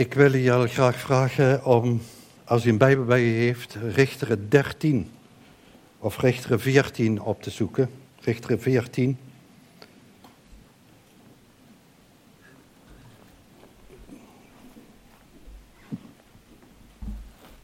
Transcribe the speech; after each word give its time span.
Ik 0.00 0.14
wil 0.14 0.34
je 0.34 0.52
al 0.52 0.66
graag 0.66 0.96
vragen 0.96 1.64
om, 1.64 2.02
als 2.44 2.64
u 2.64 2.68
een 2.68 2.78
Bijbel 2.78 3.04
bij 3.04 3.20
je 3.20 3.32
heeft, 3.32 3.76
Richteren 3.94 4.48
13 4.48 5.10
of 5.98 6.20
Richteren 6.20 6.60
14 6.60 7.20
op 7.20 7.42
te 7.42 7.50
zoeken. 7.50 7.90
Richteren 8.20 8.60
14. 8.60 9.18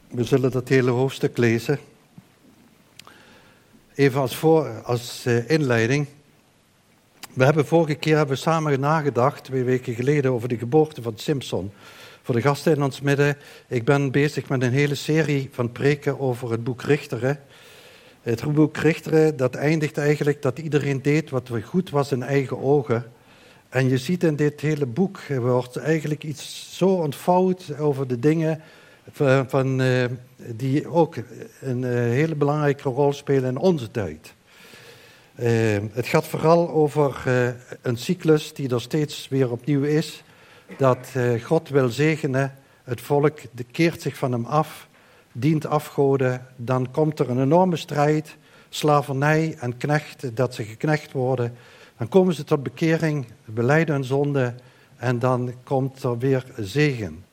We 0.07 0.23
zullen 0.23 0.51
dat 0.51 0.67
hele 0.67 0.91
hoofdstuk 0.91 1.37
lezen. 1.37 1.79
Even 3.95 4.21
als, 4.21 4.35
voor, 4.35 4.81
als 4.81 5.25
uh, 5.25 5.49
inleiding. 5.49 6.07
We 7.33 7.43
hebben 7.43 7.65
vorige 7.65 7.95
keer 7.95 8.17
hebben 8.17 8.35
we 8.35 8.41
samen 8.41 8.79
nagedacht, 8.79 9.43
twee 9.43 9.63
weken 9.63 9.93
geleden, 9.93 10.31
over 10.31 10.47
de 10.47 10.57
geboorte 10.57 11.01
van 11.01 11.13
Simpson. 11.17 11.71
Voor 12.27 12.35
de 12.35 12.41
gasten 12.41 12.75
in 12.75 12.83
ons 12.83 13.01
midden, 13.01 13.37
ik 13.67 13.85
ben 13.85 14.11
bezig 14.11 14.49
met 14.49 14.61
een 14.61 14.71
hele 14.71 14.95
serie 14.95 15.49
van 15.51 15.71
preken 15.71 16.19
over 16.19 16.51
het 16.51 16.63
boek 16.63 16.81
Richteren. 16.81 17.39
Het 18.21 18.53
boek 18.53 18.77
Richteren, 18.77 19.37
dat 19.37 19.55
eindigt 19.55 19.97
eigenlijk 19.97 20.41
dat 20.41 20.59
iedereen 20.59 21.01
deed 21.01 21.29
wat 21.29 21.49
goed 21.63 21.89
was 21.89 22.11
in 22.11 22.23
eigen 22.23 22.59
ogen. 22.59 23.11
En 23.69 23.89
je 23.89 23.97
ziet 23.97 24.23
in 24.23 24.35
dit 24.35 24.61
hele 24.61 24.85
boek, 24.85 25.19
wordt 25.27 25.77
eigenlijk 25.77 26.23
iets 26.23 26.69
zo 26.77 26.87
ontvouwd 26.87 27.77
over 27.79 28.07
de 28.07 28.19
dingen 28.19 28.61
van, 29.47 29.81
uh, 29.81 30.05
die 30.37 30.87
ook 30.87 31.15
een 31.61 31.81
uh, 31.81 31.89
hele 31.91 32.35
belangrijke 32.35 32.89
rol 32.89 33.13
spelen 33.13 33.49
in 33.49 33.57
onze 33.57 33.91
tijd. 33.91 34.33
Uh, 35.39 35.49
het 35.91 36.07
gaat 36.07 36.27
vooral 36.27 36.69
over 36.69 37.23
een 37.81 37.97
cyclus 37.97 38.53
die 38.53 38.69
er 38.69 38.81
steeds 38.81 39.27
weer 39.29 39.51
opnieuw 39.51 39.83
is 39.83 40.23
dat 40.77 41.13
uh, 41.17 41.43
God 41.43 41.69
wil 41.69 41.89
zegenen, 41.89 42.53
het 42.83 43.01
volk 43.01 43.39
keert 43.71 44.01
zich 44.01 44.17
van 44.17 44.31
hem 44.31 44.45
af, 44.45 44.87
dient 45.31 45.65
afgoden, 45.65 46.45
dan 46.55 46.91
komt 46.91 47.19
er 47.19 47.29
een 47.29 47.41
enorme 47.41 47.75
strijd, 47.75 48.37
slavernij 48.69 49.55
en 49.59 49.77
knecht, 49.77 50.35
dat 50.35 50.55
ze 50.55 50.63
geknecht 50.63 51.11
worden. 51.11 51.55
Dan 51.97 52.07
komen 52.07 52.33
ze 52.33 52.43
tot 52.43 52.63
bekering, 52.63 53.25
beleiden 53.45 53.95
hun 53.95 54.03
zonde 54.03 54.53
en 54.97 55.19
dan 55.19 55.53
komt 55.63 56.03
er 56.03 56.17
weer 56.17 56.45
zegen. 56.57 57.25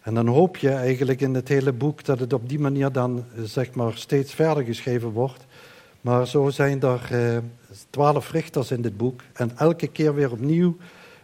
En 0.00 0.14
dan 0.14 0.26
hoop 0.26 0.56
je 0.56 0.70
eigenlijk 0.70 1.20
in 1.20 1.34
het 1.34 1.48
hele 1.48 1.72
boek 1.72 2.04
dat 2.04 2.18
het 2.20 2.32
op 2.32 2.48
die 2.48 2.58
manier 2.58 2.92
dan 2.92 3.24
zeg 3.44 3.74
maar 3.74 3.92
steeds 3.94 4.34
verder 4.34 4.64
geschreven 4.64 5.10
wordt. 5.10 5.46
Maar 6.00 6.26
zo 6.26 6.50
zijn 6.50 6.82
er 6.82 7.08
uh, 7.12 7.38
twaalf 7.90 8.30
richters 8.30 8.70
in 8.70 8.82
dit 8.82 8.96
boek 8.96 9.20
en 9.32 9.50
elke 9.56 9.86
keer 9.86 10.14
weer 10.14 10.32
opnieuw 10.32 10.76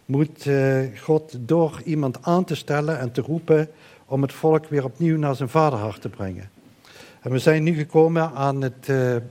moet 0.07 0.45
uh, 0.45 0.79
God 0.99 1.37
door 1.39 1.81
iemand 1.83 2.17
aan 2.21 2.43
te 2.43 2.55
stellen 2.55 2.99
en 2.99 3.11
te 3.11 3.21
roepen 3.21 3.69
om 4.05 4.21
het 4.21 4.33
volk 4.33 4.67
weer 4.67 4.83
opnieuw 4.83 5.17
naar 5.17 5.35
zijn 5.35 5.49
vaderhart 5.49 6.01
te 6.01 6.09
brengen. 6.09 6.49
En 7.21 7.31
we 7.31 7.39
zijn 7.39 7.63
nu 7.63 7.73
gekomen 7.73 8.31
aan, 8.33 8.61
het, 8.61 8.87
uh, 8.89 9.15
uh, 9.15 9.21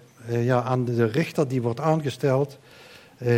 ja, 0.44 0.62
aan 0.62 0.84
de 0.84 1.04
richter 1.04 1.48
die 1.48 1.62
wordt 1.62 1.80
aangesteld, 1.80 2.58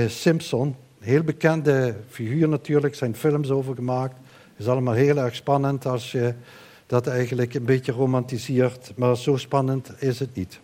Simpson. 0.07 0.77
Heel 0.99 1.23
bekende 1.23 1.95
figuur 2.09 2.49
natuurlijk, 2.49 2.95
zijn 2.95 3.15
films 3.15 3.51
over 3.51 3.75
gemaakt. 3.75 4.15
Is 4.57 4.69
allemaal 4.69 4.95
heel 4.95 5.17
erg 5.17 5.35
spannend 5.35 5.87
als 5.87 6.13
je 6.13 6.35
dat 6.87 7.07
eigenlijk 7.07 7.55
een 7.55 7.65
beetje 7.65 7.93
romantiseert, 7.93 8.93
maar 8.97 9.17
zo 9.17 9.37
spannend 9.37 9.93
is 9.99 10.19
het 10.19 10.35
niet. 10.35 10.61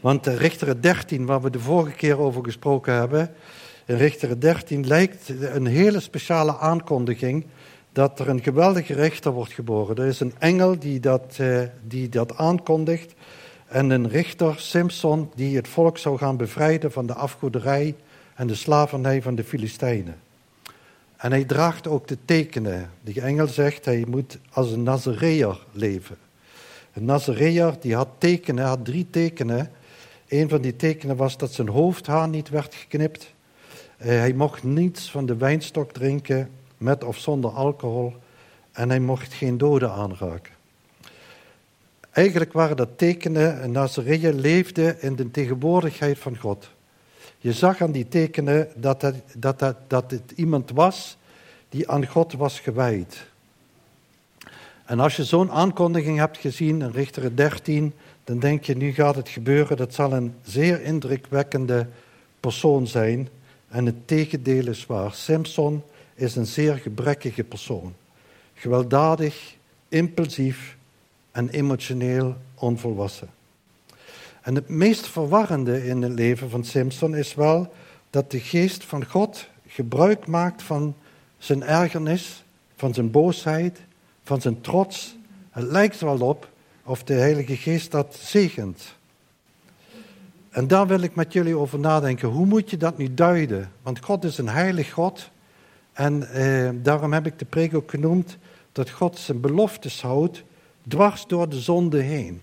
Want 0.00 0.24
de 0.24 0.36
Richter 0.36 0.82
13, 0.82 1.26
waar 1.26 1.40
we 1.40 1.50
de 1.50 1.60
vorige 1.60 1.96
keer 1.96 2.18
over 2.18 2.44
gesproken 2.44 2.94
hebben, 2.94 3.34
in 3.86 3.96
Richter 3.96 4.40
13 4.40 4.86
lijkt 4.86 5.28
een 5.28 5.66
hele 5.66 6.00
speciale 6.00 6.58
aankondiging 6.58 7.46
dat 7.92 8.20
er 8.20 8.28
een 8.28 8.42
geweldige 8.42 8.94
rechter 8.94 9.32
wordt 9.32 9.52
geboren. 9.52 9.96
Er 9.96 10.06
is 10.06 10.20
een 10.20 10.34
engel 10.38 10.78
die 10.78 11.00
dat, 11.00 11.36
uh, 11.40 11.62
die 11.82 12.08
dat 12.08 12.36
aankondigt 12.36 13.14
en 13.66 13.90
een 13.90 14.08
richter, 14.08 14.54
Simpson, 14.58 15.30
die 15.34 15.56
het 15.56 15.68
volk 15.68 15.98
zou 15.98 16.18
gaan 16.18 16.36
bevrijden 16.36 16.92
van 16.92 17.06
de 17.06 17.14
afgoederij 17.14 17.94
en 18.34 18.46
de 18.46 18.54
slavernij 18.54 19.22
van 19.22 19.34
de 19.34 19.44
Filistijnen. 19.44 20.16
En 21.16 21.30
hij 21.30 21.44
draagt 21.44 21.86
ook 21.86 22.08
de 22.08 22.18
tekenen. 22.24 22.90
Die 23.00 23.20
engel 23.20 23.46
zegt 23.46 23.84
hij 23.84 24.04
moet 24.08 24.38
als 24.50 24.70
een 24.70 24.82
Nazareër 24.82 25.66
leven. 25.72 26.16
Een 26.92 27.04
Nazareër 27.04 27.74
die 27.80 27.94
had 27.94 28.08
tekenen, 28.18 28.64
had 28.64 28.84
drie 28.84 29.06
tekenen. 29.10 29.70
Een 30.28 30.48
van 30.48 30.60
die 30.60 30.76
tekenen 30.76 31.16
was 31.16 31.36
dat 31.36 31.52
zijn 31.52 31.68
hoofdhaar 31.68 32.28
niet 32.28 32.48
werd 32.48 32.74
geknipt. 32.74 33.32
Eh, 34.00 34.08
hij 34.08 34.32
mocht 34.32 34.62
niets 34.62 35.10
van 35.10 35.26
de 35.26 35.36
wijnstok 35.36 35.92
drinken, 35.92 36.50
met 36.78 37.04
of 37.04 37.18
zonder 37.18 37.50
alcohol. 37.50 38.14
En 38.72 38.88
hij 38.88 39.00
mocht 39.00 39.32
geen 39.32 39.58
doden 39.58 39.92
aanraken. 39.92 40.52
Eigenlijk 42.10 42.52
waren 42.52 42.76
dat 42.76 42.98
tekenen, 42.98 43.60
en 43.60 43.72
Nazareë 43.72 44.32
leefde 44.32 44.96
in 45.00 45.16
de 45.16 45.30
tegenwoordigheid 45.30 46.18
van 46.18 46.36
God. 46.36 46.70
Je 47.38 47.52
zag 47.52 47.82
aan 47.82 47.92
die 47.92 48.08
tekenen 48.08 48.68
dat 48.76 49.02
het, 49.02 49.22
dat, 49.36 49.74
dat 49.86 50.10
het 50.10 50.32
iemand 50.34 50.70
was 50.70 51.16
die 51.68 51.88
aan 51.90 52.06
God 52.06 52.32
was 52.32 52.60
gewijd. 52.60 53.26
En 54.84 55.00
als 55.00 55.16
je 55.16 55.24
zo'n 55.24 55.50
aankondiging 55.50 56.18
hebt 56.18 56.38
gezien 56.38 56.82
in 56.82 56.90
Richter 56.90 57.36
13, 57.36 57.92
dan 58.24 58.38
denk 58.38 58.64
je, 58.64 58.76
nu 58.76 58.92
gaat 58.92 59.16
het 59.16 59.28
gebeuren. 59.28 59.76
Dat 59.76 59.94
zal 59.94 60.12
een 60.12 60.34
zeer 60.42 60.82
indrukwekkende 60.82 61.86
persoon 62.40 62.86
zijn. 62.86 63.28
En 63.70 63.86
het 63.86 64.06
tegendeel 64.06 64.68
is 64.68 64.86
waar. 64.86 65.14
Simpson 65.14 65.82
is 66.14 66.36
een 66.36 66.46
zeer 66.46 66.76
gebrekkige 66.76 67.44
persoon. 67.44 67.94
Gewelddadig, 68.54 69.56
impulsief 69.88 70.76
en 71.30 71.48
emotioneel 71.48 72.36
onvolwassen. 72.54 73.28
En 74.42 74.54
het 74.54 74.68
meest 74.68 75.06
verwarrende 75.06 75.86
in 75.86 76.02
het 76.02 76.12
leven 76.12 76.50
van 76.50 76.64
Simpson 76.64 77.16
is 77.16 77.34
wel 77.34 77.72
dat 78.10 78.30
de 78.30 78.40
geest 78.40 78.84
van 78.84 79.04
God 79.04 79.48
gebruik 79.66 80.26
maakt 80.26 80.62
van 80.62 80.94
zijn 81.38 81.62
ergernis, 81.62 82.44
van 82.76 82.94
zijn 82.94 83.10
boosheid, 83.10 83.80
van 84.22 84.40
zijn 84.40 84.60
trots. 84.60 85.16
Het 85.50 85.64
lijkt 85.64 86.00
wel 86.00 86.18
op 86.20 86.48
of 86.84 87.04
de 87.04 87.14
Heilige 87.14 87.56
Geest 87.56 87.90
dat 87.90 88.16
zegent. 88.20 88.98
En 90.50 90.66
daar 90.66 90.86
wil 90.86 91.00
ik 91.00 91.14
met 91.14 91.32
jullie 91.32 91.56
over 91.56 91.78
nadenken. 91.78 92.28
Hoe 92.28 92.46
moet 92.46 92.70
je 92.70 92.76
dat 92.76 92.98
nu 92.98 93.14
duiden? 93.14 93.72
Want 93.82 94.04
God 94.04 94.24
is 94.24 94.38
een 94.38 94.48
heilig 94.48 94.92
God. 94.92 95.30
En 95.92 96.30
eh, 96.32 96.70
daarom 96.74 97.12
heb 97.12 97.26
ik 97.26 97.38
de 97.38 97.44
preek 97.44 97.74
ook 97.74 97.90
genoemd 97.90 98.38
dat 98.72 98.90
God 98.90 99.18
zijn 99.18 99.40
beloftes 99.40 100.02
houdt 100.02 100.42
dwars 100.88 101.26
door 101.26 101.48
de 101.48 101.60
zonde 101.60 102.00
heen. 102.00 102.40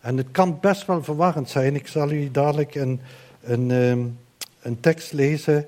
En 0.00 0.16
het 0.16 0.26
kan 0.30 0.58
best 0.60 0.86
wel 0.86 1.02
verwarrend 1.02 1.50
zijn. 1.50 1.74
Ik 1.74 1.86
zal 1.86 2.10
u 2.10 2.30
dadelijk 2.30 2.74
een, 2.74 3.00
een, 3.42 3.70
ehm, 3.70 4.00
een 4.62 4.80
tekst 4.80 5.12
lezen 5.12 5.66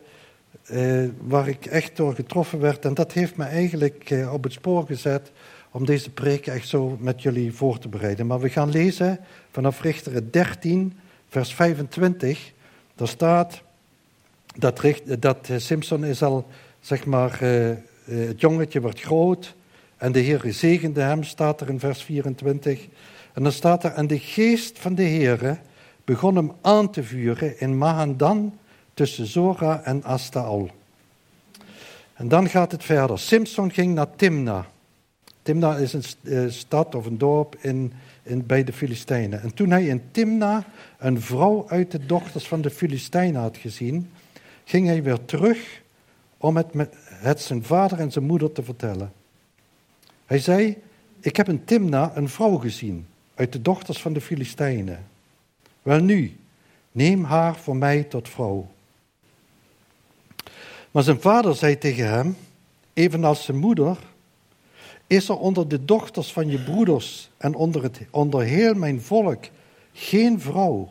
eh, 0.63 1.05
waar 1.21 1.49
ik 1.49 1.67
echt 1.67 1.97
door 1.97 2.15
getroffen 2.15 2.61
werd. 2.61 2.85
En 2.85 2.95
dat 2.95 3.13
heeft 3.13 3.37
me 3.37 3.45
eigenlijk 3.45 4.11
eh, 4.11 4.33
op 4.33 4.43
het 4.43 4.53
spoor 4.53 4.87
gezet 4.87 5.33
om 5.71 5.87
deze 5.87 6.11
preek 6.11 6.47
echt 6.47 6.69
zo 6.69 6.97
met 7.01 7.23
jullie 7.23 7.53
voor 7.53 7.79
te 7.79 7.89
bereiden. 7.89 8.27
Maar 8.27 8.41
we 8.41 8.49
gaan 8.49 8.71
lezen 8.71 9.19
vanaf 9.51 9.81
Richteren 9.81 10.31
13 10.31 10.93
vers 11.33 11.55
25, 11.55 12.53
daar 12.95 13.09
staat 13.09 13.63
dat, 14.57 14.83
dat 15.19 15.49
eh, 15.49 15.57
Simpson 15.59 16.05
is 16.05 16.23
al, 16.23 16.47
zeg 16.81 17.05
maar, 17.05 17.39
uh, 17.43 17.71
het 18.05 18.41
jongetje 18.41 18.81
wordt 18.81 19.01
groot 19.01 19.55
en 19.97 20.13
de 20.13 20.19
Heer 20.19 20.43
zegende 20.47 21.01
hem, 21.01 21.23
staat 21.23 21.61
er 21.61 21.69
in 21.69 21.81
vers 21.81 22.03
24. 22.03 22.87
En 23.33 23.43
dan 23.43 23.53
staat 23.53 23.85
er, 23.85 23.93
en 23.93 24.07
de 24.07 24.19
geest 24.19 24.79
van 24.79 24.95
de 24.95 25.03
Heer 25.03 25.61
begon 26.05 26.37
hem 26.37 26.53
aan 26.61 26.91
te 26.91 27.03
vuren 27.03 27.61
in 27.61 27.79
Mahandan 27.79 28.59
tussen 28.95 29.27
Zora 29.27 29.83
en 29.85 30.05
Astaal. 30.05 30.69
En 32.15 32.29
dan 32.29 32.49
gaat 32.49 32.73
het 32.73 32.85
verder. 32.85 33.19
Simpson 33.19 33.73
ging 33.73 33.95
naar 33.95 34.17
Timna. 34.17 34.67
Timna 35.43 35.77
is 35.77 35.93
een 36.23 36.53
stad 36.53 36.95
of 36.95 37.07
een 37.07 37.19
dorp 37.19 37.57
in 37.61 37.93
in, 38.23 38.47
bij 38.47 38.65
de 38.65 38.73
Filistijnen. 38.73 39.43
En 39.43 39.55
toen 39.55 39.71
hij 39.71 39.87
in 39.87 40.03
Timna 40.11 40.65
een 40.99 41.21
vrouw 41.21 41.69
uit 41.69 41.91
de 41.91 42.07
dochters 42.07 42.49
van 42.49 42.61
de 42.61 42.71
Filistijnen 42.71 43.41
had 43.41 43.57
gezien, 43.57 44.11
ging 44.65 44.87
hij 44.87 45.03
weer 45.03 45.25
terug 45.25 45.83
om 46.37 46.57
het, 46.57 46.75
met, 46.75 46.95
het 47.05 47.41
zijn 47.41 47.65
vader 47.65 47.99
en 47.99 48.13
zijn 48.13 48.25
moeder 48.25 48.53
te 48.53 48.63
vertellen. 48.63 49.13
Hij 50.27 50.39
zei, 50.39 50.77
ik 51.21 51.37
heb 51.37 51.49
in 51.49 51.65
Timna 51.65 52.13
een 52.15 52.29
vrouw 52.29 52.57
gezien 52.57 53.07
uit 53.35 53.53
de 53.53 53.63
dochters 53.63 54.03
van 54.03 54.13
de 54.13 54.21
Filistijnen. 54.21 55.07
Wel 55.83 56.01
nu, 56.01 56.37
neem 56.93 57.25
haar 57.25 57.57
voor 57.57 57.77
mij 57.77 58.03
tot 58.03 58.29
vrouw. 58.29 58.71
Maar 60.91 61.03
zijn 61.03 61.21
vader 61.21 61.55
zei 61.55 61.79
tegen 61.79 62.09
hem, 62.09 62.37
evenals 62.93 63.45
zijn 63.45 63.59
moeder, 63.59 63.99
is 65.13 65.29
er 65.29 65.39
onder 65.39 65.69
de 65.69 65.85
dochters 65.85 66.33
van 66.33 66.49
je 66.49 66.59
broeders 66.59 67.31
en 67.37 67.55
onder, 67.55 67.83
het, 67.83 68.01
onder 68.11 68.43
heel 68.43 68.75
mijn 68.75 69.01
volk 69.01 69.45
geen 69.93 70.41
vrouw 70.41 70.91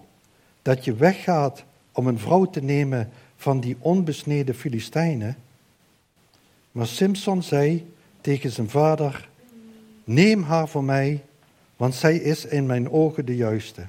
dat 0.61 0.85
je 0.85 0.95
weggaat 0.95 1.63
om 1.91 2.07
een 2.07 2.19
vrouw 2.19 2.45
te 2.45 2.61
nemen 2.61 3.09
van 3.35 3.59
die 3.59 3.75
onbesneden 3.79 4.55
Filistijnen? 4.55 5.37
Maar 6.71 6.87
Simpson 6.87 7.43
zei, 7.43 7.93
tegen 8.21 8.51
zijn 8.51 8.69
vader: 8.69 9.29
Neem 10.03 10.43
haar 10.43 10.67
voor 10.67 10.83
mij, 10.83 11.23
want 11.77 11.95
zij 11.95 12.15
is 12.15 12.45
in 12.45 12.65
mijn 12.65 12.91
ogen 12.91 13.25
de 13.25 13.35
juiste. 13.35 13.87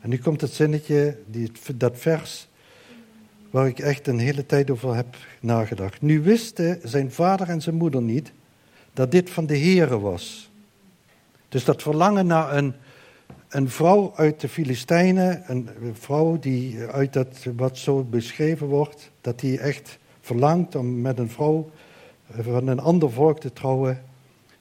En 0.00 0.08
nu 0.08 0.18
komt 0.18 0.40
het 0.40 0.52
zinnetje, 0.52 1.18
die, 1.26 1.52
dat 1.74 1.98
vers, 1.98 2.48
waar 3.50 3.66
ik 3.66 3.78
echt 3.78 4.06
een 4.06 4.18
hele 4.18 4.46
tijd 4.46 4.70
over 4.70 4.94
heb 4.94 5.16
nagedacht. 5.40 6.02
Nu 6.02 6.22
wisten 6.22 6.80
zijn 6.82 7.12
vader 7.12 7.48
en 7.48 7.62
zijn 7.62 7.76
moeder 7.76 8.02
niet 8.02 8.32
dat 8.94 9.10
dit 9.10 9.30
van 9.30 9.46
de 9.46 9.58
Here 9.58 10.00
was. 10.00 10.50
Dus 11.48 11.64
dat 11.64 11.82
verlangen 11.82 12.26
naar 12.26 12.56
een, 12.56 12.74
een 13.48 13.68
vrouw 13.68 14.12
uit 14.16 14.40
de 14.40 14.48
Filistijnen, 14.48 15.42
een 15.46 15.68
vrouw 15.92 16.38
die 16.38 16.78
uit 16.80 17.12
dat 17.12 17.46
wat 17.56 17.78
zo 17.78 18.02
beschreven 18.02 18.66
wordt, 18.66 19.10
dat 19.20 19.40
die 19.40 19.58
echt 19.58 19.98
verlangt 20.20 20.74
om 20.74 21.00
met 21.00 21.18
een 21.18 21.30
vrouw 21.30 21.70
van 22.40 22.66
een 22.66 22.80
ander 22.80 23.10
volk 23.10 23.40
te 23.40 23.52
trouwen. 23.52 24.02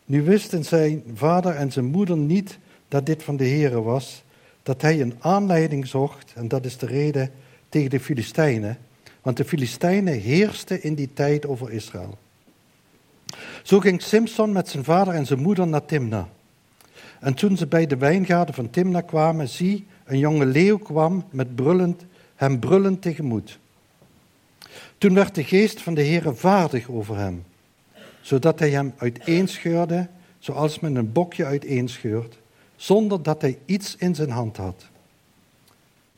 Nu 0.05 0.23
wisten 0.23 0.65
zijn 0.65 1.03
vader 1.13 1.55
en 1.55 1.71
zijn 1.71 1.85
moeder 1.85 2.17
niet 2.17 2.57
dat 2.87 3.05
dit 3.05 3.23
van 3.23 3.37
de 3.37 3.47
Here 3.47 3.81
was, 3.81 4.23
dat 4.63 4.81
hij 4.81 5.01
een 5.01 5.15
aanleiding 5.19 5.87
zocht, 5.87 6.33
en 6.35 6.47
dat 6.47 6.65
is 6.65 6.77
de 6.77 6.85
reden 6.85 7.31
tegen 7.69 7.89
de 7.89 7.99
Filistijnen, 7.99 8.77
want 9.21 9.37
de 9.37 9.45
Filistijnen 9.45 10.19
heersten 10.19 10.83
in 10.83 10.95
die 10.95 11.13
tijd 11.13 11.45
over 11.45 11.71
Israël. 11.71 12.17
Zo 13.63 13.79
ging 13.79 14.01
Simson 14.01 14.51
met 14.51 14.69
zijn 14.69 14.83
vader 14.83 15.13
en 15.13 15.25
zijn 15.25 15.41
moeder 15.41 15.67
naar 15.67 15.85
Timna. 15.85 16.29
En 17.19 17.33
toen 17.33 17.57
ze 17.57 17.67
bij 17.67 17.87
de 17.87 17.97
wijngaarden 17.97 18.55
van 18.55 18.69
Timna 18.69 19.01
kwamen, 19.01 19.49
zie, 19.49 19.85
een 20.05 20.17
jonge 20.17 20.45
leeuw 20.45 20.77
kwam 20.77 21.25
met 21.29 21.55
brullend, 21.55 22.05
hem 22.35 22.59
brullend 22.59 23.01
tegemoet. 23.01 23.59
Toen 24.97 25.13
werd 25.13 25.35
de 25.35 25.43
geest 25.43 25.81
van 25.81 25.93
de 25.93 26.03
Heere 26.03 26.33
vaardig 26.33 26.89
over 26.89 27.17
hem, 27.17 27.43
zodat 28.21 28.59
hij 28.59 28.69
hem 28.69 28.93
uiteenscheurde, 28.97 30.07
zoals 30.39 30.79
men 30.79 30.95
een 30.95 31.11
bokje 31.11 31.45
uiteenscheurt, 31.45 32.37
zonder 32.75 33.23
dat 33.23 33.41
hij 33.41 33.57
iets 33.65 33.95
in 33.95 34.15
zijn 34.15 34.29
hand 34.29 34.57
had. 34.57 34.85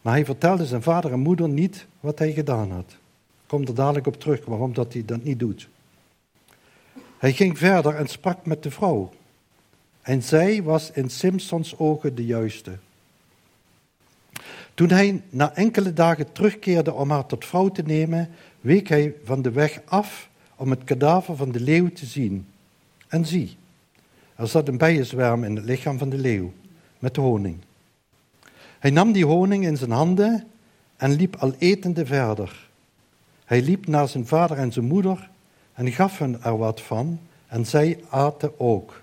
Maar 0.01 0.13
hij 0.13 0.25
vertelde 0.25 0.65
zijn 0.65 0.81
vader 0.81 1.11
en 1.11 1.19
moeder 1.19 1.49
niet 1.49 1.85
wat 1.99 2.19
hij 2.19 2.31
gedaan 2.31 2.71
had. 2.71 2.91
Ik 2.91 3.47
kom 3.47 3.65
er 3.65 3.75
dadelijk 3.75 4.07
op 4.07 4.19
terug 4.19 4.45
waarom 4.45 4.73
dat 4.73 4.93
hij 4.93 5.05
dat 5.05 5.23
niet 5.23 5.39
doet. 5.39 5.69
Hij 7.17 7.33
ging 7.33 7.57
verder 7.57 7.95
en 7.95 8.07
sprak 8.07 8.45
met 8.45 8.63
de 8.63 8.71
vrouw. 8.71 9.11
En 10.01 10.23
zij 10.23 10.63
was 10.63 10.91
in 10.91 11.09
Simpsons 11.09 11.77
ogen 11.77 12.15
de 12.15 12.25
juiste. 12.25 12.77
Toen 14.73 14.89
hij 14.89 15.21
na 15.29 15.55
enkele 15.55 15.93
dagen 15.93 16.31
terugkeerde 16.31 16.93
om 16.93 17.11
haar 17.11 17.25
tot 17.25 17.45
vrouw 17.45 17.69
te 17.69 17.81
nemen, 17.81 18.29
week 18.61 18.87
hij 18.87 19.15
van 19.23 19.41
de 19.41 19.51
weg 19.51 19.81
af 19.85 20.29
om 20.55 20.69
het 20.69 20.83
kadaver 20.83 21.35
van 21.35 21.51
de 21.51 21.59
leeuw 21.59 21.89
te 21.89 22.05
zien. 22.05 22.47
En 23.07 23.25
zie, 23.25 23.57
er 24.35 24.47
zat 24.47 24.67
een 24.67 24.77
bijenzwerm 24.77 25.43
in 25.43 25.55
het 25.55 25.65
lichaam 25.65 25.97
van 25.97 26.09
de 26.09 26.17
leeuw, 26.17 26.53
met 26.99 27.15
honing. 27.15 27.57
Hij 28.79 28.91
nam 28.91 29.11
die 29.11 29.25
honing 29.25 29.65
in 29.65 29.77
zijn 29.77 29.91
handen 29.91 30.47
en 30.97 31.11
liep 31.11 31.35
al 31.35 31.53
etende 31.57 32.05
verder. 32.05 32.69
Hij 33.45 33.61
liep 33.61 33.87
naar 33.87 34.07
zijn 34.07 34.27
vader 34.27 34.57
en 34.57 34.71
zijn 34.71 34.85
moeder 34.85 35.29
en 35.75 35.91
gaf 35.91 36.17
hun 36.17 36.43
er 36.43 36.57
wat 36.57 36.81
van, 36.81 37.19
en 37.47 37.65
zij 37.65 37.99
aten 38.09 38.59
ook. 38.59 39.01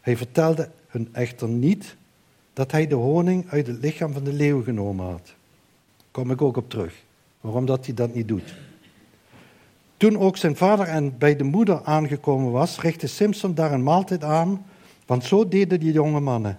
Hij 0.00 0.16
vertelde 0.16 0.70
hun 0.86 1.08
echter 1.12 1.48
niet 1.48 1.96
dat 2.52 2.70
hij 2.70 2.86
de 2.86 2.94
honing 2.94 3.50
uit 3.50 3.66
het 3.66 3.80
lichaam 3.80 4.12
van 4.12 4.24
de 4.24 4.32
leeuw 4.32 4.62
genomen 4.62 5.06
had. 5.06 5.34
Kom 6.10 6.30
ik 6.30 6.42
ook 6.42 6.56
op 6.56 6.70
terug, 6.70 7.02
waarom 7.40 7.66
dat 7.66 7.86
hij 7.86 7.94
dat 7.94 8.14
niet 8.14 8.28
doet. 8.28 8.54
Toen 9.96 10.18
ook 10.18 10.36
zijn 10.36 10.56
vader 10.56 10.86
en 10.86 11.18
bij 11.18 11.36
de 11.36 11.44
moeder 11.44 11.82
aangekomen 11.84 12.52
was, 12.52 12.80
richtte 12.80 13.06
Simpson 13.06 13.54
daar 13.54 13.72
een 13.72 13.82
maaltijd 13.82 14.24
aan, 14.24 14.64
want 15.06 15.24
zo 15.24 15.48
deden 15.48 15.80
die 15.80 15.92
jonge 15.92 16.20
mannen. 16.20 16.58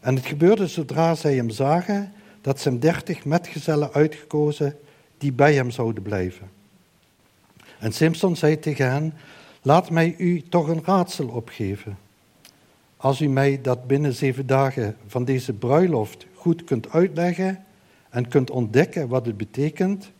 En 0.00 0.14
het 0.14 0.26
gebeurde 0.26 0.66
zodra 0.66 1.14
zij 1.14 1.34
hem 1.34 1.50
zagen, 1.50 2.12
dat 2.40 2.60
zijn 2.60 2.78
dertig 2.78 3.24
metgezellen 3.24 3.92
uitgekozen 3.92 4.76
die 5.18 5.32
bij 5.32 5.54
hem 5.54 5.70
zouden 5.70 6.02
blijven. 6.02 6.50
En 7.84 7.92
Simpson 7.92 8.36
zei 8.36 8.58
tegen 8.58 8.90
hen, 8.90 9.14
laat 9.62 9.90
mij 9.90 10.14
u 10.18 10.42
toch 10.42 10.68
een 10.68 10.84
raadsel 10.84 11.28
opgeven. 11.28 11.98
Als 12.96 13.20
u 13.20 13.28
mij 13.28 13.60
dat 13.60 13.86
binnen 13.86 14.14
zeven 14.14 14.46
dagen 14.46 14.96
van 15.06 15.24
deze 15.24 15.52
bruiloft 15.52 16.26
goed 16.34 16.64
kunt 16.64 16.90
uitleggen 16.90 17.64
en 18.10 18.28
kunt 18.28 18.50
ontdekken 18.50 19.08
wat 19.08 19.26
het 19.26 19.36
betekent, 19.36 20.10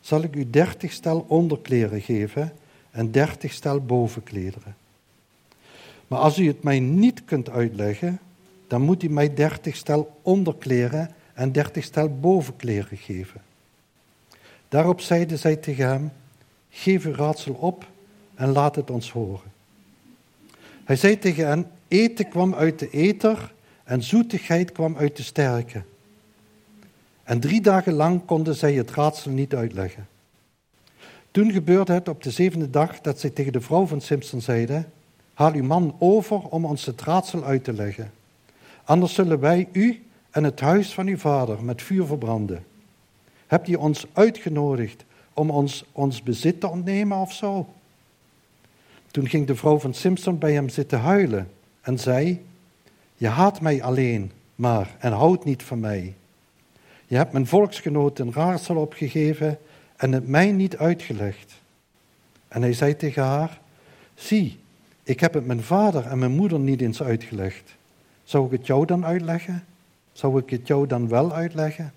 zal 0.00 0.22
ik 0.22 0.34
u 0.34 0.50
dertig 0.50 0.92
stel 0.92 1.24
onderkleren 1.28 2.00
geven 2.00 2.52
en 2.90 3.10
dertig 3.10 3.52
stel 3.52 3.80
bovenklederen. 3.80 4.76
Maar 6.08 6.18
als 6.18 6.38
u 6.38 6.46
het 6.46 6.62
mij 6.62 6.80
niet 6.80 7.24
kunt 7.24 7.50
uitleggen, 7.50 8.20
dan 8.66 8.80
moet 8.80 9.02
u 9.02 9.08
mij 9.08 9.34
dertig 9.34 9.76
stel 9.76 10.18
onderkleren 10.22 11.10
en 11.34 11.52
dertig 11.52 11.84
stel 11.84 12.18
bovenkleren 12.18 12.98
geven. 12.98 13.42
Daarop 14.68 15.00
zeiden 15.00 15.38
zij 15.38 15.56
tegen 15.56 15.88
hem, 15.88 16.10
geef 16.74 17.04
uw 17.04 17.14
raadsel 17.14 17.54
op 17.54 17.86
en 18.34 18.52
laat 18.52 18.76
het 18.76 18.90
ons 18.90 19.10
horen. 19.10 19.52
Hij 20.84 20.96
zei 20.96 21.18
tegen 21.18 21.46
hen, 21.46 21.70
eten 21.88 22.28
kwam 22.28 22.54
uit 22.54 22.78
de 22.78 22.90
eter 22.90 23.52
en 23.84 24.02
zoetigheid 24.02 24.72
kwam 24.72 24.96
uit 24.96 25.16
de 25.16 25.22
sterke. 25.22 25.82
En 27.22 27.40
drie 27.40 27.60
dagen 27.60 27.92
lang 27.92 28.24
konden 28.24 28.54
zij 28.54 28.72
het 28.74 28.90
raadsel 28.90 29.30
niet 29.30 29.54
uitleggen. 29.54 30.08
Toen 31.30 31.52
gebeurde 31.52 31.92
het 31.92 32.08
op 32.08 32.22
de 32.22 32.30
zevende 32.30 32.70
dag 32.70 33.00
dat 33.00 33.20
zij 33.20 33.30
tegen 33.30 33.52
de 33.52 33.60
vrouw 33.60 33.86
van 33.86 34.00
Simpson 34.00 34.40
zeiden, 34.40 34.92
haal 35.34 35.52
uw 35.52 35.64
man 35.64 35.96
over 35.98 36.38
om 36.38 36.64
ons 36.64 36.84
het 36.84 37.02
raadsel 37.02 37.44
uit 37.44 37.64
te 37.64 37.72
leggen. 37.72 38.12
Anders 38.84 39.14
zullen 39.14 39.40
wij 39.40 39.68
u 39.72 40.02
en 40.30 40.44
het 40.44 40.60
huis 40.60 40.94
van 40.94 41.06
uw 41.06 41.16
vader 41.16 41.64
met 41.64 41.82
vuur 41.82 42.06
verbranden. 42.06 42.64
Hebt 43.46 43.68
u 43.68 43.74
ons 43.74 44.06
uitgenodigd 44.12 45.04
om 45.34 45.50
ons 45.50 45.84
ons 45.92 46.22
bezit 46.22 46.60
te 46.60 46.68
ontnemen 46.68 47.18
of 47.18 47.32
zo? 47.32 47.66
Toen 49.10 49.28
ging 49.28 49.46
de 49.46 49.54
vrouw 49.54 49.78
van 49.78 49.94
Simpson 49.94 50.38
bij 50.38 50.52
hem 50.52 50.68
zitten 50.68 51.00
huilen 51.00 51.50
en 51.80 51.98
zei: 51.98 52.44
Je 53.16 53.28
haat 53.28 53.60
mij 53.60 53.82
alleen, 53.82 54.32
maar 54.54 54.96
en 54.98 55.12
houdt 55.12 55.44
niet 55.44 55.62
van 55.62 55.80
mij. 55.80 56.14
Je 57.06 57.16
hebt 57.16 57.32
mijn 57.32 57.46
volksgenoot 57.46 58.18
een 58.18 58.76
opgegeven 58.76 59.58
en 59.96 60.12
het 60.12 60.28
mij 60.28 60.52
niet 60.52 60.76
uitgelegd. 60.76 61.54
En 62.48 62.62
hij 62.62 62.72
zei 62.72 62.96
tegen 62.96 63.22
haar: 63.22 63.60
Zie, 64.14 64.58
ik 65.02 65.20
heb 65.20 65.34
het 65.34 65.46
mijn 65.46 65.62
vader 65.62 66.06
en 66.06 66.18
mijn 66.18 66.32
moeder 66.32 66.58
niet 66.58 66.80
eens 66.80 67.02
uitgelegd. 67.02 67.74
Zou 68.24 68.46
ik 68.46 68.50
het 68.50 68.66
jou 68.66 68.86
dan 68.86 69.06
uitleggen? 69.06 69.64
Zou 70.12 70.38
ik 70.38 70.50
het 70.50 70.66
jou 70.66 70.86
dan 70.86 71.08
wel 71.08 71.32
uitleggen? 71.32 71.92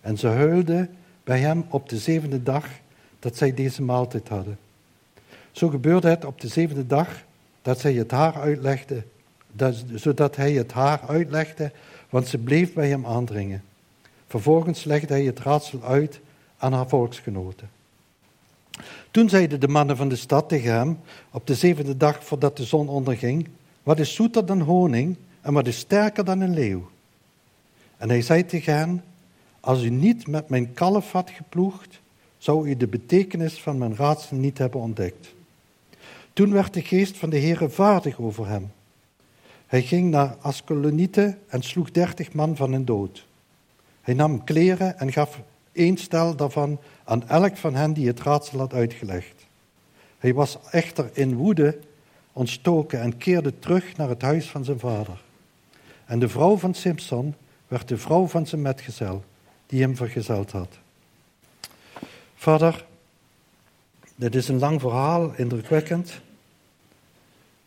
En 0.00 0.18
ze 0.18 0.26
huilde 0.26 0.88
bij 1.24 1.38
hem 1.38 1.64
op 1.68 1.88
de 1.88 1.98
zevende 1.98 2.42
dag 2.42 2.66
dat 3.18 3.36
zij 3.36 3.54
deze 3.54 3.82
maaltijd 3.82 4.28
hadden. 4.28 4.58
Zo 5.52 5.68
gebeurde 5.68 6.08
het 6.08 6.24
op 6.24 6.40
de 6.40 6.48
zevende 6.48 6.86
dag 6.86 7.08
dat 7.62 7.80
zij 7.80 7.92
het 7.92 8.10
haar 8.10 8.34
uitlegde, 8.34 9.02
dat, 9.52 9.84
zodat 9.94 10.36
hij 10.36 10.52
het 10.52 10.72
haar 10.72 11.00
uitlegde, 11.08 11.72
want 12.10 12.26
ze 12.26 12.38
bleef 12.38 12.72
bij 12.72 12.88
hem 12.88 13.06
aandringen. 13.06 13.62
Vervolgens 14.26 14.84
legde 14.84 15.12
hij 15.12 15.24
het 15.24 15.40
raadsel 15.40 15.82
uit 15.82 16.20
aan 16.58 16.72
haar 16.72 16.88
volksgenoten. 16.88 17.70
Toen 19.10 19.28
zeiden 19.28 19.60
de 19.60 19.68
mannen 19.68 19.96
van 19.96 20.08
de 20.08 20.16
stad 20.16 20.48
tegen 20.48 20.74
hem, 20.74 20.98
op 21.30 21.46
de 21.46 21.54
zevende 21.54 21.96
dag 21.96 22.24
voordat 22.24 22.56
de 22.56 22.64
zon 22.64 22.88
onderging, 22.88 23.48
wat 23.82 23.98
is 23.98 24.14
zoeter 24.14 24.46
dan 24.46 24.60
honing 24.60 25.16
en 25.40 25.52
wat 25.52 25.66
is 25.66 25.78
sterker 25.78 26.24
dan 26.24 26.40
een 26.40 26.54
leeuw? 26.54 26.90
En 27.96 28.08
hij 28.08 28.22
zei 28.22 28.46
tegen 28.46 28.76
hen, 28.76 29.02
als 29.62 29.82
u 29.82 29.90
niet 29.90 30.26
met 30.26 30.48
mijn 30.48 30.72
kalf 30.72 31.12
had 31.12 31.30
geploegd, 31.30 32.00
zou 32.38 32.68
u 32.68 32.76
de 32.76 32.86
betekenis 32.86 33.60
van 33.60 33.78
mijn 33.78 33.96
raadsel 33.96 34.36
niet 34.36 34.58
hebben 34.58 34.80
ontdekt. 34.80 35.34
Toen 36.32 36.52
werd 36.52 36.74
de 36.74 36.82
geest 36.82 37.16
van 37.16 37.30
de 37.30 37.38
Heere 37.38 37.68
vaardig 37.68 38.18
over 38.20 38.48
hem. 38.48 38.72
Hij 39.66 39.82
ging 39.82 40.10
naar 40.10 40.36
Askelonieten 40.40 41.38
en 41.46 41.62
sloeg 41.62 41.90
dertig 41.90 42.32
man 42.32 42.56
van 42.56 42.72
hen 42.72 42.84
dood. 42.84 43.26
Hij 44.00 44.14
nam 44.14 44.44
kleren 44.44 44.98
en 44.98 45.12
gaf 45.12 45.40
één 45.72 45.96
stel 45.96 46.36
daarvan 46.36 46.78
aan 47.04 47.28
elk 47.28 47.56
van 47.56 47.74
hen 47.74 47.92
die 47.92 48.06
het 48.06 48.20
raadsel 48.20 48.58
had 48.58 48.72
uitgelegd. 48.72 49.46
Hij 50.18 50.34
was 50.34 50.58
echter 50.70 51.10
in 51.12 51.34
woede 51.34 51.78
ontstoken 52.32 53.00
en 53.00 53.16
keerde 53.16 53.58
terug 53.58 53.96
naar 53.96 54.08
het 54.08 54.22
huis 54.22 54.50
van 54.50 54.64
zijn 54.64 54.78
vader. 54.78 55.22
En 56.04 56.18
de 56.18 56.28
vrouw 56.28 56.56
van 56.56 56.74
Simpson 56.74 57.34
werd 57.68 57.88
de 57.88 57.98
vrouw 57.98 58.26
van 58.26 58.46
zijn 58.46 58.62
metgezel, 58.62 59.24
die 59.72 59.80
hem 59.80 59.96
vergezeld 59.96 60.50
had. 60.50 60.78
Vader, 62.34 62.84
dit 64.16 64.34
is 64.34 64.48
een 64.48 64.58
lang 64.58 64.80
verhaal, 64.80 65.34
indrukwekkend. 65.36 66.20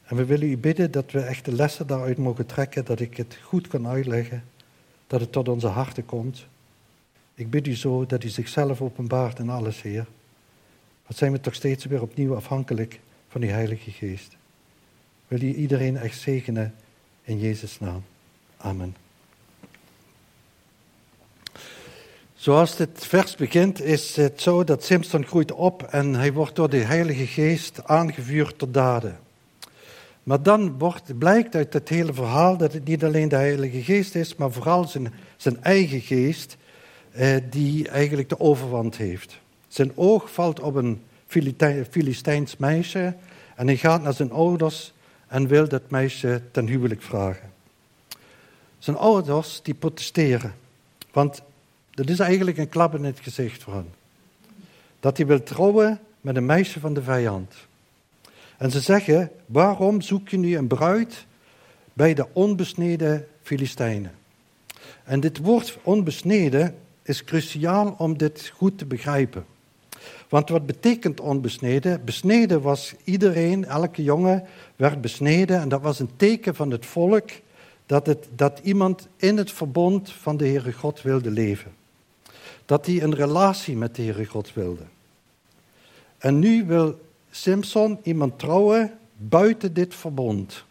En 0.03 0.15
we 0.15 0.25
willen 0.25 0.49
u 0.49 0.57
bidden 0.57 0.91
dat 0.91 1.11
we 1.11 1.19
echt 1.19 1.45
de 1.45 1.51
lessen 1.51 1.87
daaruit 1.87 2.17
mogen 2.17 2.45
trekken, 2.45 2.85
dat 2.85 2.99
ik 2.99 3.17
het 3.17 3.37
goed 3.43 3.67
kan 3.67 3.87
uitleggen, 3.87 4.43
dat 5.07 5.19
het 5.19 5.31
tot 5.31 5.47
onze 5.47 5.67
harten 5.67 6.05
komt. 6.05 6.45
Ik 7.33 7.49
bid 7.49 7.67
u 7.67 7.75
zo 7.75 8.05
dat 8.05 8.23
u 8.23 8.27
zichzelf 8.27 8.81
openbaart 8.81 9.39
in 9.39 9.49
alles, 9.49 9.81
Heer. 9.81 10.07
Wat 11.07 11.17
zijn 11.17 11.31
we 11.31 11.39
toch 11.39 11.55
steeds 11.55 11.85
weer 11.85 12.01
opnieuw 12.01 12.35
afhankelijk 12.35 12.99
van 13.27 13.41
die 13.41 13.49
Heilige 13.51 13.91
Geest. 13.91 14.35
Wil 15.27 15.41
je 15.41 15.55
iedereen 15.55 15.97
echt 15.97 16.19
zegenen 16.19 16.75
in 17.23 17.39
Jezus' 17.39 17.79
naam. 17.79 18.03
Amen. 18.57 19.04
Zoals 22.35 22.75
dit 22.75 23.05
vers 23.05 23.35
begint, 23.35 23.81
is 23.81 24.15
het 24.15 24.41
zo 24.41 24.63
dat 24.63 24.83
Simpson 24.83 25.25
groeit 25.25 25.51
op 25.51 25.83
en 25.83 26.15
hij 26.15 26.33
wordt 26.33 26.55
door 26.55 26.69
de 26.69 26.77
Heilige 26.77 27.27
Geest 27.27 27.83
aangevuurd 27.83 28.57
tot 28.57 28.73
daden. 28.73 29.19
Maar 30.23 30.43
dan 30.43 30.77
wordt, 30.77 31.17
blijkt 31.17 31.55
uit 31.55 31.73
het 31.73 31.89
hele 31.89 32.13
verhaal 32.13 32.57
dat 32.57 32.73
het 32.73 32.85
niet 32.85 33.03
alleen 33.03 33.29
de 33.29 33.35
Heilige 33.35 33.83
Geest 33.83 34.15
is, 34.15 34.35
maar 34.35 34.51
vooral 34.51 34.87
zijn, 34.87 35.13
zijn 35.37 35.63
eigen 35.63 36.01
geest 36.01 36.57
eh, 37.11 37.35
die 37.49 37.89
eigenlijk 37.89 38.29
de 38.29 38.39
overwand 38.39 38.97
heeft. 38.97 39.39
Zijn 39.67 39.91
oog 39.95 40.31
valt 40.31 40.59
op 40.59 40.75
een 40.75 41.01
Filistijns 41.89 42.57
meisje 42.57 43.15
en 43.55 43.67
hij 43.67 43.77
gaat 43.77 44.01
naar 44.01 44.13
zijn 44.13 44.31
ouders 44.31 44.93
en 45.27 45.47
wil 45.47 45.67
dat 45.67 45.89
meisje 45.89 46.41
ten 46.51 46.67
huwelijk 46.67 47.01
vragen. 47.01 47.51
Zijn 48.77 48.97
ouders 48.97 49.59
die 49.63 49.73
protesteren, 49.73 50.53
want 51.11 51.41
dat 51.95 52.09
is 52.09 52.19
eigenlijk 52.19 52.57
een 52.57 52.69
klap 52.69 52.95
in 52.95 53.03
het 53.03 53.19
gezicht 53.19 53.63
voor 53.63 53.73
hen. 53.73 53.93
Dat 54.99 55.17
hij 55.17 55.25
wil 55.25 55.43
trouwen 55.43 55.99
met 56.21 56.35
een 56.35 56.45
meisje 56.45 56.79
van 56.79 56.93
de 56.93 57.03
vijand. 57.03 57.53
En 58.57 58.71
ze 58.71 58.79
zeggen, 58.79 59.31
waarom 59.45 60.01
zoek 60.01 60.29
je 60.29 60.37
nu 60.37 60.57
een 60.57 60.67
bruid 60.67 61.25
bij 61.93 62.13
de 62.13 62.25
onbesneden 62.33 63.27
Filistijnen? 63.41 64.11
En 65.03 65.19
dit 65.19 65.37
woord 65.37 65.77
onbesneden 65.83 66.75
is 67.03 67.23
cruciaal 67.23 67.95
om 67.97 68.17
dit 68.17 68.51
goed 68.55 68.77
te 68.77 68.85
begrijpen. 68.85 69.45
Want 70.29 70.49
wat 70.49 70.65
betekent 70.65 71.19
onbesneden? 71.19 72.05
Besneden 72.05 72.61
was 72.61 72.93
iedereen, 73.03 73.65
elke 73.65 74.03
jongen 74.03 74.43
werd 74.75 75.01
besneden 75.01 75.59
en 75.59 75.69
dat 75.69 75.81
was 75.81 75.99
een 75.99 76.15
teken 76.15 76.55
van 76.55 76.71
het 76.71 76.85
volk 76.85 77.29
dat, 77.85 78.05
het, 78.05 78.27
dat 78.35 78.59
iemand 78.63 79.07
in 79.17 79.37
het 79.37 79.51
verbond 79.51 80.11
van 80.11 80.37
de 80.37 80.47
Heere 80.47 80.73
God 80.73 81.01
wilde 81.01 81.31
leven. 81.31 81.71
Dat 82.65 82.85
hij 82.85 83.01
een 83.01 83.15
relatie 83.15 83.75
met 83.75 83.95
de 83.95 84.01
Heere 84.01 84.25
God 84.25 84.53
wilde. 84.53 84.83
En 86.17 86.39
nu 86.39 86.65
wil 86.65 86.99
Simpson 87.31 87.99
iemand 88.03 88.39
trouwen 88.39 88.97
buiten 89.17 89.73
dit 89.73 89.95
verbond. 89.95 90.63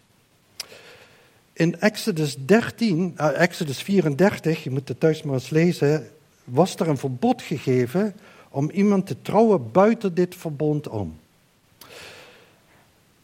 In 1.53 1.81
Exodus 1.81 2.37
13, 2.47 3.15
uh, 3.21 3.41
Exodus 3.41 3.83
34, 3.83 4.63
je 4.63 4.71
moet 4.71 4.89
het 4.89 5.01
thuis 5.01 5.23
maar 5.23 5.35
eens 5.35 5.51
lezen, 5.51 6.11
was 6.45 6.75
er 6.75 6.89
een 6.89 6.99
verbod 6.99 7.43
gegeven 7.43 8.15
om 8.51 8.71
iemand 8.71 9.07
te 9.07 9.23
trouwen 9.23 9.71
buiten 9.73 10.15
dit 10.15 10.35
verbond 10.35 10.89
om. 10.89 11.19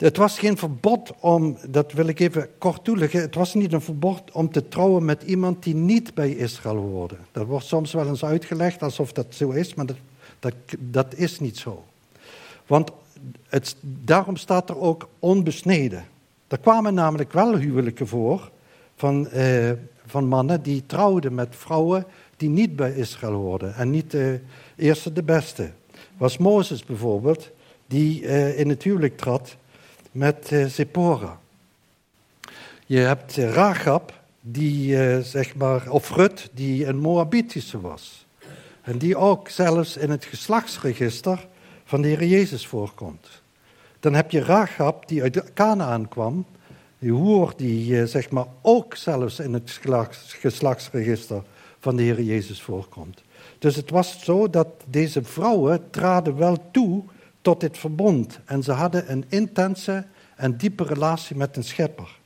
Het 0.01 0.17
was 0.17 0.39
geen 0.39 0.57
verbod 0.57 1.13
om, 1.21 1.57
dat 1.69 1.93
wil 1.93 2.07
ik 2.07 2.21
even 2.21 2.49
kort 2.59 2.85
toelichten, 2.85 3.21
het 3.21 3.35
was 3.35 3.55
niet 3.55 3.73
een 3.73 3.81
verbod 3.81 4.31
om 4.33 4.51
te 4.51 4.69
trouwen 4.69 5.05
met 5.05 5.23
iemand 5.23 5.63
die 5.63 5.75
niet 5.75 6.15
bij 6.15 6.31
Israël 6.31 6.77
hoorde. 6.77 7.17
Dat 7.33 7.47
wordt 7.47 7.67
soms 7.67 7.93
wel 7.93 8.09
eens 8.09 8.25
uitgelegd 8.25 8.83
alsof 8.83 9.13
dat 9.13 9.27
zo 9.31 9.51
is, 9.51 9.75
maar 9.75 9.87
dat, 10.39 10.55
dat, 10.79 11.15
is 11.15 11.41
niet 11.41 11.59
zo. 11.59 11.85
Want 12.67 12.91
het, 13.49 13.77
daarom 13.81 14.37
staat 14.37 14.71
er 14.71 14.81
ook 14.81 15.09
onbesneden. 15.19 16.05
Er 16.49 16.59
kwamen 16.59 16.95
namelijk 16.95 17.33
wel 17.33 17.57
huwelijken 17.57 18.07
voor 18.07 18.51
van, 18.97 19.29
eh, 19.29 19.71
van 20.07 20.27
mannen 20.27 20.63
die 20.63 20.87
trouwden 20.87 21.35
met 21.35 21.57
vrouwen 21.57 22.05
die 22.37 22.49
niet 22.49 22.77
bij 22.77 22.93
Israël 22.93 23.35
hoorden 23.35 23.75
en 23.75 23.91
niet 23.91 24.11
de 24.11 24.41
eerste 24.77 25.13
de 25.13 25.23
beste. 25.23 25.71
Was 26.17 26.39
Mozes 26.39 26.85
bijvoorbeeld, 26.85 27.51
die 27.87 28.27
eh, 28.27 28.59
in 28.59 28.69
het 28.69 28.83
huwelijk 28.83 29.17
trad 29.17 29.57
met 30.13 30.53
Zippora. 30.67 31.39
Je 32.87 32.99
hebt 32.99 33.37
uh, 33.37 33.53
Rahab, 33.53 34.13
die, 34.41 34.97
uh, 34.97 35.19
zeg 35.19 35.55
maar, 35.55 35.91
of 35.91 36.11
Rut, 36.11 36.51
die 36.53 36.87
een 36.87 36.99
Moabitische 36.99 37.81
was. 37.81 38.27
En 38.83 38.99
die 38.99 39.17
ook 39.17 39.49
zelfs 39.49 39.97
in 39.97 40.11
het 40.11 40.25
geslachtsregister 40.25 41.47
van 41.85 42.03
de 42.03 42.09
Heer 42.09 42.25
Jezus 42.25 42.67
voorkomt. 42.67 43.43
Dan 44.01 44.15
heb 44.15 44.31
je 44.31 44.45
Rahab, 44.45 45.09
die 45.09 45.23
uit 45.23 45.53
Canaan 45.55 46.09
kwam, 46.09 46.47
die 46.99 47.13
hoer 47.13 47.53
die 47.57 48.07
zeg 48.07 48.31
maar 48.31 48.47
ook 48.63 48.95
zelfs 48.95 49.39
in 49.39 49.53
het 49.53 49.81
geslachtsregister 50.41 51.43
van 51.81 51.97
de 51.97 52.03
Heer 52.03 52.23
Jezus 52.23 52.63
voorkomt. 52.63 53.23
Dus 53.59 53.77
het 53.77 53.91
was 53.91 54.25
zo 54.25 54.51
dat 54.51 54.69
deze 54.87 55.23
vrouwen 55.23 55.91
traden 55.91 56.37
wel 56.37 56.71
toe 56.71 57.03
tot 57.41 57.61
dit 57.61 57.79
verbond. 57.79 58.39
En 58.45 58.63
ze 58.63 58.73
hadden 58.73 59.11
een 59.11 59.25
intense 59.29 60.05
en 60.37 60.57
diepe 60.57 60.85
relatie 60.85 61.37
met 61.37 61.57
een 61.57 61.65
schepper. 61.65 62.19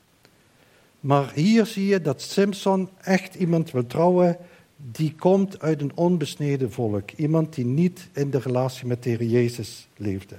Maar 1.01 1.33
hier 1.35 1.67
zie 1.67 1.87
je 1.87 2.01
dat 2.01 2.23
Simpson 2.23 2.89
echt 3.01 3.35
iemand 3.35 3.71
wil 3.71 3.87
trouwen 3.87 4.37
die 4.77 5.15
komt 5.15 5.61
uit 5.61 5.81
een 5.81 5.93
onbesneden 5.95 6.73
volk. 6.73 7.11
Iemand 7.11 7.55
die 7.55 7.65
niet 7.65 8.09
in 8.13 8.31
de 8.31 8.39
relatie 8.39 8.87
met 8.87 9.03
de 9.03 9.11
Heer 9.11 9.23
Jezus 9.23 9.89
leefde. 9.97 10.37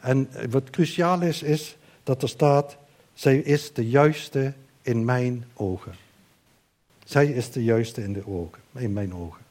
En 0.00 0.28
wat 0.50 0.70
cruciaal 0.70 1.22
is, 1.22 1.42
is 1.42 1.76
dat 2.02 2.22
er 2.22 2.28
staat, 2.28 2.76
zij 3.14 3.38
is 3.38 3.72
de 3.72 3.88
juiste 3.88 4.52
in 4.82 5.04
mijn 5.04 5.44
ogen. 5.54 5.92
Zij 7.04 7.26
is 7.26 7.50
de 7.50 7.64
juiste 7.64 8.02
in, 8.02 8.12
de 8.12 8.26
ogen, 8.26 8.62
in 8.74 8.92
mijn 8.92 9.14
ogen. 9.14 9.42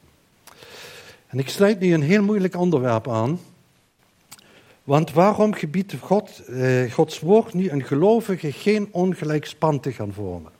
En 1.26 1.38
ik 1.38 1.48
sluit 1.48 1.80
nu 1.80 1.94
een 1.94 2.02
heel 2.02 2.22
moeilijk 2.22 2.56
onderwerp 2.56 3.08
aan. 3.08 3.38
Want 4.86 5.12
waarom 5.12 5.54
gebiedt 5.54 5.94
God, 6.00 6.42
eh, 6.46 6.92
Gods 6.92 7.20
woord 7.20 7.54
nu 7.54 7.70
een 7.70 7.84
gelovige 7.84 8.52
geen 8.52 8.88
ongelijk 8.90 9.44
span 9.44 9.80
te 9.80 9.92
gaan 9.92 10.12
vormen? 10.12 10.52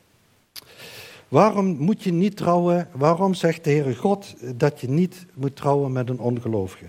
Waarom 1.27 1.65
moet 1.65 2.03
je 2.03 2.11
niet 2.11 2.37
trouwen? 2.37 2.87
Waarom 2.91 3.33
zegt 3.33 3.63
de 3.63 3.69
Heere 3.69 3.95
God 3.95 4.35
dat 4.55 4.81
je 4.81 4.89
niet 4.89 5.25
moet 5.33 5.55
trouwen 5.55 5.91
met 5.91 6.09
een 6.09 6.19
ongelovige? 6.19 6.85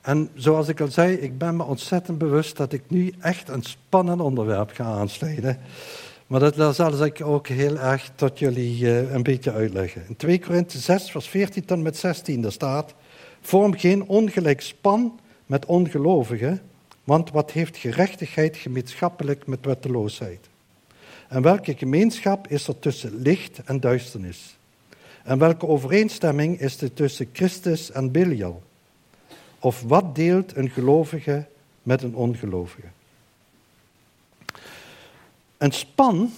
En 0.00 0.30
zoals 0.34 0.68
ik 0.68 0.80
al 0.80 0.88
zei, 0.88 1.14
ik 1.14 1.38
ben 1.38 1.56
me 1.56 1.64
ontzettend 1.64 2.18
bewust 2.18 2.56
dat 2.56 2.72
ik 2.72 2.82
nu 2.88 3.12
echt 3.20 3.48
een 3.48 3.62
spannend 3.62 4.20
onderwerp 4.20 4.70
ga 4.70 4.84
aansnijden. 4.84 5.58
Maar 6.26 6.40
dat 6.40 6.74
zal 6.74 7.04
ik 7.04 7.24
ook 7.24 7.48
heel 7.48 7.78
erg 7.78 8.10
tot 8.14 8.38
jullie 8.38 8.80
uh, 8.80 9.12
een 9.12 9.22
beetje 9.22 9.52
uitleggen. 9.52 10.04
In 10.08 10.16
2 10.16 10.40
Korinthe 10.40 10.78
6, 10.78 11.10
vers 11.10 11.28
14 11.28 11.64
tot 11.64 11.82
met 11.82 11.96
16, 11.96 12.40
daar 12.40 12.52
staat... 12.52 12.94
Vorm 13.40 13.78
geen 13.78 14.06
ongelijk 14.06 14.60
span 14.60 15.18
met 15.46 15.66
ongelovigen, 15.66 16.60
want 17.04 17.30
wat 17.30 17.50
heeft 17.50 17.76
gerechtigheid 17.76 18.56
gemeenschappelijk 18.56 19.46
met 19.46 19.64
wetteloosheid? 19.64 20.48
En 21.28 21.42
welke 21.42 21.76
gemeenschap 21.76 22.48
is 22.48 22.68
er 22.68 22.78
tussen 22.78 23.20
licht 23.22 23.60
en 23.64 23.80
duisternis? 23.80 24.56
En 25.24 25.38
welke 25.38 25.66
overeenstemming 25.66 26.60
is 26.60 26.80
er 26.80 26.92
tussen 26.92 27.28
Christus 27.32 27.90
en 27.90 28.10
Belial? 28.10 28.62
Of 29.58 29.82
wat 29.82 30.14
deelt 30.14 30.56
een 30.56 30.70
gelovige 30.70 31.46
met 31.82 32.02
een 32.02 32.14
ongelovige? 32.14 32.86
Een 35.58 35.72
span 35.72 36.32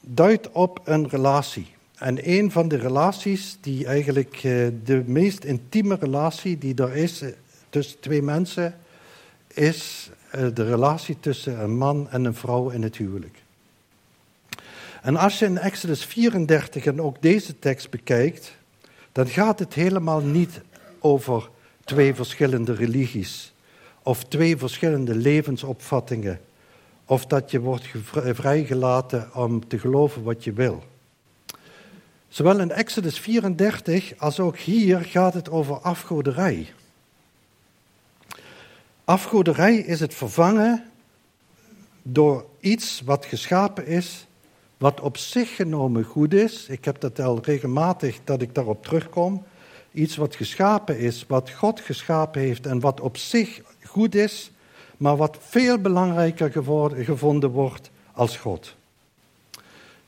duidt 0.00 0.50
op 0.50 0.80
een 0.84 1.08
relatie. 1.08 1.66
En 1.98 2.28
een 2.30 2.50
van 2.50 2.68
de 2.68 2.76
relaties 2.76 3.56
die 3.60 3.86
eigenlijk 3.86 4.34
eh, 4.34 4.42
de 4.84 5.02
meest 5.06 5.44
intieme 5.44 5.94
relatie 5.94 6.58
die 6.58 6.74
er 6.74 6.96
is 6.96 7.22
tussen 7.70 8.00
twee 8.00 8.22
mensen, 8.22 8.74
is 9.54 10.10
eh, 10.30 10.46
de 10.54 10.64
relatie 10.64 11.16
tussen 11.20 11.60
een 11.60 11.76
man 11.76 12.10
en 12.10 12.24
een 12.24 12.34
vrouw 12.34 12.70
in 12.70 12.82
het 12.82 12.96
huwelijk. 12.96 13.42
En 15.02 15.16
als 15.16 15.38
je 15.38 15.44
in 15.44 15.58
Exodus 15.58 16.04
34 16.04 16.84
en 16.84 17.00
ook 17.00 17.22
deze 17.22 17.58
tekst 17.58 17.90
bekijkt, 17.90 18.56
dan 19.12 19.26
gaat 19.26 19.58
het 19.58 19.74
helemaal 19.74 20.20
niet 20.20 20.60
over 20.98 21.48
twee 21.84 22.14
verschillende 22.14 22.74
religies 22.74 23.52
of 24.02 24.24
twee 24.24 24.56
verschillende 24.56 25.14
levensopvattingen 25.14 26.40
of 27.04 27.26
dat 27.26 27.50
je 27.50 27.60
wordt 27.60 27.88
vrijgelaten 28.12 29.30
om 29.34 29.68
te 29.68 29.78
geloven 29.78 30.22
wat 30.22 30.44
je 30.44 30.52
wil. 30.52 30.82
Zowel 32.28 32.60
in 32.60 32.70
Exodus 32.70 33.18
34 33.18 34.12
als 34.18 34.40
ook 34.40 34.56
hier 34.56 35.00
gaat 35.00 35.34
het 35.34 35.50
over 35.50 35.78
afgoderij. 35.78 36.72
Afgoderij 39.10 39.76
is 39.76 40.00
het 40.00 40.14
vervangen 40.14 40.84
door 42.02 42.44
iets 42.60 43.02
wat 43.04 43.26
geschapen 43.26 43.86
is, 43.86 44.26
wat 44.78 45.00
op 45.00 45.16
zich 45.16 45.56
genomen 45.56 46.04
goed 46.04 46.34
is. 46.34 46.66
Ik 46.68 46.84
heb 46.84 47.00
dat 47.00 47.20
al 47.20 47.38
regelmatig 47.42 48.18
dat 48.24 48.42
ik 48.42 48.54
daarop 48.54 48.84
terugkom. 48.84 49.42
Iets 49.92 50.16
wat 50.16 50.36
geschapen 50.36 50.98
is, 50.98 51.24
wat 51.28 51.50
God 51.50 51.80
geschapen 51.80 52.40
heeft 52.40 52.66
en 52.66 52.80
wat 52.80 53.00
op 53.00 53.16
zich 53.16 53.60
goed 53.84 54.14
is, 54.14 54.50
maar 54.96 55.16
wat 55.16 55.38
veel 55.40 55.78
belangrijker 55.78 56.52
gevonden 57.04 57.50
wordt 57.50 57.90
als 58.12 58.36
God. 58.36 58.74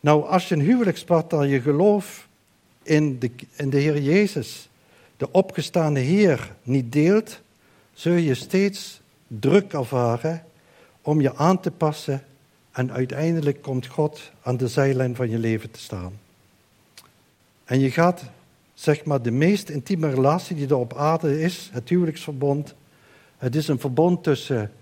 Nou, 0.01 0.27
als 0.27 0.49
je 0.49 0.55
een 0.55 0.61
huwelijkspartner 0.61 1.47
je 1.47 1.61
geloof 1.61 2.29
in 2.83 3.19
de, 3.19 3.31
in 3.57 3.71
de 3.71 3.79
Heer 3.79 4.01
Jezus, 4.01 4.69
de 5.17 5.33
opgestaande 5.33 6.01
Heer, 6.01 6.55
niet 6.63 6.93
deelt, 6.93 7.42
zul 7.95 8.15
je 8.15 8.35
steeds 8.35 9.01
druk 9.27 9.73
ervaren 9.73 10.45
om 11.03 11.21
je 11.21 11.35
aan 11.35 11.61
te 11.61 11.71
passen 11.71 12.23
en 12.73 12.93
uiteindelijk 12.93 13.63
komt 13.63 13.87
God 13.87 14.31
aan 14.43 14.57
de 14.57 14.69
zijlijn 14.69 15.17
van 15.17 15.31
je 15.31 15.39
leven 15.39 15.71
te 15.71 15.81
staan. 15.81 16.13
En 17.65 17.81
je 17.81 17.91
gaat, 17.91 18.23
zeg 18.75 19.05
maar, 19.05 19.23
de 19.23 19.31
meest 19.31 19.69
intieme 19.69 20.11
relatie 20.11 20.57
die 20.57 20.69
er 20.69 20.77
op 20.77 20.95
aarde 20.95 21.41
is, 21.41 21.71
het 21.73 21.89
huwelijksverbond. 21.89 22.75
Het 23.37 23.57
is 23.57 23.69
een 23.69 23.81
verbond 23.81 24.23
tussen, 24.23 24.73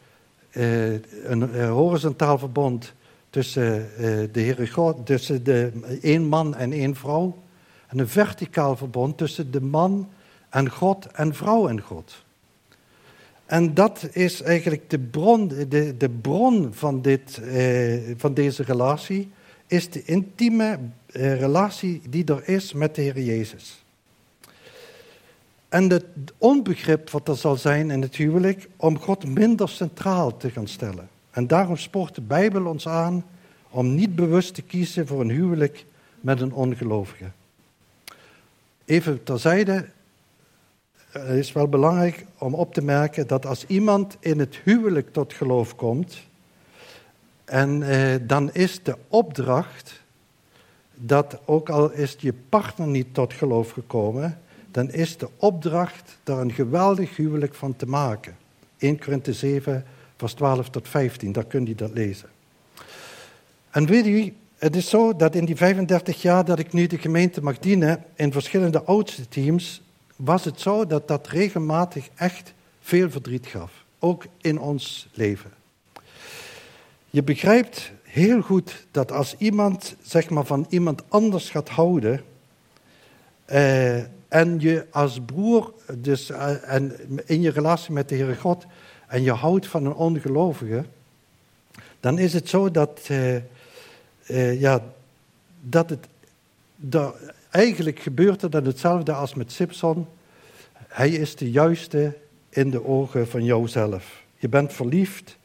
uh, 0.51 0.93
een 1.25 1.65
horizontaal 1.69 2.39
verbond 2.39 2.93
tussen 3.31 3.89
uh, 3.93 4.07
de 4.33 4.41
Heere 4.41 4.69
God, 4.69 5.07
tussen 5.07 5.45
de, 5.45 5.73
één 6.03 6.25
man 6.25 6.55
en 6.55 6.73
één 6.73 6.95
vrouw. 6.97 7.39
En 7.87 7.99
een 7.99 8.09
verticaal 8.09 8.77
verbond 8.77 9.19
tussen 9.19 9.51
de 9.51 9.61
man 9.61 10.09
en 10.49 10.71
God 10.71 11.07
en 11.07 11.35
vrouw 11.35 11.69
en 11.69 11.81
God. 11.81 12.25
En 13.51 13.75
dat 13.75 14.09
is 14.13 14.43
eigenlijk 14.43 14.91
de 14.91 14.99
bron, 14.99 15.49
de, 15.49 15.95
de 15.97 16.11
bron 16.11 16.69
van, 16.73 17.03
dit, 17.03 17.41
eh, 17.43 17.99
van 18.17 18.35
deze 18.35 18.63
relatie, 18.63 19.31
is 19.67 19.91
de 19.91 20.03
intieme 20.05 20.79
eh, 21.07 21.41
relatie 21.41 22.03
die 22.09 22.25
er 22.25 22.49
is 22.49 22.73
met 22.73 22.95
de 22.95 23.03
Heer 23.03 23.21
Jezus. 23.21 23.85
En 25.69 25.91
het 25.91 26.05
onbegrip 26.39 27.11
wat 27.11 27.29
er 27.29 27.37
zal 27.37 27.57
zijn 27.57 27.91
in 27.91 28.03
het 28.03 28.17
huwelijk 28.17 28.69
om 28.77 28.99
God 28.99 29.27
minder 29.27 29.69
centraal 29.69 30.37
te 30.37 30.51
gaan 30.51 30.69
stellen. 30.69 31.09
En 31.31 31.47
daarom 31.47 31.77
spoort 31.77 32.15
de 32.15 32.21
Bijbel 32.21 32.67
ons 32.67 32.89
aan 32.89 33.25
om 33.71 33.95
niet 33.95 34.15
bewust 34.15 34.55
te 34.55 34.63
kiezen 34.63 35.07
voor 35.07 35.21
een 35.21 35.31
huwelijk 35.31 35.85
met 36.21 36.41
een 36.41 36.53
ongelovige. 36.53 37.31
Even 38.85 39.23
terzijde, 39.23 39.87
het 41.11 41.39
is 41.39 41.53
wel 41.53 41.69
belangrijk 41.69 42.27
om 42.39 42.55
op 42.55 42.75
te 42.75 42.83
merken 42.83 43.27
dat 43.27 43.47
als 43.47 43.67
iemand 43.67 44.17
in 44.21 44.39
het 44.39 44.57
huwelijk 44.65 45.13
tot 45.13 45.33
geloof 45.33 45.77
komt, 45.77 46.29
en 47.45 47.83
eh, 47.83 48.21
dan 48.23 48.53
is 48.53 48.83
de 48.83 48.97
opdracht 49.09 50.01
dat 50.95 51.39
ook 51.45 51.69
al 51.69 51.91
is 51.91 52.17
je 52.19 52.35
partner 52.49 52.89
niet 52.89 53.15
tot 53.15 53.33
geloof 53.33 53.71
gekomen, 53.71 54.41
dan 54.71 54.91
is 54.91 55.17
de 55.17 55.29
opdracht 55.37 56.19
daar 56.23 56.39
een 56.39 56.53
geweldig 56.53 57.17
huwelijk 57.17 57.55
van 57.55 57.77
te 57.77 57.87
maken. 57.87 58.37
1 58.79 58.99
Korinthe 58.99 59.33
7, 59.33 59.85
vers 60.17 60.35
12 60.35 60.69
tot 60.69 60.89
15, 60.89 61.33
daar 61.33 61.45
kunt 61.45 61.69
u 61.69 61.75
dat 61.75 61.91
lezen. 61.93 62.29
En 63.71 63.87
weet 63.87 64.07
u, 64.07 64.35
het 64.59 64.77
is 64.77 64.89
zo 64.89 65.17
dat 65.17 65.35
in 65.35 65.45
die 65.45 65.57
35 65.57 66.23
jaar 66.23 66.45
dat 66.45 66.59
ik 66.59 66.73
nu 66.73 66.87
de 66.87 66.99
gemeente 66.99 67.43
mag 67.43 67.59
dienen, 67.59 68.05
in 68.15 68.33
verschillende 68.33 68.83
oudste 68.83 69.29
teams, 69.29 69.83
was 70.25 70.45
het 70.45 70.61
zo 70.61 70.87
dat 70.87 71.09
dat 71.09 71.29
regelmatig 71.29 72.09
echt 72.15 72.53
veel 72.81 73.11
verdriet 73.11 73.47
gaf. 73.47 73.73
Ook 73.99 74.25
in 74.41 74.61
ons 74.61 75.09
leven. 75.13 75.51
Je 77.11 77.23
begrijpt 77.23 77.93
heel 78.03 78.41
goed 78.41 78.87
dat 78.91 79.13
als 79.13 79.35
iemand 79.39 79.97
zeg 80.03 80.31
maar, 80.31 80.45
van 80.45 80.67
iemand 80.69 81.03
anders 81.09 81.51
gaat 81.51 81.69
houden. 81.69 82.25
Eh, 83.45 83.97
en 84.29 84.61
je 84.61 84.87
als 84.91 85.21
broer, 85.27 85.75
dus, 85.99 86.31
eh, 86.31 86.75
en 86.75 86.97
in 87.27 87.41
je 87.41 87.51
relatie 87.51 87.93
met 87.93 88.09
de 88.09 88.15
Heere 88.15 88.37
God. 88.37 88.67
en 89.07 89.23
je 89.23 89.33
houdt 89.33 89.67
van 89.67 89.85
een 89.85 89.95
ongelovige. 89.95 90.85
dan 92.01 92.19
is 92.19 92.33
het 92.33 92.49
zo 92.49 92.71
dat. 92.71 93.01
Eh, 93.09 93.37
eh 94.27 94.61
ja, 94.61 94.83
dat 95.61 95.91
het. 95.91 96.07
Dat, 96.77 97.17
eigenlijk 97.51 98.01
gebeurt 98.01 98.43
er 98.43 98.51
dan 98.51 98.65
hetzelfde 98.65 99.13
als 99.13 99.35
met 99.35 99.53
Simpson. 99.53 100.07
Hij 100.89 101.11
is 101.11 101.37
de 101.37 101.51
juiste 101.51 102.17
in 102.49 102.71
de 102.71 102.87
ogen 102.87 103.29
van 103.29 103.45
jouzelf. 103.45 104.23
Je 104.37 104.49
bent 104.49 104.73
verliefd. 104.73 105.37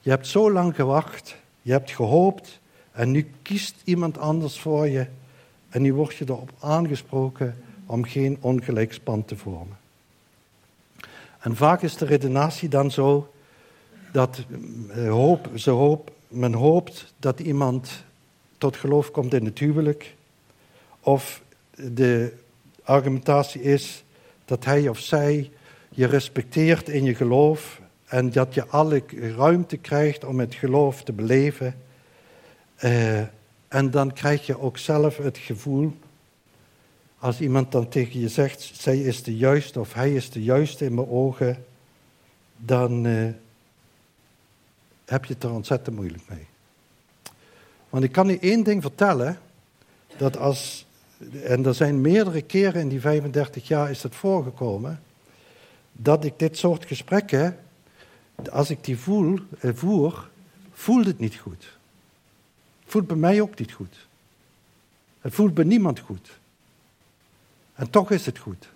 Je 0.00 0.10
hebt 0.10 0.26
zo 0.26 0.52
lang 0.52 0.74
gewacht. 0.74 1.36
Je 1.62 1.72
hebt 1.72 1.90
gehoopt. 1.90 2.60
En 2.92 3.10
nu 3.10 3.30
kiest 3.42 3.74
iemand 3.84 4.18
anders 4.18 4.58
voor 4.58 4.88
je. 4.88 5.06
En 5.68 5.82
nu 5.82 5.94
word 5.94 6.16
je 6.16 6.24
erop 6.28 6.50
aangesproken 6.60 7.56
om 7.86 8.04
geen 8.04 8.36
ongelijk 8.40 8.92
span 8.92 9.24
te 9.24 9.36
vormen. 9.36 9.76
En 11.38 11.56
vaak 11.56 11.82
is 11.82 11.96
de 11.96 12.04
redenatie 12.04 12.68
dan 12.68 12.90
zo 12.90 13.32
dat 14.12 14.44
eh, 14.90 15.08
hoop, 15.08 15.48
hoop, 15.64 16.12
men 16.28 16.52
hoopt 16.52 17.14
dat 17.18 17.40
iemand 17.40 18.04
tot 18.58 18.76
geloof 18.76 19.10
komt 19.10 19.34
in 19.34 19.44
het 19.44 19.58
huwelijk. 19.58 20.14
Of 21.02 21.42
de 21.74 22.32
argumentatie 22.82 23.62
is 23.62 24.04
dat 24.44 24.64
hij 24.64 24.88
of 24.88 24.98
zij 24.98 25.50
je 25.90 26.06
respecteert 26.06 26.88
in 26.88 27.04
je 27.04 27.14
geloof 27.14 27.80
en 28.04 28.30
dat 28.30 28.54
je 28.54 28.66
alle 28.66 29.02
ruimte 29.36 29.76
krijgt 29.76 30.24
om 30.24 30.40
het 30.40 30.54
geloof 30.54 31.02
te 31.02 31.12
beleven. 31.12 31.74
Uh, 32.84 33.20
en 33.68 33.90
dan 33.90 34.12
krijg 34.12 34.46
je 34.46 34.60
ook 34.60 34.78
zelf 34.78 35.16
het 35.16 35.38
gevoel, 35.38 35.92
als 37.18 37.40
iemand 37.40 37.72
dan 37.72 37.88
tegen 37.88 38.20
je 38.20 38.28
zegt, 38.28 38.70
zij 38.74 38.98
is 38.98 39.22
de 39.22 39.36
juiste 39.36 39.80
of 39.80 39.92
hij 39.92 40.14
is 40.14 40.30
de 40.30 40.42
juiste 40.42 40.84
in 40.84 40.94
mijn 40.94 41.08
ogen, 41.08 41.64
dan 42.56 43.06
uh, 43.06 43.28
heb 45.04 45.24
je 45.24 45.34
het 45.34 45.42
er 45.42 45.52
ontzettend 45.52 45.96
moeilijk 45.96 46.22
mee. 46.28 46.46
Want 47.88 48.04
ik 48.04 48.12
kan 48.12 48.30
u 48.30 48.38
één 48.40 48.62
ding 48.62 48.82
vertellen, 48.82 49.38
dat 50.16 50.36
als 50.36 50.86
en 51.44 51.66
er 51.66 51.74
zijn 51.74 52.00
meerdere 52.00 52.42
keren 52.42 52.80
in 52.80 52.88
die 52.88 53.00
35 53.00 53.68
jaar 53.68 53.90
is 53.90 54.02
het 54.02 54.14
voorgekomen, 54.14 55.02
dat 55.92 56.24
ik 56.24 56.38
dit 56.38 56.58
soort 56.58 56.86
gesprekken, 56.86 57.58
als 58.50 58.70
ik 58.70 58.84
die 58.84 58.98
voel, 58.98 59.38
eh, 59.58 59.70
voer, 59.74 60.28
voelt 60.72 61.06
het 61.06 61.18
niet 61.18 61.36
goed. 61.36 61.78
Voelt 62.84 63.06
bij 63.06 63.16
mij 63.16 63.40
ook 63.40 63.58
niet 63.58 63.72
goed. 63.72 64.06
Het 65.20 65.34
voelt 65.34 65.54
bij 65.54 65.64
niemand 65.64 65.98
goed. 65.98 66.38
En 67.74 67.90
toch 67.90 68.10
is 68.10 68.26
het 68.26 68.38
goed. 68.38 68.68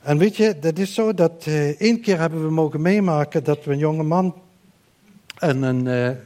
En 0.00 0.18
weet 0.18 0.36
je, 0.36 0.58
dat 0.58 0.78
is 0.78 0.94
zo 0.94 1.14
dat 1.14 1.46
uh, 1.48 1.80
één 1.80 2.00
keer 2.00 2.18
hebben 2.18 2.44
we 2.44 2.50
mogen 2.50 2.80
meemaken 2.80 3.44
dat 3.44 3.64
we 3.64 3.72
een 3.72 3.78
jonge 3.78 4.02
man 4.02 4.34
en 5.38 5.62
een, 5.62 5.86
uh, 5.86 6.16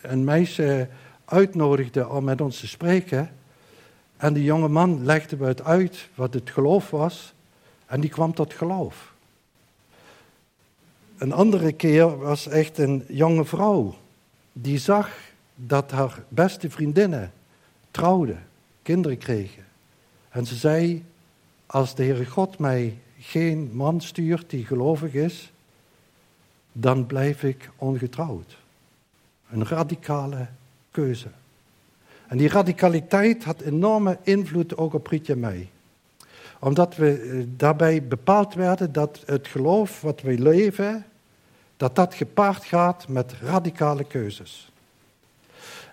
een 0.00 0.24
meisje 0.24 0.88
uitnodigden 1.24 2.10
om 2.10 2.24
met 2.24 2.40
ons 2.40 2.60
te 2.60 2.66
spreken. 2.66 3.30
En 4.16 4.32
die 4.32 4.44
jonge 4.44 4.68
man 4.68 5.04
legde 5.04 5.44
het 5.44 5.62
uit 5.62 6.08
wat 6.14 6.34
het 6.34 6.50
geloof 6.50 6.90
was. 6.90 7.34
En 7.86 8.00
die 8.00 8.10
kwam 8.10 8.34
tot 8.34 8.52
geloof. 8.52 9.14
Een 11.18 11.32
andere 11.32 11.72
keer 11.72 12.18
was 12.18 12.48
echt 12.48 12.78
een 12.78 13.04
jonge 13.08 13.44
vrouw. 13.44 13.94
Die 14.52 14.78
zag 14.78 15.10
dat 15.54 15.90
haar 15.90 16.24
beste 16.28 16.70
vriendinnen 16.70 17.32
trouwden, 17.90 18.46
kinderen 18.82 19.18
kregen. 19.18 19.64
En 20.28 20.46
ze 20.46 20.54
zei, 20.54 21.04
als 21.66 21.94
de 21.94 22.04
Heere 22.04 22.26
God 22.26 22.58
mij 22.58 22.98
geen 23.18 23.70
man 23.72 24.00
stuurt 24.00 24.50
die 24.50 24.66
gelovig 24.66 25.14
is, 25.14 25.52
dan 26.72 27.06
blijf 27.06 27.42
ik 27.42 27.70
ongetrouwd. 27.76 28.56
Een 29.50 29.66
radicale 29.66 30.46
keuze. 30.90 31.28
En 32.28 32.36
die 32.36 32.48
radicaliteit 32.48 33.44
had 33.44 33.60
enorme 33.60 34.18
invloed 34.22 34.76
ook 34.76 34.94
op 34.94 35.06
Rietje 35.06 35.36
mij. 35.36 35.68
Omdat 36.58 36.96
we 36.96 37.20
eh, 37.20 37.44
daarbij 37.56 38.02
bepaald 38.02 38.54
werden 38.54 38.92
dat 38.92 39.22
het 39.26 39.48
geloof 39.48 40.00
wat 40.00 40.20
we 40.22 40.38
leven, 40.38 41.04
dat 41.76 41.96
dat 41.96 42.14
gepaard 42.14 42.64
gaat 42.64 43.08
met 43.08 43.34
radicale 43.42 44.04
keuzes. 44.04 44.70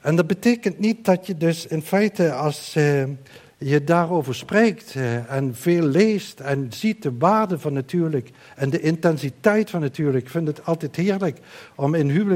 En 0.02 0.16
dat 0.16 0.28
betekent 0.28 0.80
niet 0.80 1.06
dat 1.06 1.28
je 1.28 1.38
dus 1.38 1.68
in 1.68 1.82
feite 1.82 2.34
als 2.34 2.76
eh, 2.76 3.04
je 3.64 3.84
daarover 3.84 4.36
spreekt 4.36 4.96
eh, 4.96 5.32
en 5.32 5.56
veel 5.56 5.84
leest 5.84 6.40
en 6.40 6.68
ziet 6.70 7.02
de 7.02 7.18
waarde 7.18 7.60
van 7.60 7.74
natuurlijk 7.74 8.30
en 8.56 8.70
de 8.70 8.80
intensiteit 8.82 9.70
van 9.70 9.82
natuurlijk. 9.82 10.24
Ik 10.24 10.30
vind 10.30 10.48
het 10.48 10.66
altijd 10.66 10.96
heerlijk 10.96 11.38
om 11.76 11.94
in 11.94 12.10
eh, 12.10 12.36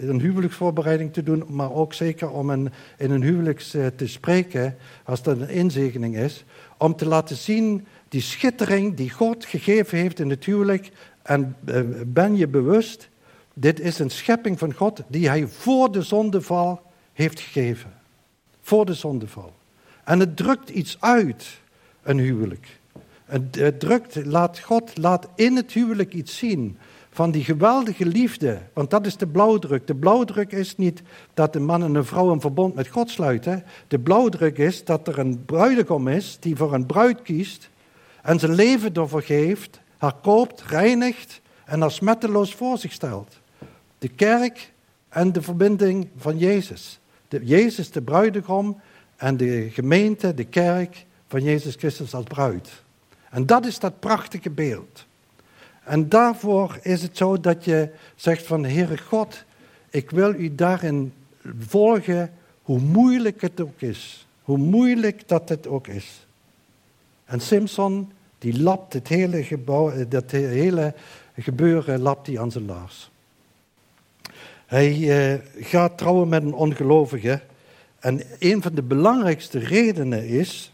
een 0.00 0.20
huwelijksvoorbereiding 0.20 1.12
te 1.12 1.22
doen, 1.22 1.44
maar 1.48 1.72
ook 1.72 1.94
zeker 1.94 2.30
om 2.30 2.50
in 2.50 2.70
een 2.96 3.22
huwelijks 3.22 3.74
eh, 3.74 3.86
te 3.86 4.06
spreken, 4.06 4.76
als 5.04 5.22
dat 5.22 5.40
een 5.40 5.48
inzegening 5.48 6.16
is, 6.16 6.44
om 6.78 6.96
te 6.96 7.06
laten 7.06 7.36
zien 7.36 7.86
die 8.08 8.20
schittering 8.20 8.96
die 8.96 9.10
God 9.10 9.44
gegeven 9.44 9.98
heeft 9.98 10.20
in 10.20 10.30
het 10.30 10.44
huwelijk. 10.44 10.90
En 11.22 11.56
ben 12.06 12.36
je 12.36 12.48
bewust, 12.48 13.08
dit 13.54 13.80
is 13.80 13.98
een 13.98 14.10
schepping 14.10 14.58
van 14.58 14.74
God 14.74 15.02
die 15.08 15.28
hij 15.28 15.46
voor 15.46 15.92
de 15.92 16.02
zondeval 16.02 16.82
heeft 17.12 17.40
gegeven. 17.40 17.92
Voor 18.60 18.86
de 18.86 18.94
zondeval. 18.94 19.58
En 20.10 20.20
het 20.20 20.36
drukt 20.36 20.68
iets 20.68 20.96
uit, 21.00 21.60
een 22.02 22.18
huwelijk. 22.18 22.78
Het, 23.24 23.80
drukt, 23.80 24.24
laat 24.24 24.58
God 24.58 24.98
laat 24.98 25.28
in 25.34 25.56
het 25.56 25.72
huwelijk 25.72 26.14
iets 26.14 26.38
zien 26.38 26.78
van 27.10 27.30
die 27.30 27.44
geweldige 27.44 28.06
liefde. 28.06 28.58
Want 28.72 28.90
dat 28.90 29.06
is 29.06 29.16
de 29.16 29.26
blauwdruk. 29.26 29.86
De 29.86 29.94
blauwdruk 29.94 30.52
is 30.52 30.76
niet 30.76 31.02
dat 31.34 31.54
een 31.54 31.64
man 31.64 31.82
en 31.82 31.94
een 31.94 32.04
vrouw 32.04 32.30
een 32.30 32.40
verbond 32.40 32.74
met 32.74 32.88
God 32.88 33.10
sluiten. 33.10 33.64
De 33.88 33.98
blauwdruk 33.98 34.58
is 34.58 34.84
dat 34.84 35.08
er 35.08 35.18
een 35.18 35.44
bruidegom 35.44 36.08
is 36.08 36.36
die 36.40 36.56
voor 36.56 36.74
een 36.74 36.86
bruid 36.86 37.22
kiest 37.22 37.70
en 38.22 38.38
zijn 38.38 38.54
leven 38.54 38.94
ervoor 38.94 39.22
geeft, 39.22 39.80
haar 39.98 40.14
koopt, 40.22 40.62
reinigt 40.62 41.40
en 41.64 41.80
haar 41.80 41.90
smetteloos 41.90 42.54
voor 42.54 42.78
zich 42.78 42.92
stelt. 42.92 43.40
De 43.98 44.08
kerk 44.08 44.72
en 45.08 45.32
de 45.32 45.42
verbinding 45.42 46.08
van 46.16 46.38
Jezus. 46.38 47.00
De, 47.28 47.40
Jezus 47.44 47.90
de 47.90 48.02
bruidegom 48.02 48.80
en 49.20 49.36
de 49.36 49.70
gemeente, 49.70 50.34
de 50.34 50.44
kerk 50.44 51.04
van 51.28 51.42
Jezus 51.42 51.74
Christus 51.74 52.14
als 52.14 52.24
bruid. 52.24 52.82
En 53.30 53.46
dat 53.46 53.66
is 53.66 53.78
dat 53.78 54.00
prachtige 54.00 54.50
beeld. 54.50 55.06
En 55.84 56.08
daarvoor 56.08 56.78
is 56.82 57.02
het 57.02 57.16
zo 57.16 57.40
dat 57.40 57.64
je 57.64 57.88
zegt 58.14 58.46
van 58.46 58.64
Heere 58.64 58.98
God, 58.98 59.44
ik 59.90 60.10
wil 60.10 60.34
u 60.34 60.54
daarin 60.54 61.12
volgen, 61.58 62.32
hoe 62.62 62.78
moeilijk 62.78 63.40
het 63.40 63.60
ook 63.60 63.80
is. 63.80 64.26
Hoe 64.42 64.58
moeilijk 64.58 65.28
dat 65.28 65.48
het 65.48 65.66
ook 65.66 65.86
is. 65.86 66.26
En 67.24 67.40
Simpson, 67.40 68.12
die 68.38 68.62
lapt 68.62 68.92
het 68.92 69.08
hele, 69.08 69.44
gebouw, 69.44 69.90
eh, 69.90 70.04
dat 70.08 70.30
hele 70.30 70.94
gebeuren 71.38 72.00
lapt 72.00 72.26
hij 72.26 72.38
aan 72.38 72.50
zijn 72.50 72.66
laars. 72.66 73.10
Hij 74.66 74.90
eh, 74.90 75.38
gaat 75.64 75.98
trouwen 75.98 76.28
met 76.28 76.42
een 76.42 76.54
ongelovige. 76.54 77.40
En 78.00 78.22
een 78.38 78.62
van 78.62 78.74
de 78.74 78.82
belangrijkste 78.82 79.58
redenen 79.58 80.26
is 80.26 80.72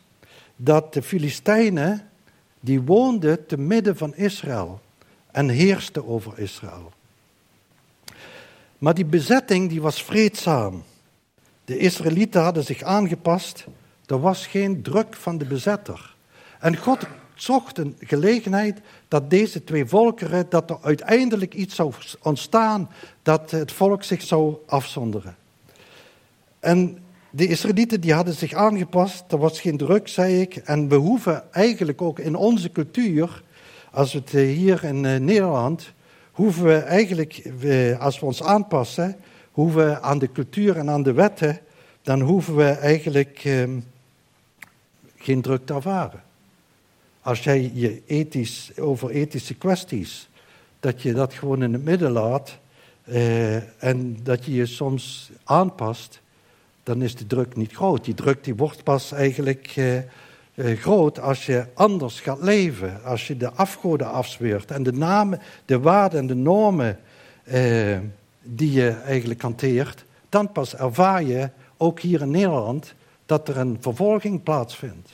dat 0.56 0.92
de 0.92 1.02
Filistijnen, 1.02 2.10
die 2.60 2.80
woonden 2.80 3.46
te 3.46 3.58
midden 3.58 3.96
van 3.96 4.14
Israël 4.14 4.80
en 5.30 5.48
heersten 5.48 6.06
over 6.06 6.38
Israël. 6.38 6.92
Maar 8.78 8.94
die 8.94 9.04
bezetting 9.04 9.68
die 9.68 9.80
was 9.80 10.02
vreedzaam. 10.02 10.82
De 11.64 11.78
Israëlieten 11.78 12.42
hadden 12.42 12.64
zich 12.64 12.82
aangepast. 12.82 13.66
Er 14.06 14.20
was 14.20 14.46
geen 14.46 14.82
druk 14.82 15.14
van 15.14 15.38
de 15.38 15.44
bezetter. 15.44 16.14
En 16.58 16.76
God 16.76 17.06
zocht 17.34 17.78
een 17.78 17.96
gelegenheid 18.00 18.80
dat 19.08 19.30
deze 19.30 19.64
twee 19.64 19.86
volkeren, 19.86 20.46
dat 20.48 20.70
er 20.70 20.78
uiteindelijk 20.82 21.54
iets 21.54 21.74
zou 21.74 21.92
ontstaan, 22.22 22.90
dat 23.22 23.50
het 23.50 23.72
volk 23.72 24.02
zich 24.02 24.22
zou 24.22 24.56
afzonderen. 24.66 25.36
En 26.60 26.98
de 27.36 27.46
Israëlieten 27.46 28.00
die 28.00 28.12
hadden 28.12 28.34
zich 28.34 28.52
aangepast, 28.52 29.32
er 29.32 29.38
was 29.38 29.60
geen 29.60 29.76
druk, 29.76 30.08
zei 30.08 30.40
ik. 30.40 30.56
En 30.56 30.88
we 30.88 30.94
hoeven 30.94 31.52
eigenlijk 31.52 32.02
ook 32.02 32.18
in 32.18 32.34
onze 32.34 32.70
cultuur, 32.70 33.42
als 33.90 34.12
we 34.12 34.18
het 34.18 34.34
eh, 34.34 34.56
hier 34.56 34.84
in 34.84 35.04
eh, 35.04 35.20
Nederland, 35.20 35.92
hoeven 36.30 36.64
we 36.64 36.76
eigenlijk, 36.76 37.42
als 37.98 38.20
we 38.20 38.26
ons 38.26 38.42
aanpassen, 38.42 39.16
hoeven 39.50 39.86
we 39.86 40.00
aan 40.00 40.18
de 40.18 40.32
cultuur 40.32 40.76
en 40.76 40.90
aan 40.90 41.02
de 41.02 41.12
wetten, 41.12 41.60
dan 42.02 42.20
hoeven 42.20 42.56
we 42.56 42.68
eigenlijk 42.68 43.40
ehm, 43.44 43.78
geen 45.16 45.42
druk 45.42 45.66
te 45.66 45.74
ervaren. 45.74 46.22
Als 47.20 47.44
jij 47.44 47.70
je 47.74 48.02
ethisch, 48.06 48.78
over 48.78 49.10
ethische 49.10 49.54
kwesties, 49.54 50.28
dat 50.80 51.02
je 51.02 51.12
dat 51.12 51.34
gewoon 51.34 51.62
in 51.62 51.72
het 51.72 51.84
midden 51.84 52.10
laat 52.10 52.58
eh, 53.04 53.84
en 53.84 54.18
dat 54.22 54.44
je 54.44 54.54
je 54.54 54.66
soms 54.66 55.30
aanpast, 55.44 56.20
dan 56.86 57.02
is 57.02 57.14
de 57.14 57.26
druk 57.26 57.56
niet 57.56 57.72
groot. 57.72 58.04
Die 58.04 58.14
druk 58.14 58.44
die 58.44 58.54
wordt 58.54 58.84
pas 58.84 59.12
eigenlijk 59.12 59.72
eh, 59.76 59.96
eh, 59.96 60.04
groot 60.54 61.20
als 61.20 61.46
je 61.46 61.66
anders 61.74 62.20
gaat 62.20 62.42
leven. 62.42 63.04
Als 63.04 63.26
je 63.26 63.36
de 63.36 63.50
afgoden 63.50 64.10
afzweert 64.10 64.70
en 64.70 64.82
de 64.82 64.92
namen, 64.92 65.40
de 65.64 65.80
waarden 65.80 66.20
en 66.20 66.26
de 66.26 66.34
normen 66.34 66.98
eh, 67.44 67.98
die 68.42 68.72
je 68.72 68.90
eigenlijk 68.90 69.42
hanteert. 69.42 70.04
Dan 70.28 70.52
pas 70.52 70.76
ervaar 70.76 71.22
je, 71.22 71.50
ook 71.76 72.00
hier 72.00 72.20
in 72.20 72.30
Nederland, 72.30 72.94
dat 73.26 73.48
er 73.48 73.56
een 73.56 73.76
vervolging 73.80 74.42
plaatsvindt. 74.42 75.10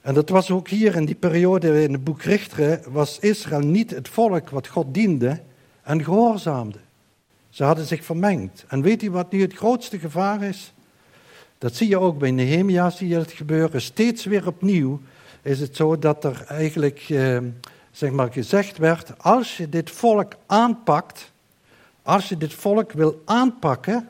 En 0.00 0.14
dat 0.14 0.28
was 0.28 0.50
ook 0.50 0.68
hier 0.68 0.96
in 0.96 1.04
die 1.04 1.14
periode 1.14 1.82
in 1.82 1.92
het 1.92 2.04
boek 2.04 2.22
Richteren, 2.22 2.80
was 2.92 3.18
Israël 3.18 3.66
niet 3.66 3.90
het 3.90 4.08
volk 4.08 4.50
wat 4.50 4.66
God 4.66 4.94
diende 4.94 5.40
en 5.82 6.04
gehoorzaamde. 6.04 6.78
Ze 7.52 7.64
hadden 7.64 7.86
zich 7.86 8.04
vermengd. 8.04 8.64
En 8.68 8.82
weet 8.82 9.02
u 9.02 9.10
wat 9.10 9.32
nu 9.32 9.40
het 9.40 9.54
grootste 9.54 9.98
gevaar 9.98 10.42
is? 10.42 10.72
Dat 11.58 11.74
zie 11.74 11.88
je 11.88 11.98
ook 11.98 12.18
bij 12.18 12.30
Nehemia, 12.30 12.90
zie 12.90 13.08
je 13.08 13.18
het 13.18 13.32
gebeuren. 13.32 13.80
Steeds 13.80 14.24
weer 14.24 14.46
opnieuw 14.46 15.00
is 15.42 15.60
het 15.60 15.76
zo 15.76 15.98
dat 15.98 16.24
er 16.24 16.44
eigenlijk 16.48 17.06
eh, 17.08 17.38
zeg 17.90 18.10
maar 18.10 18.32
gezegd 18.32 18.78
werd, 18.78 19.18
als 19.18 19.56
je 19.56 19.68
dit 19.68 19.90
volk 19.90 20.32
aanpakt, 20.46 21.32
als 22.02 22.28
je 22.28 22.36
dit 22.36 22.54
volk 22.54 22.92
wil 22.92 23.22
aanpakken, 23.24 24.08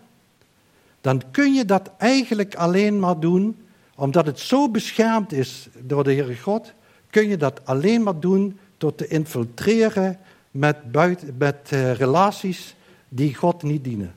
dan 1.00 1.22
kun 1.30 1.54
je 1.54 1.64
dat 1.64 1.90
eigenlijk 1.98 2.54
alleen 2.54 3.00
maar 3.00 3.20
doen 3.20 3.56
omdat 3.94 4.26
het 4.26 4.38
zo 4.38 4.70
beschermd 4.70 5.32
is 5.32 5.68
door 5.78 6.04
de 6.04 6.12
Heere 6.12 6.36
God, 6.36 6.72
kun 7.10 7.28
je 7.28 7.36
dat 7.36 7.60
alleen 7.64 8.02
maar 8.02 8.20
doen 8.20 8.58
door 8.78 8.94
te 8.94 9.06
infiltreren 9.06 10.18
met, 10.50 10.92
buiten, 10.92 11.34
met 11.38 11.70
uh, 11.72 11.94
relaties 11.94 12.74
die 13.14 13.34
God 13.34 13.62
niet 13.62 13.84
dienen. 13.84 14.14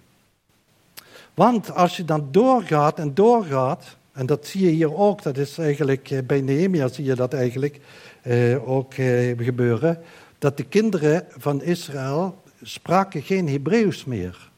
Want 1.33 1.73
als 1.73 1.97
je 1.97 2.05
dan 2.05 2.27
doorgaat 2.31 2.99
en 2.99 3.13
doorgaat, 3.13 3.97
en 4.11 4.25
dat 4.25 4.45
zie 4.45 4.65
je 4.65 4.71
hier 4.71 4.95
ook, 4.95 5.23
dat 5.23 5.37
is 5.37 5.57
eigenlijk 5.57 6.11
eh, 6.11 6.19
bij 6.23 6.41
Nehemia 6.41 6.87
zie 6.87 7.05
je 7.05 7.15
dat 7.15 7.33
eigenlijk 7.33 7.79
eh, 8.21 8.69
ook 8.69 8.93
eh, 8.93 9.37
gebeuren, 9.37 10.01
dat 10.37 10.57
de 10.57 10.63
kinderen 10.63 11.25
van 11.37 11.61
Israël 11.63 12.41
spraken 12.61 13.21
geen 13.21 13.49
Hebreeuws 13.49 14.05
meer. 14.05 14.49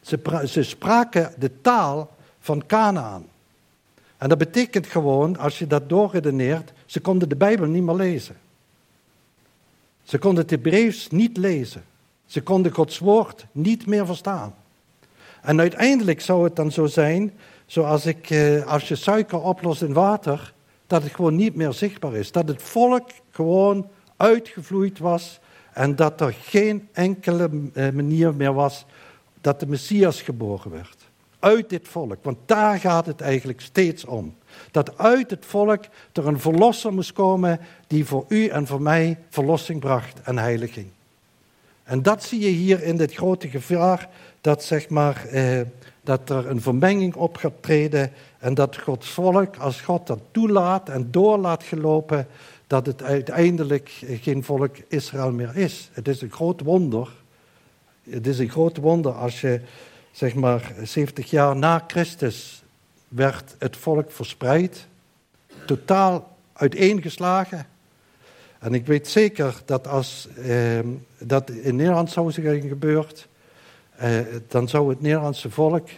Ze, 0.00 0.62
spraken 0.62 1.32
de 1.38 1.60
taal 1.60 2.16
van 2.40 2.66
Canaan. 2.66 3.26
En 4.16 4.28
dat 4.28 4.38
betekent 4.38 4.86
gewoon, 4.86 5.36
als 5.38 5.58
je 5.58 5.66
dat 5.66 5.88
doorredeneert, 5.88 6.72
ze 6.86 7.00
konden 7.00 7.28
de 7.28 7.36
Bijbel 7.36 7.66
niet 7.66 7.82
meer 7.82 7.94
lezen. 7.94 8.36
Ze 10.02 10.18
konden 10.18 10.42
het 10.42 10.50
Hebreeuws 10.50 11.10
niet 11.10 11.36
lezen. 11.36 11.84
Ze 12.28 12.42
konden 12.42 12.72
Gods 12.72 12.98
woord 12.98 13.46
niet 13.52 13.86
meer 13.86 14.06
verstaan. 14.06 14.54
En 15.42 15.60
uiteindelijk 15.60 16.20
zou 16.20 16.44
het 16.44 16.56
dan 16.56 16.72
zo 16.72 16.86
zijn, 16.86 17.32
zoals 17.66 18.06
ik, 18.06 18.30
eh, 18.30 18.66
als 18.66 18.88
je 18.88 18.94
suiker 18.94 19.40
oplost 19.40 19.82
in 19.82 19.92
water, 19.92 20.52
dat 20.86 21.02
het 21.02 21.14
gewoon 21.14 21.36
niet 21.36 21.54
meer 21.54 21.72
zichtbaar 21.72 22.14
is. 22.14 22.32
Dat 22.32 22.48
het 22.48 22.62
volk 22.62 23.10
gewoon 23.30 23.88
uitgevloeid 24.16 24.98
was 24.98 25.40
en 25.72 25.96
dat 25.96 26.20
er 26.20 26.34
geen 26.42 26.88
enkele 26.92 27.50
eh, 27.74 27.90
manier 27.90 28.34
meer 28.34 28.54
was 28.54 28.86
dat 29.40 29.60
de 29.60 29.66
Messias 29.66 30.22
geboren 30.22 30.70
werd. 30.70 30.96
Uit 31.38 31.68
dit 31.68 31.88
volk, 31.88 32.16
want 32.22 32.38
daar 32.46 32.78
gaat 32.78 33.06
het 33.06 33.20
eigenlijk 33.20 33.60
steeds 33.60 34.04
om. 34.04 34.36
Dat 34.70 34.98
uit 34.98 35.30
het 35.30 35.46
volk 35.46 35.84
er 36.12 36.26
een 36.26 36.40
verlosser 36.40 36.92
moest 36.92 37.12
komen 37.12 37.60
die 37.86 38.04
voor 38.04 38.24
u 38.28 38.46
en 38.46 38.66
voor 38.66 38.82
mij 38.82 39.18
verlossing 39.28 39.80
bracht 39.80 40.20
en 40.20 40.38
heiliging. 40.38 40.88
En 41.88 42.02
dat 42.02 42.22
zie 42.22 42.40
je 42.40 42.48
hier 42.48 42.82
in 42.82 42.96
dit 42.96 43.14
grote 43.14 43.48
gevaar, 43.48 44.08
dat, 44.40 44.64
zeg 44.64 44.88
maar, 44.88 45.24
eh, 45.24 45.60
dat 46.02 46.30
er 46.30 46.46
een 46.46 46.60
vermenging 46.60 47.14
op 47.14 47.36
gaat 47.36 47.52
treden 47.60 48.12
en 48.38 48.54
dat 48.54 48.78
Gods 48.78 49.08
volk, 49.08 49.56
als 49.56 49.80
God 49.80 50.06
dat 50.06 50.20
toelaat 50.30 50.88
en 50.88 51.10
door 51.10 51.38
laat 51.38 51.62
gelopen, 51.62 52.26
dat 52.66 52.86
het 52.86 53.02
uiteindelijk 53.02 53.90
geen 54.20 54.44
volk 54.44 54.76
Israël 54.88 55.32
meer 55.32 55.56
is. 55.56 55.90
Het 55.92 56.08
is 56.08 56.20
een 56.20 56.30
groot 56.30 56.60
wonder. 56.60 57.08
Het 58.10 58.26
is 58.26 58.38
een 58.38 58.50
groot 58.50 58.76
wonder 58.76 59.12
als 59.12 59.40
je, 59.40 59.60
zeg 60.12 60.34
maar, 60.34 60.72
70 60.82 61.30
jaar 61.30 61.56
na 61.56 61.84
Christus 61.86 62.62
werd 63.08 63.54
het 63.58 63.76
volk 63.76 64.12
verspreid, 64.12 64.86
totaal 65.66 66.36
uiteengeslagen. 66.52 67.66
En 68.58 68.74
ik 68.74 68.86
weet 68.86 69.08
zeker 69.08 69.62
dat 69.64 69.86
als 69.86 70.28
eh, 70.28 70.78
dat 71.18 71.50
in 71.50 71.76
Nederland 71.76 72.10
zou 72.10 72.32
zijn 72.32 72.68
gebeurd, 72.68 73.28
eh, 73.96 74.20
dan 74.48 74.68
zou 74.68 74.88
het 74.88 75.00
Nederlandse 75.00 75.50
volk 75.50 75.88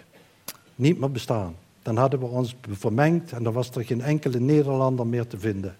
niet 0.75 0.99
meer 0.99 1.11
bestaan. 1.11 1.57
Dan 1.83 1.97
hadden 1.97 2.21
we 2.21 2.27
ons 2.27 2.57
vermengd 2.71 3.33
en 3.33 3.43
dan 3.43 3.53
was 3.53 3.71
er 3.71 3.85
geen 3.85 4.03
enkele 4.03 4.41
Nederlander 4.41 5.07
meer 5.07 5.27
te 5.27 5.39
vinden. 5.39 5.77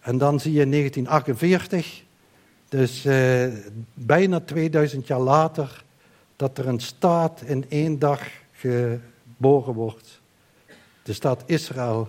En 0.00 0.18
dan 0.18 0.40
zie 0.40 0.52
je 0.52 0.60
in 0.60 0.70
1948, 0.70 2.02
dus 2.68 3.04
eh, 3.04 3.46
bijna 3.94 4.40
2000 4.40 5.06
jaar 5.06 5.20
later, 5.20 5.84
dat 6.36 6.58
er 6.58 6.68
een 6.68 6.80
staat 6.80 7.42
in 7.42 7.64
één 7.68 7.98
dag 7.98 8.22
geboren 8.52 9.74
wordt. 9.74 10.20
De 11.02 11.12
staat 11.12 11.42
Israël. 11.46 12.08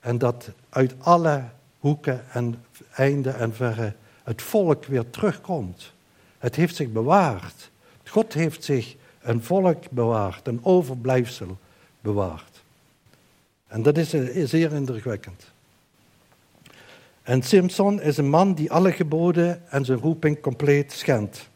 En 0.00 0.18
dat 0.18 0.50
uit 0.68 0.94
alle 0.98 1.44
hoeken 1.80 2.24
en 2.32 2.64
einden 2.94 3.38
en 3.38 3.54
verre 3.54 3.94
het 4.22 4.42
volk 4.42 4.84
weer 4.84 5.10
terugkomt. 5.10 5.92
Het 6.38 6.56
heeft 6.56 6.76
zich 6.76 6.92
bewaard. 6.92 7.70
God 8.04 8.32
heeft 8.32 8.64
zich 8.64 8.96
een 9.20 9.42
volk 9.42 9.90
bewaard, 9.90 10.46
een 10.46 10.64
overblijfsel 10.64 11.58
bewaard. 12.00 12.62
En 13.66 13.82
dat 13.82 13.96
is 13.96 14.10
zeer 14.50 14.72
indrukwekkend. 14.72 15.50
En 17.22 17.42
Simpson 17.42 18.00
is 18.00 18.16
een 18.16 18.28
man 18.28 18.54
die 18.54 18.72
alle 18.72 18.92
geboden 18.92 19.70
en 19.70 19.84
zijn 19.84 19.98
roeping 19.98 20.40
compleet 20.40 20.92
schendt. 20.92 21.48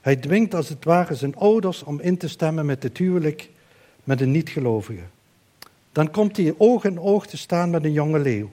Hij 0.00 0.16
dwingt 0.16 0.54
als 0.54 0.68
het 0.68 0.84
ware 0.84 1.14
zijn 1.14 1.36
ouders 1.36 1.82
om 1.82 2.00
in 2.00 2.16
te 2.16 2.28
stemmen 2.28 2.66
met 2.66 2.82
het 2.82 2.98
huwelijk 2.98 3.50
met 4.04 4.20
een 4.20 4.30
niet-gelovige. 4.30 5.02
Dan 5.92 6.10
komt 6.10 6.36
hij 6.36 6.54
oog 6.58 6.84
in 6.84 7.00
oog 7.00 7.26
te 7.26 7.36
staan 7.36 7.70
met 7.70 7.84
een 7.84 7.92
jonge 7.92 8.18
leeuw. 8.18 8.50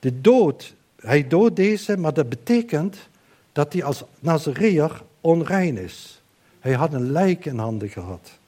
De 0.00 0.20
dood, 0.20 0.74
hij 1.00 1.28
doodt 1.28 1.56
deze, 1.56 1.96
maar 1.96 2.14
dat 2.14 2.28
betekent 2.28 3.08
dat 3.52 3.72
hij 3.72 3.84
als 3.84 4.04
Nazareër 4.20 5.02
onrein 5.20 5.78
is. 5.78 6.22
Hij 6.60 6.72
had 6.72 6.92
een 6.92 7.10
lijk 7.10 7.44
in 7.44 7.58
handen 7.58 7.88
gehad. 7.88 8.38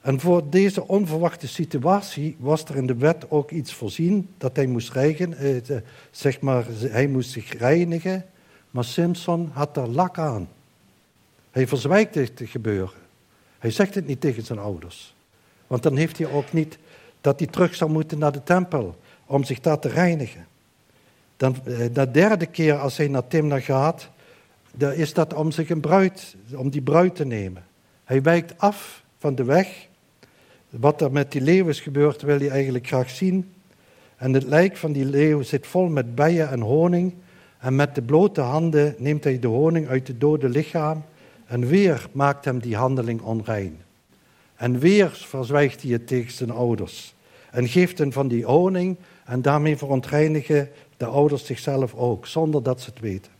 En 0.00 0.20
voor 0.20 0.50
deze 0.50 0.88
onverwachte 0.88 1.48
situatie 1.48 2.36
was 2.38 2.64
er 2.64 2.76
in 2.76 2.86
de 2.86 2.96
wet 2.96 3.30
ook 3.30 3.50
iets 3.50 3.72
voorzien 3.72 4.28
dat 4.38 4.56
hij 4.56 4.66
moest 4.66 4.92
reinigen, 4.92 5.36
eh, 5.36 5.76
zeg 6.10 6.40
maar, 6.40 6.64
hij 6.78 7.06
moest 7.06 7.30
zich 7.30 7.58
reinigen, 7.58 8.24
maar 8.70 8.84
Simpson 8.84 9.50
had 9.52 9.74
daar 9.74 9.88
lak 9.88 10.18
aan. 10.18 10.48
Hij 11.50 11.66
verzwijgt 11.66 12.14
het 12.14 12.40
gebeuren. 12.44 13.02
Hij 13.58 13.70
zegt 13.70 13.94
het 13.94 14.06
niet 14.06 14.20
tegen 14.20 14.42
zijn 14.42 14.58
ouders. 14.58 15.14
Want 15.66 15.82
dan 15.82 15.96
heeft 15.96 16.18
hij 16.18 16.30
ook 16.30 16.52
niet 16.52 16.78
dat 17.20 17.38
hij 17.38 17.48
terug 17.48 17.74
zou 17.74 17.90
moeten 17.90 18.18
naar 18.18 18.32
de 18.32 18.42
tempel 18.42 18.96
om 19.26 19.44
zich 19.44 19.60
daar 19.60 19.78
te 19.78 19.88
reinigen. 19.88 20.46
Dan, 21.36 21.56
eh, 21.64 21.76
de 21.92 22.10
derde 22.10 22.46
keer 22.46 22.78
als 22.78 22.96
hij 22.96 23.08
naar 23.08 23.28
Timna 23.28 23.60
gaat, 23.60 24.08
is 24.94 25.12
dat 25.12 25.34
om 25.34 25.50
zich 25.50 25.70
een 25.70 25.80
bruid, 25.80 26.36
om 26.56 26.70
die 26.70 26.82
bruid 26.82 27.14
te 27.14 27.24
nemen. 27.24 27.64
Hij 28.04 28.22
wijkt 28.22 28.58
af 28.58 29.02
van 29.18 29.34
de 29.34 29.44
weg. 29.44 29.88
Wat 30.70 31.00
er 31.00 31.12
met 31.12 31.32
die 31.32 31.40
leeuw 31.40 31.68
is 31.68 31.80
gebeurd, 31.80 32.22
wil 32.22 32.38
hij 32.38 32.48
eigenlijk 32.48 32.86
graag 32.86 33.10
zien. 33.10 33.52
En 34.16 34.32
het 34.32 34.44
lijk 34.44 34.76
van 34.76 34.92
die 34.92 35.04
leeuw 35.04 35.42
zit 35.42 35.66
vol 35.66 35.88
met 35.88 36.14
bijen 36.14 36.50
en 36.50 36.60
honing. 36.60 37.14
En 37.58 37.76
met 37.76 37.94
de 37.94 38.02
blote 38.02 38.40
handen 38.40 38.94
neemt 38.98 39.24
hij 39.24 39.38
de 39.38 39.46
honing 39.46 39.88
uit 39.88 40.08
het 40.08 40.20
dode 40.20 40.48
lichaam. 40.48 41.04
En 41.46 41.66
weer 41.66 42.06
maakt 42.12 42.44
hem 42.44 42.58
die 42.58 42.76
handeling 42.76 43.20
onrein. 43.20 43.78
En 44.54 44.78
weer 44.78 45.10
verzwijgt 45.10 45.82
hij 45.82 45.90
het 45.90 46.06
tegen 46.06 46.32
zijn 46.32 46.50
ouders. 46.50 47.14
En 47.50 47.68
geeft 47.68 47.98
hen 47.98 48.12
van 48.12 48.28
die 48.28 48.44
honing. 48.44 48.96
En 49.24 49.42
daarmee 49.42 49.76
verontreinigen 49.76 50.70
de 50.96 51.06
ouders 51.06 51.46
zichzelf 51.46 51.94
ook, 51.94 52.26
zonder 52.26 52.62
dat 52.62 52.80
ze 52.80 52.90
het 52.90 53.00
weten. 53.00 53.32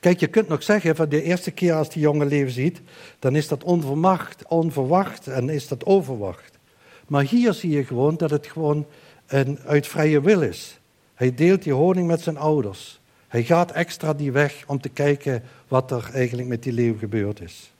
Kijk, 0.00 0.20
je 0.20 0.26
kunt 0.26 0.48
nog 0.48 0.62
zeggen 0.62 0.96
van 0.96 1.08
de 1.08 1.22
eerste 1.22 1.50
keer 1.50 1.74
als 1.74 1.88
die 1.88 2.02
jongen 2.02 2.26
leven 2.26 2.52
ziet, 2.52 2.80
dan 3.18 3.36
is 3.36 3.48
dat 3.48 3.64
onverwacht, 3.64 4.44
onverwacht 4.48 5.26
en 5.26 5.48
is 5.48 5.68
dat 5.68 5.86
overwacht. 5.86 6.58
Maar 7.06 7.24
hier 7.24 7.52
zie 7.52 7.70
je 7.70 7.84
gewoon 7.84 8.16
dat 8.16 8.30
het 8.30 8.46
gewoon 8.46 8.86
een 9.26 9.58
uit 9.66 9.86
vrije 9.86 10.20
wil 10.20 10.40
is. 10.40 10.78
Hij 11.14 11.34
deelt 11.34 11.62
die 11.62 11.72
honing 11.72 12.06
met 12.06 12.20
zijn 12.20 12.36
ouders. 12.36 13.00
Hij 13.28 13.42
gaat 13.42 13.70
extra 13.70 14.12
die 14.12 14.32
weg 14.32 14.64
om 14.66 14.80
te 14.80 14.88
kijken 14.88 15.42
wat 15.68 15.90
er 15.90 16.10
eigenlijk 16.12 16.48
met 16.48 16.62
die 16.62 16.72
leeuw 16.72 16.98
gebeurd 16.98 17.40
is. 17.40 17.72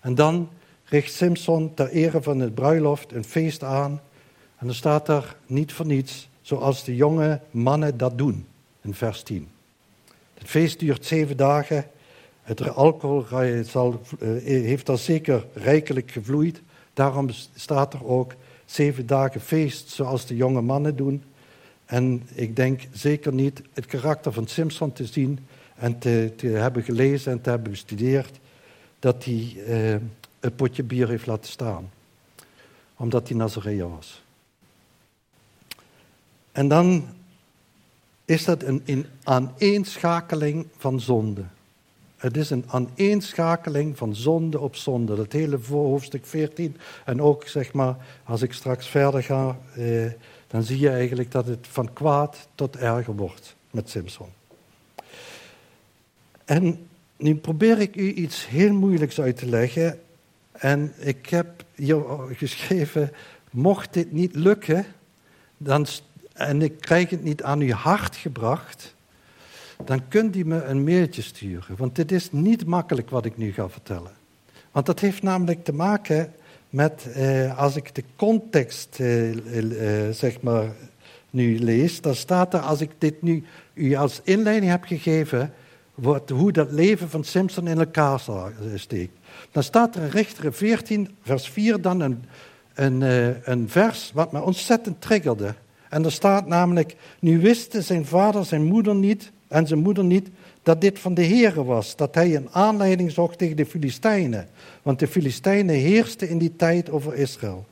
En 0.00 0.14
dan 0.14 0.48
richt 0.84 1.12
Simpson 1.12 1.74
ter 1.74 1.88
ere 1.88 2.22
van 2.22 2.40
het 2.40 2.54
bruiloft 2.54 3.12
een 3.12 3.24
feest 3.24 3.64
aan. 3.64 4.00
En 4.58 4.66
dan 4.66 4.74
staat 4.74 5.08
er 5.08 5.36
niet 5.46 5.72
voor 5.72 5.86
niets, 5.86 6.28
zoals 6.40 6.84
de 6.84 6.96
jonge 6.96 7.40
mannen 7.50 7.96
dat 7.96 8.18
doen, 8.18 8.46
in 8.80 8.94
vers 8.94 9.22
10. 9.22 9.48
Het 10.34 10.48
feest 10.48 10.78
duurt 10.78 11.06
zeven 11.06 11.36
dagen. 11.36 11.86
Het 12.42 12.68
alcohol 12.74 13.24
zal, 13.64 14.00
eh, 14.20 14.28
heeft 14.42 14.88
al 14.88 14.96
zeker 14.96 15.46
rijkelijk 15.54 16.10
gevloeid. 16.10 16.60
Daarom 16.92 17.28
staat 17.54 17.94
er 17.94 18.06
ook 18.06 18.34
zeven 18.64 19.06
dagen 19.06 19.40
feest, 19.40 19.90
zoals 19.90 20.26
de 20.26 20.36
jonge 20.36 20.60
mannen 20.60 20.96
doen. 20.96 21.22
En 21.84 22.22
ik 22.34 22.56
denk 22.56 22.80
zeker 22.92 23.32
niet 23.32 23.62
het 23.72 23.86
karakter 23.86 24.32
van 24.32 24.46
Simpson 24.46 24.92
te 24.92 25.06
zien 25.06 25.38
en 25.74 25.98
te, 25.98 26.32
hebben 26.40 26.82
gelezen 26.82 27.32
en 27.32 27.40
te 27.40 27.50
hebben 27.50 27.70
bestudeerd, 27.70 28.38
dat 28.98 29.24
hij 29.24 29.56
eh, 29.66 29.92
een 30.40 30.54
potje 30.56 30.82
bier 30.82 31.08
heeft 31.08 31.26
laten 31.26 31.50
staan. 31.50 31.90
Omdat 32.96 33.28
hij 33.28 33.36
Nazareër 33.36 33.90
was. 33.90 34.22
En 36.58 36.68
dan 36.68 37.06
is 38.24 38.44
dat 38.44 38.62
een, 38.62 38.82
een 38.84 39.06
aaneenschakeling 39.22 40.66
van 40.76 41.00
zonde. 41.00 41.44
Het 42.16 42.36
is 42.36 42.50
een 42.50 42.64
aaneenschakeling 42.66 43.96
van 43.96 44.14
zonde 44.14 44.60
op 44.60 44.76
zonde. 44.76 45.16
Dat 45.16 45.32
hele 45.32 45.58
hoofdstuk 45.70 46.26
14. 46.26 46.76
En 47.04 47.22
ook, 47.22 47.46
zeg 47.46 47.72
maar, 47.72 47.96
als 48.24 48.42
ik 48.42 48.52
straks 48.52 48.88
verder 48.88 49.22
ga, 49.22 49.58
eh, 49.74 50.10
dan 50.46 50.62
zie 50.62 50.78
je 50.78 50.90
eigenlijk 50.90 51.30
dat 51.30 51.46
het 51.46 51.66
van 51.70 51.92
kwaad 51.92 52.48
tot 52.54 52.76
erger 52.76 53.16
wordt 53.16 53.56
met 53.70 53.90
Simpson. 53.90 54.28
En 56.44 56.86
nu 57.16 57.34
probeer 57.34 57.80
ik 57.80 57.96
u 57.96 58.12
iets 58.12 58.48
heel 58.48 58.72
moeilijks 58.72 59.20
uit 59.20 59.36
te 59.36 59.46
leggen. 59.46 60.00
En 60.52 60.92
ik 60.98 61.28
heb 61.28 61.64
hier 61.74 62.02
geschreven, 62.42 63.12
mocht 63.50 63.92
dit 63.92 64.12
niet 64.12 64.34
lukken, 64.34 64.86
dan 65.56 65.86
en 66.38 66.62
ik 66.62 66.80
krijg 66.80 67.10
het 67.10 67.24
niet 67.24 67.42
aan 67.42 67.60
uw 67.60 67.72
hart 67.72 68.16
gebracht, 68.16 68.94
dan 69.84 70.08
kunt 70.08 70.36
u 70.36 70.44
me 70.44 70.62
een 70.62 70.84
mailtje 70.84 71.22
sturen. 71.22 71.76
Want 71.76 71.96
dit 71.96 72.12
is 72.12 72.32
niet 72.32 72.66
makkelijk 72.66 73.10
wat 73.10 73.24
ik 73.24 73.36
nu 73.36 73.52
ga 73.52 73.68
vertellen. 73.68 74.12
Want 74.72 74.86
dat 74.86 75.00
heeft 75.00 75.22
namelijk 75.22 75.64
te 75.64 75.72
maken 75.72 76.32
met, 76.70 77.12
eh, 77.12 77.58
als 77.58 77.76
ik 77.76 77.94
de 77.94 78.04
context 78.16 78.96
eh, 79.00 79.30
eh, 79.30 80.14
zeg 80.14 80.40
maar 80.40 80.66
nu 81.30 81.58
lees, 81.58 82.00
dan 82.00 82.14
staat 82.14 82.54
er, 82.54 82.60
als 82.60 82.80
ik 82.80 82.90
dit 82.98 83.22
nu 83.22 83.44
u 83.74 83.94
als 83.94 84.20
inleiding 84.24 84.70
heb 84.70 84.84
gegeven, 84.84 85.52
hoe 86.32 86.52
dat 86.52 86.72
leven 86.72 87.10
van 87.10 87.24
Simpson 87.24 87.68
in 87.68 87.78
elkaar 87.78 88.20
steekt. 88.74 89.12
Dan 89.50 89.62
staat 89.62 89.96
er 89.96 90.02
in 90.02 90.08
Richter 90.08 90.52
14, 90.52 91.16
vers 91.22 91.48
4, 91.48 91.80
dan 91.80 92.00
een, 92.00 92.24
een, 92.74 93.02
eh, 93.02 93.46
een 93.46 93.68
vers 93.68 94.10
wat 94.14 94.32
me 94.32 94.42
ontzettend 94.42 95.00
triggerde. 95.00 95.54
En 95.88 96.04
er 96.04 96.12
staat 96.12 96.46
namelijk, 96.46 96.96
nu 97.18 97.40
wisten 97.40 97.82
zijn 97.82 98.06
vader 98.06 98.44
zijn 98.44 98.64
moeder 98.64 98.94
niet 98.94 99.30
en 99.48 99.66
zijn 99.66 99.80
moeder 99.80 100.04
niet 100.04 100.28
dat 100.62 100.80
dit 100.80 100.98
van 100.98 101.14
de 101.14 101.24
Heere 101.24 101.64
was, 101.64 101.96
dat 101.96 102.14
hij 102.14 102.36
een 102.36 102.48
aanleiding 102.50 103.10
zocht 103.10 103.38
tegen 103.38 103.56
de 103.56 103.66
Filistijnen. 103.66 104.48
Want 104.82 104.98
de 104.98 105.08
Filistijnen 105.08 105.74
heersten 105.74 106.28
in 106.28 106.38
die 106.38 106.56
tijd 106.56 106.90
over 106.90 107.14
Israël. 107.14 107.66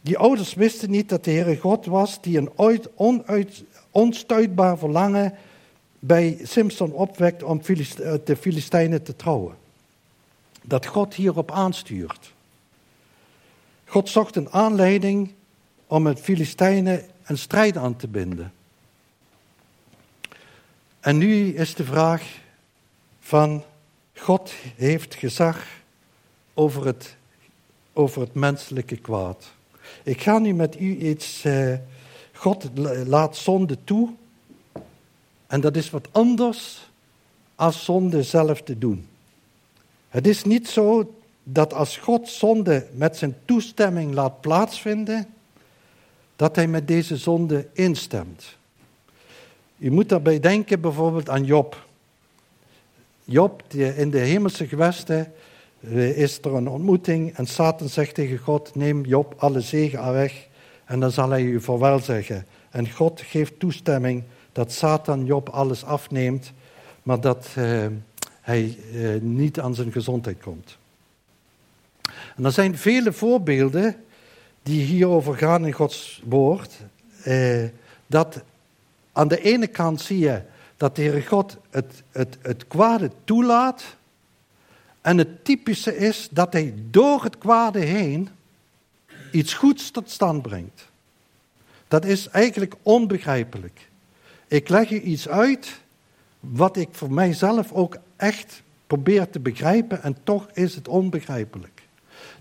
Die 0.00 0.18
ouders 0.18 0.54
wisten 0.54 0.90
niet 0.90 1.08
dat 1.08 1.24
de 1.24 1.30
Heere 1.30 1.56
God 1.56 1.86
was 1.86 2.20
die 2.20 2.38
een 2.38 2.50
ooit 2.56 2.88
onuit, 2.94 3.64
onstuitbaar 3.90 4.78
verlangen 4.78 5.34
bij 5.98 6.38
Simpson 6.42 6.92
opwekt 6.92 7.42
om 7.42 7.60
eh, 7.60 8.12
de 8.24 8.36
Filistijnen 8.36 9.02
te 9.02 9.16
trouwen. 9.16 9.54
Dat 10.62 10.86
God 10.86 11.14
hierop 11.14 11.50
aanstuurt. 11.50 12.32
God 13.84 14.08
zocht 14.08 14.36
een 14.36 14.50
aanleiding 14.50 15.32
om 15.86 16.02
met 16.02 16.20
Filistijnen 16.20 17.02
een 17.24 17.38
strijd 17.38 17.76
aan 17.76 17.96
te 17.96 18.08
binden. 18.08 18.52
En 21.00 21.18
nu 21.18 21.54
is 21.54 21.74
de 21.74 21.84
vraag 21.84 22.40
van 23.20 23.64
God 24.14 24.52
heeft 24.76 25.14
gezag 25.14 25.66
over 26.54 26.86
het, 26.86 27.16
over 27.92 28.20
het 28.20 28.34
menselijke 28.34 28.96
kwaad. 28.96 29.52
Ik 30.02 30.22
ga 30.22 30.38
nu 30.38 30.52
met 30.52 30.80
u 30.80 30.96
iets, 30.96 31.44
eh, 31.44 31.74
God 32.32 32.70
laat 33.06 33.36
zonde 33.36 33.78
toe 33.84 34.12
en 35.46 35.60
dat 35.60 35.76
is 35.76 35.90
wat 35.90 36.08
anders 36.12 36.90
als 37.54 37.84
zonde 37.84 38.22
zelf 38.22 38.62
te 38.62 38.78
doen. 38.78 39.08
Het 40.08 40.26
is 40.26 40.44
niet 40.44 40.68
zo 40.68 41.14
dat 41.42 41.72
als 41.72 41.96
God 41.96 42.28
zonde 42.28 42.86
met 42.92 43.16
zijn 43.16 43.36
toestemming 43.44 44.14
laat 44.14 44.40
plaatsvinden, 44.40 45.33
dat 46.36 46.56
hij 46.56 46.66
met 46.66 46.88
deze 46.88 47.16
zonde 47.16 47.66
instemt. 47.72 48.56
U 49.78 49.90
moet 49.90 50.08
daarbij 50.08 50.40
denken 50.40 50.80
bijvoorbeeld 50.80 51.28
aan 51.28 51.44
Job. 51.44 51.86
Job, 53.24 53.62
die 53.68 53.96
in 53.96 54.10
de 54.10 54.18
hemelse 54.18 54.66
gewesten 54.66 55.32
eh, 55.80 56.18
is 56.18 56.38
er 56.38 56.54
een 56.54 56.68
ontmoeting 56.68 57.36
en 57.36 57.46
Satan 57.46 57.88
zegt 57.88 58.14
tegen 58.14 58.38
God, 58.38 58.74
neem 58.74 59.04
Job 59.04 59.34
alle 59.36 59.60
zegen 59.60 60.00
aan 60.00 60.12
weg 60.12 60.48
en 60.84 61.00
dan 61.00 61.10
zal 61.10 61.30
hij 61.30 61.42
u 61.42 61.60
voorwel 61.60 61.98
zeggen. 61.98 62.46
En 62.70 62.90
God 62.90 63.20
geeft 63.20 63.58
toestemming 63.58 64.22
dat 64.52 64.72
Satan 64.72 65.24
Job 65.24 65.48
alles 65.48 65.84
afneemt, 65.84 66.52
maar 67.02 67.20
dat 67.20 67.48
uh, 67.58 67.86
hij 68.40 68.78
uh, 68.92 69.20
niet 69.20 69.60
aan 69.60 69.74
zijn 69.74 69.92
gezondheid 69.92 70.42
komt. 70.42 70.78
En 72.36 72.44
er 72.44 72.52
zijn 72.52 72.78
vele 72.78 73.12
voorbeelden 73.12 73.96
die 74.64 74.82
hierover 74.84 75.36
gaan 75.36 75.66
in 75.66 75.72
Gods 75.72 76.22
woord, 76.24 76.72
eh, 77.22 77.64
dat 78.06 78.42
aan 79.12 79.28
de 79.28 79.40
ene 79.40 79.66
kant 79.66 80.00
zie 80.00 80.18
je 80.18 80.42
dat 80.76 80.96
de 80.96 81.02
Heere 81.02 81.26
God 81.26 81.56
het, 81.70 82.02
het, 82.10 82.36
het 82.42 82.66
kwade 82.66 83.10
toelaat. 83.24 83.84
En 85.00 85.18
het 85.18 85.44
typische 85.44 85.96
is 85.96 86.28
dat 86.30 86.52
hij 86.52 86.74
door 86.90 87.22
het 87.22 87.38
kwade 87.38 87.78
heen 87.78 88.28
iets 89.30 89.54
goeds 89.54 89.90
tot 89.90 90.10
stand 90.10 90.42
brengt. 90.42 90.88
Dat 91.88 92.04
is 92.04 92.28
eigenlijk 92.28 92.74
onbegrijpelijk. 92.82 93.88
Ik 94.48 94.68
leg 94.68 94.88
je 94.88 95.02
iets 95.02 95.28
uit 95.28 95.80
wat 96.40 96.76
ik 96.76 96.88
voor 96.90 97.12
mijzelf 97.12 97.72
ook 97.72 97.96
echt 98.16 98.62
probeer 98.86 99.30
te 99.30 99.40
begrijpen 99.40 100.02
en 100.02 100.16
toch 100.22 100.48
is 100.52 100.74
het 100.74 100.88
onbegrijpelijk 100.88 101.73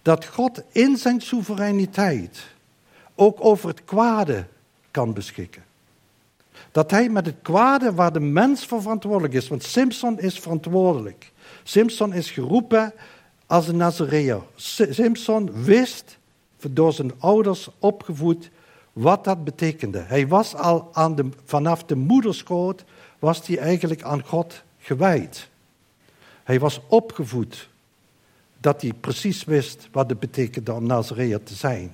dat 0.04 0.26
God 0.26 0.62
in 0.72 0.98
zijn 0.98 1.22
soevereiniteit 1.22 2.46
ook 3.16 3.38
over 3.46 3.70
het 3.70 3.84
kwade 3.84 4.46
kan 4.92 5.14
beschikken. 5.14 5.64
Dat 6.72 6.92
hij 6.92 7.10
met 7.10 7.26
het 7.26 7.36
kwade 7.42 7.94
waar 7.94 8.14
de 8.14 8.20
mens 8.20 8.66
voor 8.66 8.82
verantwoordelijk 8.82 9.34
is, 9.34 9.48
want 9.48 9.64
Simpson 9.64 10.20
is 10.20 10.40
verantwoordelijk. 10.40 11.32
Simpson 11.64 12.14
is 12.14 12.32
geroepen 12.32 12.94
als 13.46 13.68
een 13.68 13.78
Nazareër. 13.78 14.42
Simpson 14.56 15.64
wist, 15.64 16.18
door 16.70 16.94
zijn 16.94 17.12
ouders 17.20 17.70
opgevoed, 17.80 18.50
wat 18.94 19.24
dat 19.24 19.44
betekende. 19.44 20.00
Hij 20.00 20.28
was 20.28 20.56
al 20.56 20.90
aan 20.94 21.16
de, 21.16 21.30
vanaf 21.46 21.84
de 21.84 21.96
moederschoot, 21.96 22.84
was 23.20 23.48
hij 23.48 23.58
eigenlijk 23.58 24.04
aan 24.04 24.24
God 24.26 24.64
gewijd. 24.80 25.50
Hij 26.44 26.60
was 26.60 26.82
opgevoed 26.88 27.70
dat 28.64 28.82
hij 28.82 28.94
precies 28.94 29.44
wist 29.44 29.88
wat 29.92 30.10
het 30.10 30.20
betekende 30.20 30.74
om 30.74 30.86
Nazareër 30.86 31.44
te 31.44 31.54
zijn. 31.54 31.94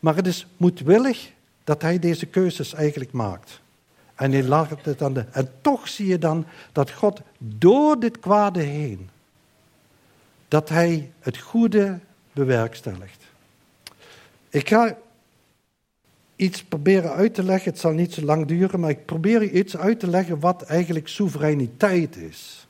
Maar 0.00 0.16
het 0.16 0.26
is 0.26 0.46
moedwillig 0.56 1.32
dat 1.64 1.82
hij 1.82 1.98
deze 1.98 2.26
keuzes 2.26 2.74
eigenlijk 2.74 3.12
maakt. 3.12 3.60
En 4.14 4.32
hij 4.32 4.42
laat 4.42 4.84
het 4.84 5.02
aan 5.02 5.14
de. 5.14 5.24
En 5.32 5.50
toch 5.60 5.88
zie 5.88 6.06
je 6.06 6.18
dan 6.18 6.46
dat 6.72 6.90
God 6.90 7.20
door 7.38 8.00
dit 8.00 8.18
kwade 8.18 8.60
heen, 8.60 9.10
dat 10.48 10.68
hij 10.68 11.10
het 11.20 11.38
goede 11.38 11.98
bewerkstelligt. 12.32 13.22
Ik 14.48 14.68
ga 14.68 14.96
iets 16.36 16.64
proberen 16.64 17.12
uit 17.12 17.34
te 17.34 17.42
leggen. 17.42 17.70
Het 17.70 17.80
zal 17.80 17.92
niet 17.92 18.12
zo 18.14 18.22
lang 18.22 18.46
duren, 18.46 18.80
maar 18.80 18.90
ik 18.90 19.06
probeer 19.06 19.42
iets 19.42 19.76
uit 19.76 20.00
te 20.00 20.10
leggen 20.10 20.40
wat 20.40 20.62
eigenlijk 20.62 21.08
soevereiniteit 21.08 22.16
is. 22.16 22.66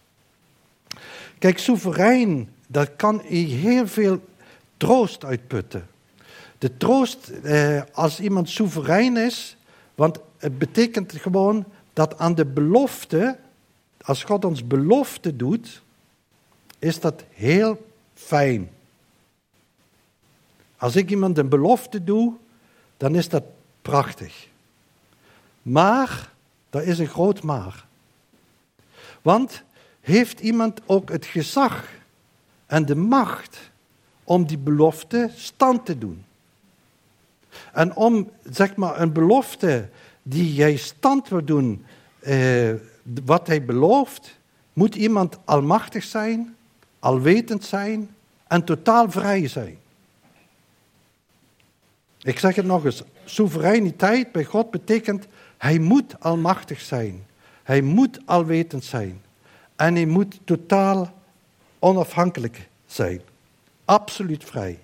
Kijk, 1.38 1.58
soeverein, 1.58 2.48
daar 2.72 2.90
kan 2.90 3.22
je 3.28 3.36
heel 3.36 3.86
veel 3.86 4.20
troost 4.76 5.24
uitputten. 5.24 5.86
De 6.58 6.76
troost, 6.76 7.28
eh, 7.28 7.82
als 7.92 8.20
iemand 8.20 8.48
soeverein 8.48 9.16
is, 9.16 9.56
want 9.94 10.18
het 10.38 10.58
betekent 10.58 11.12
gewoon 11.12 11.64
dat 11.92 12.18
aan 12.18 12.34
de 12.34 12.46
belofte, 12.46 13.38
als 14.00 14.24
God 14.24 14.44
ons 14.44 14.66
belofte 14.66 15.36
doet, 15.36 15.82
is 16.78 17.00
dat 17.00 17.24
heel 17.30 17.86
fijn. 18.14 18.70
Als 20.76 20.96
ik 20.96 21.10
iemand 21.10 21.38
een 21.38 21.48
belofte 21.48 22.04
doe, 22.04 22.34
dan 22.96 23.14
is 23.14 23.28
dat 23.28 23.44
prachtig. 23.82 24.48
Maar, 25.62 26.32
er 26.70 26.82
is 26.82 26.98
een 26.98 27.06
groot 27.06 27.42
maar. 27.42 27.86
Want 29.22 29.62
heeft 30.00 30.40
iemand 30.40 30.80
ook 30.86 31.10
het 31.10 31.26
gezag 31.26 32.00
en 32.72 32.86
de 32.86 32.94
macht 32.94 33.70
om 34.24 34.46
die 34.46 34.58
belofte 34.58 35.30
stand 35.34 35.86
te 35.86 35.98
doen? 35.98 36.24
En 37.72 37.96
om, 37.96 38.30
zeg 38.42 38.76
maar, 38.76 39.00
een 39.00 39.12
belofte 39.12 39.88
die 40.22 40.54
jij 40.54 40.76
stand 40.76 41.28
wil 41.28 41.44
doen, 41.44 41.84
eh, 42.20 42.70
wat 43.24 43.46
hij 43.46 43.64
belooft, 43.64 44.38
moet 44.72 44.94
iemand 44.94 45.38
almachtig 45.44 46.04
zijn, 46.04 46.56
alwetend 46.98 47.64
zijn 47.64 48.10
en 48.46 48.64
totaal 48.64 49.10
vrij 49.10 49.48
zijn. 49.48 49.78
Ik 52.22 52.38
zeg 52.38 52.54
het 52.54 52.66
nog 52.66 52.84
eens, 52.84 53.02
soevereiniteit 53.24 54.32
bij 54.32 54.44
God 54.44 54.70
betekent, 54.70 55.26
hij 55.58 55.78
moet 55.78 56.20
almachtig 56.20 56.80
zijn. 56.80 57.26
Hij 57.62 57.80
moet 57.80 58.20
alwetend 58.24 58.84
zijn. 58.84 59.22
En 59.76 59.94
hij 59.94 60.06
moet 60.06 60.40
totaal 60.44 61.21
onafhankelijk 61.82 62.68
zijn. 62.86 63.20
Absoluut 63.84 64.44
vrij. 64.44 64.78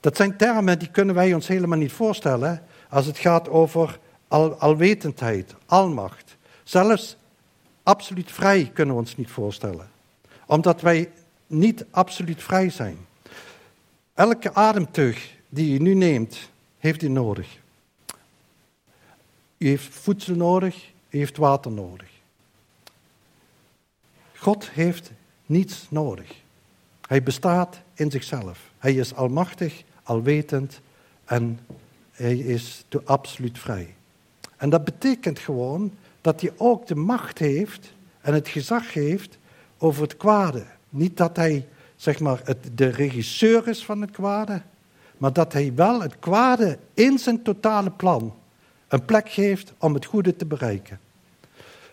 Dat 0.00 0.16
zijn 0.16 0.36
termen 0.36 0.78
die 0.78 0.90
kunnen 0.90 1.14
wij 1.14 1.34
ons 1.34 1.48
helemaal 1.48 1.78
niet 1.78 1.92
voorstellen 1.92 2.62
als 2.88 3.06
het 3.06 3.18
gaat 3.18 3.48
over 3.48 3.98
al, 4.28 4.54
alwetendheid, 4.54 5.54
almacht. 5.66 6.36
Zelfs 6.62 7.16
absoluut 7.82 8.32
vrij 8.32 8.70
kunnen 8.74 8.94
we 8.94 9.00
ons 9.00 9.16
niet 9.16 9.30
voorstellen. 9.30 9.90
Omdat 10.46 10.80
wij 10.80 11.10
niet 11.46 11.84
absoluut 11.90 12.42
vrij 12.42 12.70
zijn. 12.70 12.96
Elke 14.14 14.54
ademteug 14.54 15.36
die 15.48 15.74
u 15.74 15.82
nu 15.82 15.94
neemt, 15.94 16.50
heeft 16.78 17.02
u 17.02 17.08
nodig. 17.08 17.58
U 19.58 19.68
heeft 19.68 19.94
voedsel 19.94 20.34
nodig, 20.34 20.90
u 21.08 21.18
heeft 21.18 21.36
water 21.36 21.70
nodig. 21.70 22.08
God 24.36 24.70
heeft 24.70 25.10
niets 25.46 25.86
nodig. 25.90 26.42
Hij 27.06 27.22
bestaat 27.22 27.80
in 27.94 28.10
zichzelf. 28.10 28.58
Hij 28.78 28.94
is 28.94 29.14
almachtig, 29.14 29.82
alwetend 30.02 30.80
en 31.24 31.58
hij 32.12 32.36
is 32.36 32.84
absoluut 33.04 33.58
vrij. 33.58 33.94
En 34.56 34.70
dat 34.70 34.84
betekent 34.84 35.38
gewoon 35.38 35.92
dat 36.20 36.40
hij 36.40 36.52
ook 36.56 36.86
de 36.86 36.94
macht 36.94 37.38
heeft 37.38 37.92
en 38.20 38.34
het 38.34 38.48
gezag 38.48 38.92
heeft 38.92 39.38
over 39.78 40.02
het 40.02 40.16
kwade. 40.16 40.64
Niet 40.88 41.16
dat 41.16 41.36
hij 41.36 41.66
zeg 41.96 42.20
maar, 42.20 42.40
het, 42.44 42.70
de 42.74 42.88
regisseur 42.88 43.68
is 43.68 43.84
van 43.84 44.00
het 44.00 44.10
kwade, 44.10 44.62
maar 45.18 45.32
dat 45.32 45.52
hij 45.52 45.72
wel 45.74 46.02
het 46.02 46.18
kwade 46.18 46.78
in 46.94 47.18
zijn 47.18 47.42
totale 47.42 47.90
plan 47.90 48.34
een 48.88 49.04
plek 49.04 49.30
geeft 49.30 49.72
om 49.78 49.94
het 49.94 50.04
goede 50.04 50.36
te 50.36 50.46
bereiken. 50.46 51.00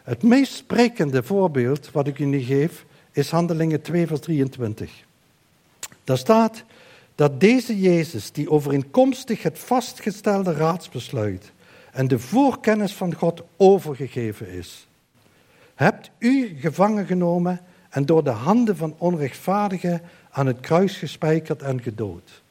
Het 0.04 0.24
meest 0.24 0.54
sprekende 0.54 1.24
voorbeeld 1.24 1.92
wat 1.92 2.08
ik 2.08 2.20
nu 2.20 2.40
geef 2.40 2.86
is 3.12 3.32
Handelingen 3.32 3.82
2, 3.82 4.08
vers 4.08 4.19
23. 4.19 4.91
Daar 6.04 6.17
staat 6.17 6.63
dat 7.15 7.39
deze 7.39 7.80
Jezus, 7.80 8.32
die 8.32 8.50
overeenkomstig 8.50 9.43
het 9.43 9.60
vastgestelde 9.60 10.54
raadsbesluit 10.54 11.52
en 11.91 12.08
de 12.08 12.19
voorkennis 12.19 12.93
van 12.93 13.13
God 13.15 13.43
overgegeven 13.58 14.47
is, 14.47 14.88
hebt 15.76 16.10
u 16.17 16.58
gevangen 16.60 17.06
genomen 17.06 17.62
en 17.89 18.06
door 18.06 18.24
de 18.24 18.30
handen 18.30 18.78
van 18.78 18.95
onrechtvaardigen 18.97 20.02
aan 20.32 20.47
het 20.47 20.60
kruis 20.60 20.97
gespijkerd 20.97 21.62
en 21.62 21.82
gedood. 21.82 22.41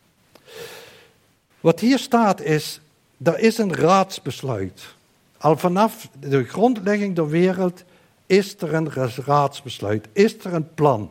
Wat 1.61 1.81
hier 1.81 1.99
staat 1.99 2.41
is, 2.41 2.81
er 3.23 3.39
is 3.39 3.59
een 3.59 3.75
raadsbesluit. 3.75 4.95
Al 5.39 5.57
vanaf 5.57 6.09
de 6.19 6.45
grondlegging 6.45 7.15
der 7.15 7.29
wereld 7.29 7.85
is 8.31 8.57
er 8.59 8.75
een 8.75 8.91
raadsbesluit, 9.25 10.09
is 10.13 10.45
er 10.45 10.55
een 10.55 10.75
plan. 10.75 11.11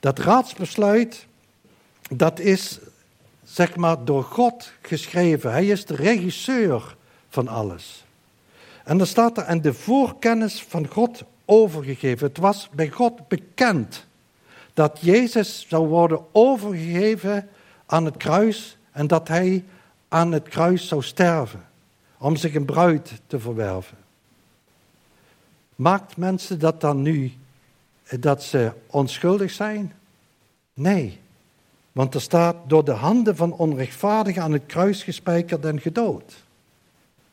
Dat 0.00 0.18
raadsbesluit, 0.18 1.26
dat 2.10 2.38
is 2.38 2.78
zeg 3.44 3.76
maar 3.76 4.04
door 4.04 4.24
God 4.24 4.72
geschreven. 4.82 5.50
Hij 5.50 5.66
is 5.66 5.84
de 5.84 5.94
regisseur 5.94 6.96
van 7.28 7.48
alles. 7.48 8.04
En 8.84 8.98
dan 8.98 9.06
staat 9.06 9.38
er, 9.38 9.44
en 9.44 9.60
de 9.60 9.74
voorkennis 9.74 10.62
van 10.62 10.86
God 10.86 11.22
overgegeven. 11.44 12.26
Het 12.26 12.38
was 12.38 12.68
bij 12.72 12.88
God 12.88 13.28
bekend 13.28 14.06
dat 14.74 14.98
Jezus 15.00 15.66
zou 15.68 15.88
worden 15.88 16.24
overgegeven 16.32 17.48
aan 17.86 18.04
het 18.04 18.16
kruis 18.16 18.76
en 18.90 19.06
dat 19.06 19.28
hij 19.28 19.64
aan 20.08 20.32
het 20.32 20.48
kruis 20.48 20.88
zou 20.88 21.02
sterven 21.02 21.66
om 22.18 22.36
zich 22.36 22.54
een 22.54 22.64
bruid 22.64 23.12
te 23.26 23.40
verwerven. 23.40 24.01
Maakt 25.76 26.16
mensen 26.16 26.58
dat 26.58 26.80
dan 26.80 27.02
nu 27.02 27.32
dat 28.20 28.42
ze 28.42 28.72
onschuldig 28.86 29.50
zijn? 29.50 29.92
Nee, 30.74 31.20
want 31.92 32.14
er 32.14 32.20
staat 32.20 32.56
door 32.66 32.84
de 32.84 32.92
handen 32.92 33.36
van 33.36 33.52
onrechtvaardigen 33.52 34.42
aan 34.42 34.52
het 34.52 34.66
kruis 34.66 35.02
gespijkerd 35.02 35.64
en 35.64 35.80
gedood. 35.80 36.44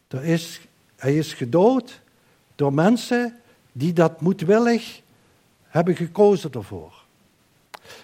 Er 0.07 0.23
is, 0.23 0.61
hij 0.95 1.17
is 1.17 1.33
gedood 1.33 2.01
door 2.55 2.73
mensen 2.73 3.39
die 3.71 3.93
dat 3.93 4.21
moedwillig 4.21 5.01
hebben 5.63 5.95
gekozen 5.95 6.51
ervoor. 6.51 6.98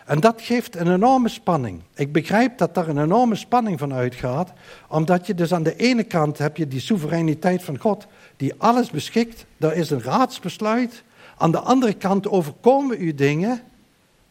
En 0.05 0.19
dat 0.19 0.41
geeft 0.41 0.75
een 0.75 0.93
enorme 0.93 1.29
spanning. 1.29 1.81
Ik 1.95 2.11
begrijp 2.11 2.57
dat 2.57 2.75
daar 2.75 2.87
een 2.87 3.03
enorme 3.03 3.35
spanning 3.35 3.79
van 3.79 3.93
uitgaat, 3.93 4.53
omdat 4.87 5.27
je 5.27 5.35
dus 5.35 5.53
aan 5.53 5.63
de 5.63 5.75
ene 5.75 6.03
kant 6.03 6.37
heb 6.37 6.57
je 6.57 6.67
die 6.67 6.79
soevereiniteit 6.79 7.63
van 7.63 7.79
God, 7.79 8.07
die 8.37 8.53
alles 8.57 8.89
beschikt, 8.89 9.45
daar 9.57 9.73
is 9.73 9.89
een 9.89 10.03
raadsbesluit. 10.03 11.03
Aan 11.37 11.51
de 11.51 11.59
andere 11.59 11.93
kant 11.93 12.29
overkomen 12.29 13.01
u 13.01 13.13
dingen, 13.13 13.61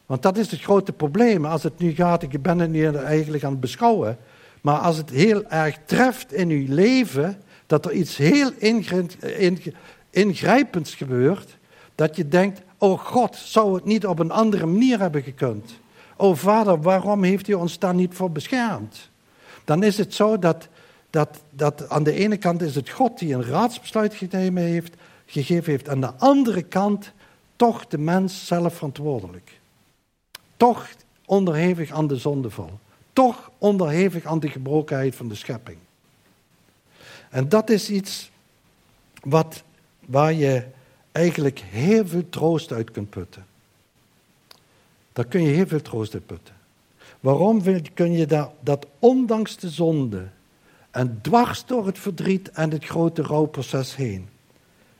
want 0.07 0.23
dat 0.23 0.37
is 0.37 0.51
het 0.51 0.61
grote 0.61 0.93
probleem. 0.93 1.45
Als 1.45 1.63
het 1.63 1.79
nu 1.79 1.95
gaat, 1.95 2.23
ik 2.23 2.43
ben 2.43 2.59
het 2.59 2.71
nu 2.71 2.97
eigenlijk 2.97 3.45
aan 3.45 3.51
het 3.51 3.61
beschouwen, 3.61 4.19
maar 4.61 4.79
als 4.79 4.97
het 4.97 5.11
heel 5.11 5.45
erg 5.49 5.79
treft 5.85 6.33
in 6.33 6.49
uw 6.49 6.67
leven, 6.69 7.43
dat 7.67 7.85
er 7.85 7.93
iets 7.93 8.17
heel 8.17 8.51
ingrijpends 10.11 10.95
gebeurt, 10.95 11.57
dat 11.95 12.17
je 12.17 12.29
denkt, 12.29 12.61
oh 12.85 12.99
God, 12.99 13.37
zou 13.37 13.75
het 13.75 13.85
niet 13.85 14.07
op 14.07 14.19
een 14.19 14.31
andere 14.31 14.67
manier 14.67 14.99
hebben 14.99 15.23
gekund? 15.23 15.73
Oh 16.17 16.37
Vader, 16.37 16.81
waarom 16.81 17.23
heeft 17.23 17.49
u 17.49 17.53
ons 17.53 17.79
daar 17.79 17.95
niet 17.95 18.15
voor 18.15 18.31
beschermd? 18.31 19.11
Dan 19.65 19.83
is 19.83 19.99
het 19.99 20.15
zo 20.15 20.39
dat, 20.39 20.69
dat, 21.11 21.43
dat 21.51 21.89
aan 21.89 22.03
de 22.03 22.13
ene 22.13 22.37
kant 22.37 22.63
is 22.63 22.75
het 22.75 22.91
God 22.91 23.19
die 23.19 23.35
een 23.35 23.45
raadsbesluit 23.45 24.15
gegeven 24.15 24.57
heeft, 24.57 24.95
gegeven 25.27 25.71
heeft, 25.71 25.89
aan 25.89 26.01
de 26.01 26.13
andere 26.19 26.63
kant 26.63 27.13
toch 27.57 27.87
de 27.87 27.99
mens 27.99 28.47
zelf 28.47 28.75
verantwoordelijk. 28.75 29.61
Toch 30.57 30.89
onderhevig 31.25 31.91
aan 31.91 32.07
de 32.07 32.17
zondeval. 32.17 32.79
Toch 33.13 33.51
onderhevig 33.59 34.25
aan 34.25 34.41
de 34.41 34.49
gebrokenheid 34.49 35.15
van 35.15 35.29
de 35.29 35.35
schepping. 35.35 35.79
En 37.31 37.49
dat 37.49 37.71
is 37.71 37.91
iets 37.91 38.31
wat, 39.23 39.63
waar 40.07 40.33
je 40.33 40.65
eigenlijk 41.15 41.59
heel 41.59 42.07
veel 42.07 42.29
troost 42.29 42.73
uit 42.73 42.91
kunt 42.91 43.11
putten. 43.11 43.47
Daar 45.13 45.25
kun 45.25 45.43
je 45.43 45.55
heel 45.55 45.67
veel 45.67 45.83
troost 45.83 46.15
uit 46.15 46.27
putten. 46.27 46.55
Waarom 47.21 47.63
kun 47.95 48.13
je 48.13 48.27
dat, 48.27 48.51
dat 48.61 48.87
ondanks 48.99 49.57
de 49.57 49.69
zonde 49.69 50.27
en 50.91 51.19
dwars 51.23 51.67
door 51.67 51.87
het 51.87 51.99
verdriet 51.99 52.51
en 52.51 52.71
het 52.71 52.85
grote 52.85 53.23
rouwproces 53.23 53.97
heen, 53.97 54.29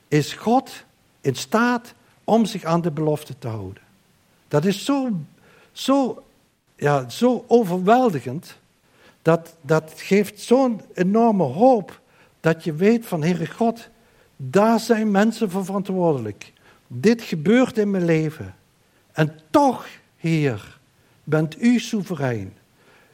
is 0.07 0.33
God 0.33 0.71
in 1.21 1.35
staat 1.35 1.93
om 2.23 2.45
zich 2.45 2.63
aan 2.63 2.81
de 2.81 2.91
belofte 2.91 3.37
te 3.37 3.47
houden. 3.47 3.83
Dat 4.47 4.65
is 4.65 4.85
zo, 4.85 5.11
zo, 5.71 6.23
ja, 6.75 7.09
zo 7.09 7.45
overweldigend. 7.47 8.57
Dat, 9.21 9.55
dat 9.61 9.93
geeft 9.95 10.39
zo'n 10.39 10.81
enorme 10.93 11.43
hoop 11.43 11.99
dat 12.39 12.63
je 12.63 12.73
weet 12.73 13.05
van 13.05 13.23
Heere 13.23 13.47
God, 13.47 13.89
daar 14.35 14.79
zijn 14.79 15.11
mensen 15.11 15.49
voor 15.49 15.65
verantwoordelijk. 15.65 16.53
Dit 16.87 17.21
gebeurt 17.21 17.77
in 17.77 17.91
mijn 17.91 18.05
leven. 18.05 18.55
En 19.11 19.39
toch, 19.49 19.87
Heer, 20.17 20.79
bent 21.23 21.61
u 21.61 21.79
soeverein. 21.79 22.53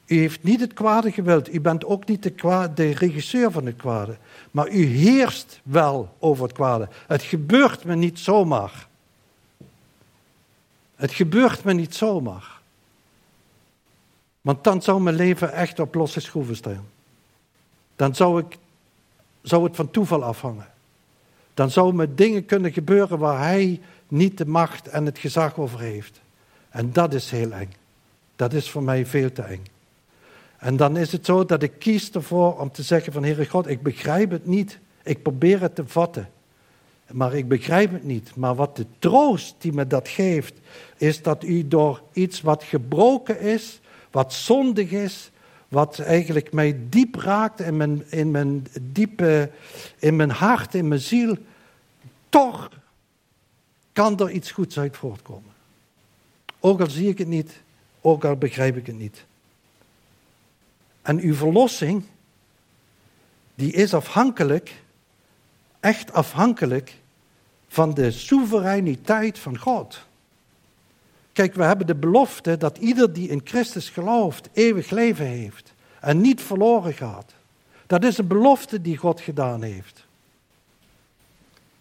U 0.06 0.18
heeft 0.18 0.44
niet 0.44 0.60
het 0.60 0.74
kwade 0.74 1.12
gewild. 1.12 1.54
U 1.54 1.62
bent 1.62 1.86
ook 1.86 2.08
niet 2.08 2.24
de, 2.24 2.70
de 2.76 2.92
regisseur 2.92 3.52
van 3.52 3.66
het 3.66 3.76
kwade. 3.76 4.18
Maar 4.52 4.70
u 4.70 4.86
heerst 4.86 5.60
wel 5.64 6.16
over 6.20 6.44
het 6.44 6.54
kwade. 6.54 6.90
Het 7.08 7.22
gebeurt 7.22 7.84
me 7.84 7.96
niet 7.96 8.20
zomaar. 8.20 8.88
Het 10.96 11.12
gebeurt 11.12 11.64
me 11.64 11.74
niet 11.74 11.96
zomaar. 11.96 12.60
Want 14.42 14.64
dan 14.64 14.82
zou 14.82 15.02
mijn 15.02 15.16
leven 15.16 15.54
echt 15.54 15.80
op 15.80 15.96
losse 15.96 16.20
schroeven 16.20 16.56
staan. 16.56 16.88
Dan 17.96 18.16
zou, 18.16 18.40
ik, 18.40 18.58
zou 19.42 19.64
het 19.64 19.76
van 19.76 19.92
toeval 19.92 20.24
afhangen. 20.24 20.71
Dan 21.54 21.72
zouden 21.72 21.96
me 21.96 22.16
dingen 22.16 22.46
kunnen 22.46 22.74
gebeuren 22.74 23.18
waar 23.18 23.40
hij 23.40 23.82
niet 24.08 24.38
de 24.38 24.46
macht 24.46 24.88
en 24.88 25.06
het 25.06 25.20
gezag 25.20 25.58
over 25.58 25.80
heeft. 25.80 26.22
En 26.70 26.94
dat 26.94 27.14
is 27.14 27.32
heel 27.32 27.52
eng. 27.52 27.74
Dat 28.36 28.54
is 28.54 28.70
voor 28.70 28.84
mij 28.84 29.06
veel 29.06 29.32
te 29.32 29.42
eng. 29.42 29.64
En 30.58 30.76
dan 30.78 30.98
is 30.98 31.12
het 31.12 31.26
zo 31.26 31.46
dat 31.46 31.64
ik 31.64 31.72
kies 31.80 32.12
ervoor 32.12 32.60
om 32.60 32.72
te 32.72 32.84
zeggen 32.84 33.14
van 33.14 33.24
Heere 33.24 33.46
God, 33.46 33.68
ik 33.68 33.82
begrijp 33.82 34.32
het 34.32 34.46
niet. 34.46 34.80
Ik 35.04 35.22
probeer 35.22 35.62
het 35.62 35.76
te 35.76 35.88
vatten. 35.88 36.30
Maar 37.12 37.34
ik 37.34 37.48
begrijp 37.48 37.92
het 37.92 38.04
niet. 38.04 38.36
Maar 38.36 38.56
wat 38.56 38.76
de 38.76 38.86
troost 39.00 39.56
die 39.58 39.74
me 39.74 39.88
dat 39.88 40.08
geeft, 40.08 40.54
is 40.98 41.22
dat 41.22 41.44
u 41.44 41.68
door 41.68 42.02
iets 42.14 42.42
wat 42.42 42.64
gebroken 42.64 43.40
is, 43.40 43.80
wat 44.12 44.34
zondig 44.34 44.92
is, 44.92 45.32
wat 45.72 46.00
eigenlijk 46.00 46.54
mij 46.54 46.80
diep 46.90 47.16
raakt 47.16 47.60
in 47.60 47.78
mijn, 47.78 48.12
in 48.12 48.32
mijn 48.32 48.68
diepe, 48.82 49.52
in 50.00 50.16
mijn 50.16 50.30
hart, 50.30 50.76
in 50.76 50.88
mijn 50.88 51.00
ziel, 51.00 51.38
toch 52.30 52.70
kan 53.94 54.20
er 54.20 54.32
iets 54.32 54.52
goeds 54.52 54.80
uit 54.80 54.98
voortkomen. 54.98 55.52
Ook 56.60 56.80
al 56.80 56.90
zie 56.90 57.10
ik 57.10 57.18
het 57.18 57.28
niet, 57.28 57.62
ook 58.02 58.26
al 58.26 58.36
begrijp 58.36 58.78
ik 58.78 58.86
het 58.86 58.98
niet. 58.98 59.26
En 61.02 61.20
uw 61.20 61.34
verlossing, 61.36 62.04
die 63.56 63.72
is 63.74 63.94
afhankelijk, 63.94 64.82
echt 65.80 66.14
afhankelijk 66.14 66.96
van 67.68 67.94
de 67.94 68.12
soevereiniteit 68.12 69.40
van 69.40 69.58
God. 69.58 70.06
Kijk, 71.34 71.54
we 71.54 71.64
hebben 71.64 71.88
de 71.88 71.96
belofte 71.96 72.58
dat 72.58 72.78
ieder 72.78 73.14
die 73.14 73.30
in 73.30 73.42
Christus 73.44 73.90
gelooft 73.90 74.50
eeuwig 74.54 74.90
leven 74.90 75.26
heeft 75.26 75.74
en 76.00 76.22
niet 76.22 76.42
verloren 76.42 76.94
gaat. 76.94 77.34
Dat 77.88 78.04
is 78.04 78.18
een 78.18 78.28
belofte 78.28 78.82
die 78.82 78.98
God 78.98 79.22
gedaan 79.22 79.62
heeft. 79.62 80.06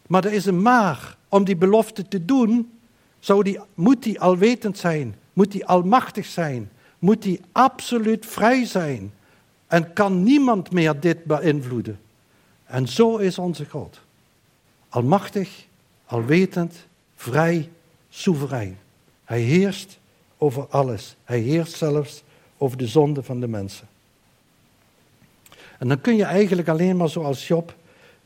Maar 0.06 0.24
er 0.24 0.32
is 0.32 0.46
een 0.46 0.62
maar. 0.62 1.16
Om 1.28 1.44
die 1.44 1.56
belofte 1.56 2.08
te 2.08 2.24
doen, 2.24 2.78
zou 3.18 3.42
die, 3.42 3.60
moet 3.74 4.02
die 4.02 4.20
alwetend 4.20 4.78
zijn, 4.78 5.16
moet 5.32 5.52
die 5.52 5.66
almachtig 5.66 6.26
zijn, 6.26 6.70
moet 6.98 7.22
die 7.22 7.40
absoluut 7.52 8.26
vrij 8.26 8.64
zijn. 8.64 9.12
En 9.66 9.92
kan 9.92 10.22
niemand 10.22 10.72
meer 10.72 11.00
dit 11.00 11.24
beïnvloeden. 11.24 12.00
En 12.64 12.88
zo 12.88 13.16
is 13.16 13.38
onze 13.38 13.64
God. 13.64 14.00
Almachtig, 14.88 15.66
alwetend, 16.06 16.86
vrij, 17.14 17.70
soeverein. 18.08 18.78
Hij 19.30 19.40
heerst 19.40 19.98
over 20.38 20.66
alles. 20.66 21.16
Hij 21.24 21.38
heerst 21.38 21.76
zelfs 21.76 22.22
over 22.58 22.76
de 22.76 22.86
zonde 22.86 23.22
van 23.22 23.40
de 23.40 23.46
mensen. 23.46 23.88
En 25.78 25.88
dan 25.88 26.00
kun 26.00 26.16
je 26.16 26.24
eigenlijk 26.24 26.68
alleen 26.68 26.96
maar 26.96 27.08
zoals 27.08 27.48
Job 27.48 27.74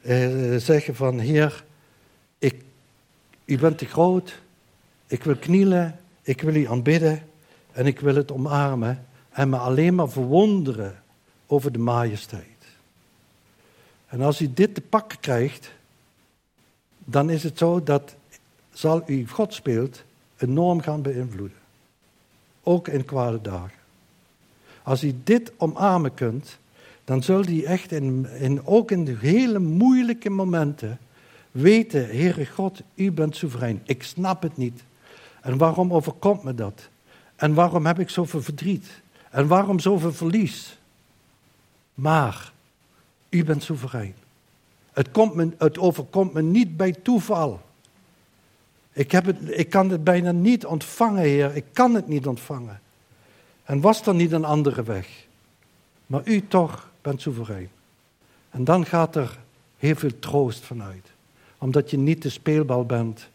eh, 0.01 0.57
zeggen 0.57 0.95
van 0.95 1.19
Heer, 1.19 1.65
ik, 2.39 2.55
u 3.45 3.59
bent 3.59 3.79
te 3.79 3.87
groot, 3.87 4.41
ik 5.07 5.25
wil 5.25 5.37
knielen, 5.37 6.01
ik 6.23 6.41
wil 6.41 6.55
u 6.55 6.67
aanbidden 6.67 7.23
en 7.73 7.87
ik 7.87 8.01
wil 8.01 8.15
het 8.15 8.33
omarmen 8.33 9.07
en 9.31 9.49
me 9.49 9.57
alleen 9.57 9.95
maar 9.95 10.11
verwonderen 10.11 11.03
over 11.47 11.73
de 11.73 11.79
majesteit. 11.79 12.65
En 14.07 14.21
als 14.21 14.41
u 14.41 14.53
dit 14.55 14.75
te 14.75 14.81
pakken 14.81 15.21
krijgt, 15.21 15.71
dan 16.99 17.31
is 17.31 17.43
het 17.43 17.59
zo 17.59 17.83
dat 17.83 18.15
zal 18.73 19.03
u 19.07 19.29
God 19.29 19.55
speelt 19.55 20.05
enorm 20.37 20.81
gaan 20.81 21.03
beïnvloeden. 21.03 21.59
Ook 22.63 22.89
in 22.89 23.05
kwade 23.05 23.41
dagen. 23.41 23.79
Als 24.83 25.05
u 25.05 25.15
dit 25.25 25.53
omarmen 25.57 26.15
kunt, 26.15 26.59
dan 27.05 27.23
zult 27.23 27.49
u 27.49 27.63
echt 27.63 27.93
in, 27.93 28.27
in, 28.39 28.67
ook 28.67 28.91
in 28.91 29.05
de 29.05 29.17
hele 29.21 29.59
moeilijke 29.59 30.31
momenten 30.31 30.99
weten, 31.51 32.07
Heere 32.07 32.47
God, 32.47 32.81
u 32.95 33.13
bent 33.13 33.37
soeverein. 33.37 33.81
Ik 33.85 34.03
snap 34.03 34.43
het 34.43 34.57
niet. 34.57 34.83
En 35.41 35.59
waarom 35.59 35.93
overkomt 35.93 36.43
me 36.43 36.55
dat? 36.55 36.89
En 37.37 37.55
waarom 37.55 37.87
heb 37.87 37.99
ik 37.99 38.11
zoveel 38.11 38.43
verdriet? 38.43 39.03
En 39.31 39.47
waarom 39.47 39.81
zoveel 39.81 40.13
verlies? 40.13 40.79
Maar 41.95 42.53
u 43.29 43.45
bent 43.45 43.63
soeverein. 43.63 44.15
Het, 44.93 45.11
komt 45.11 45.35
me, 45.35 45.49
het 45.59 45.79
overkomt 45.79 46.33
me 46.33 46.43
niet 46.43 46.77
bij 46.77 46.93
toeval. 46.93 47.61
Ik, 48.95 49.11
heb 49.13 49.25
het, 49.25 49.37
ik 49.59 49.71
kan 49.71 49.91
het 49.91 50.05
bijna 50.05 50.33
niet 50.33 50.67
ontvangen, 50.67 51.23
Heer. 51.23 51.57
Ik 51.57 51.65
kan 51.73 51.95
het 51.95 52.09
niet 52.09 52.27
ontvangen. 52.27 52.81
En 53.65 53.81
was 53.81 54.07
er 54.07 54.15
niet 54.15 54.33
een 54.33 54.45
andere 54.45 54.83
weg? 54.83 55.27
Maar 56.07 56.21
u 56.25 56.47
toch 56.49 56.91
bent 57.01 57.21
soeverein. 57.21 57.71
En 58.51 58.65
dan 58.65 58.87
gaat 58.87 59.17
er 59.17 59.39
heel 59.77 59.95
veel 59.95 60.19
troost 60.19 60.65
vanuit. 60.65 61.13
Omdat 61.59 61.91
je 61.91 61.99
niet 61.99 62.23
de 62.23 62.29
speelbal 62.29 62.87
bent 62.87 63.29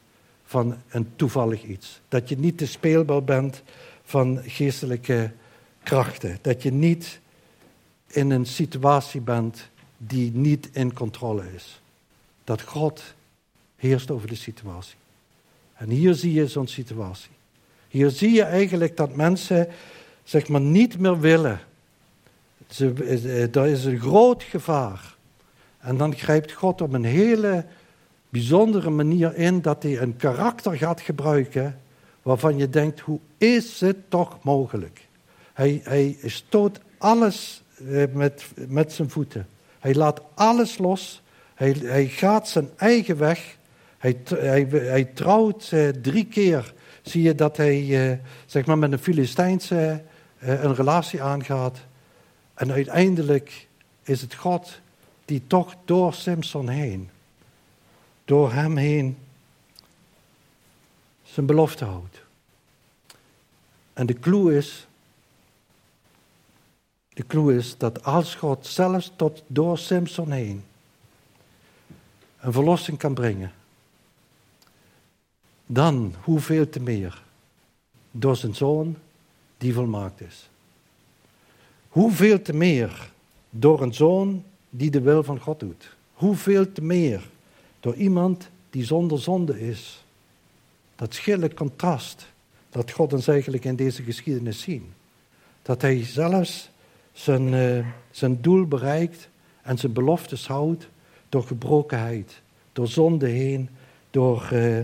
van 0.44 0.78
een 0.90 1.08
toevallig 1.16 1.64
iets. 1.64 2.02
Dat 2.08 2.30
je 2.30 2.38
niet 2.38 2.60
de 2.60 2.66
speelbal 2.66 3.22
bent 3.22 3.64
van 4.04 4.42
geestelijke 4.46 5.32
krachten. 5.84 6.38
Dat 6.42 6.64
je 6.64 6.72
niet 6.72 7.20
in 8.08 8.30
een 8.30 8.46
situatie 8.46 9.22
bent 9.22 9.70
die 9.98 10.32
niet 10.32 10.70
in 10.72 10.94
controle 10.94 11.54
is. 11.54 11.82
Dat 12.44 12.62
God 12.62 13.04
heerst 13.76 14.12
over 14.12 14.28
de 14.28 14.36
situatie. 14.36 14.96
En 15.80 15.90
hier 15.90 16.14
zie 16.14 16.34
je 16.34 16.48
zo'n 16.48 16.68
situatie. 16.68 17.32
Hier 17.88 18.10
zie 18.10 18.32
je 18.32 18.44
eigenlijk 18.44 18.98
dat 18.98 19.16
mensen 19.16 19.68
zeg 20.24 20.48
maar 20.48 20.62
niet 20.62 21.00
meer 21.00 21.20
willen. 21.20 21.60
Ze, 22.68 22.94
eh, 22.94 23.56
er 23.56 23.68
is 23.68 23.86
een 23.86 24.00
groot 24.00 24.44
gevaar. 24.44 25.16
En 25.80 25.98
dan 25.98 26.16
grijpt 26.16 26.52
God 26.52 26.82
op 26.82 26.94
een 26.94 27.04
hele 27.04 27.66
bijzondere 28.30 28.90
manier 28.90 29.36
in 29.36 29.62
dat 29.62 29.84
hij 29.84 30.02
een 30.02 30.16
karakter 30.16 30.78
gaat 30.78 31.02
gebruiken 31.02 31.80
waarvan 32.22 32.58
je 32.58 32.70
denkt, 32.70 33.00
hoe 33.00 33.20
is 33.38 33.80
het 33.80 34.10
toch 34.10 34.38
mogelijk? 34.44 35.08
Hij, 35.54 35.82
hij 35.84 36.18
stoot 36.24 36.80
alles 36.98 37.64
eh, 37.88 38.04
met, 38.14 38.46
met 38.68 38.94
zijn 38.94 39.10
voeten. 39.10 39.48
Hij 39.80 39.96
laat 39.96 40.22
alles 40.34 40.78
los. 40.78 41.22
Hij, 41.56 41.76
hij 41.84 42.06
gaat 42.08 42.48
zijn 42.48 42.70
eigen 42.76 43.18
weg. 43.18 43.58
Hij, 44.00 44.22
hij, 44.30 44.68
hij 44.72 45.04
trouwt 45.04 45.72
eh, 45.72 45.90
drie 45.90 46.26
keer. 46.26 46.74
Zie 47.02 47.22
je 47.22 47.36
dat 47.36 47.58
hij 47.58 48.10
eh, 48.12 48.18
zeg 48.46 48.66
maar 48.66 48.78
met 48.78 48.92
een 48.92 49.00
Filistijnse 49.00 50.04
eh, 50.40 50.64
een 50.64 50.76
relatie 50.76 51.22
aangaat. 51.22 51.78
En 52.54 52.72
uiteindelijk 52.72 53.68
is 54.04 54.22
het 54.22 54.36
God 54.36 54.80
die 55.26 55.42
toch 55.48 55.76
door 55.86 56.14
Simpson 56.14 56.70
heen, 56.70 57.10
door 58.26 58.54
hem 58.54 58.78
heen, 58.78 59.18
zijn 61.24 61.46
belofte 61.46 61.86
houdt. 61.86 62.22
En 63.94 64.06
de 64.06 64.20
clue 64.20 64.58
is, 64.58 64.88
de 67.10 67.26
clue 67.28 67.56
is 67.56 67.78
dat 67.78 68.04
als 68.04 68.36
God 68.36 68.68
zelfs 68.68 69.12
tot 69.16 69.44
door 69.48 69.78
Simpson 69.78 70.32
heen 70.32 70.64
een 72.40 72.54
verlossing 72.54 72.98
kan 72.98 73.14
brengen, 73.14 73.52
dan 75.72 76.14
hoeveel 76.24 76.70
te 76.70 76.80
meer 76.80 77.24
door 78.12 78.36
zijn 78.36 78.56
zoon 78.56 78.96
die 79.58 79.74
volmaakt 79.74 80.22
is. 80.22 80.50
Hoeveel 81.90 82.42
te 82.42 82.54
meer 82.54 83.12
door 83.50 83.82
een 83.82 83.94
zoon 83.94 84.44
die 84.70 84.92
de 84.92 85.02
wil 85.02 85.24
van 85.24 85.40
God 85.40 85.60
doet. 85.60 85.96
Hoeveel 86.14 86.72
te 86.72 86.82
meer 86.82 87.30
Door 87.80 87.96
iemand 87.96 88.50
die 88.70 88.86
zonder 88.86 89.20
zonde 89.20 89.62
is. 89.68 90.04
Dat 90.96 91.14
schille 91.14 91.54
contrast 91.54 92.28
dat 92.70 92.92
God 92.92 93.14
ons 93.14 93.28
eigenlijk 93.28 93.66
in 93.66 93.76
deze 93.76 94.04
geschiedenis 94.04 94.62
zien. 94.62 94.94
Dat 95.62 95.82
hij 95.82 96.04
zelfs 96.04 96.70
zijn, 97.12 97.54
uh, 97.54 97.86
zijn 98.12 98.42
doel 98.42 98.66
bereikt 98.66 99.30
en 99.62 99.78
zijn 99.78 99.94
beloftes 99.94 100.48
houdt 100.48 100.88
door 101.30 101.44
gebrokenheid, 101.44 102.42
door 102.74 102.88
zonde 102.88 103.28
heen, 103.28 103.70
door 104.12 104.50
uh, 104.54 104.80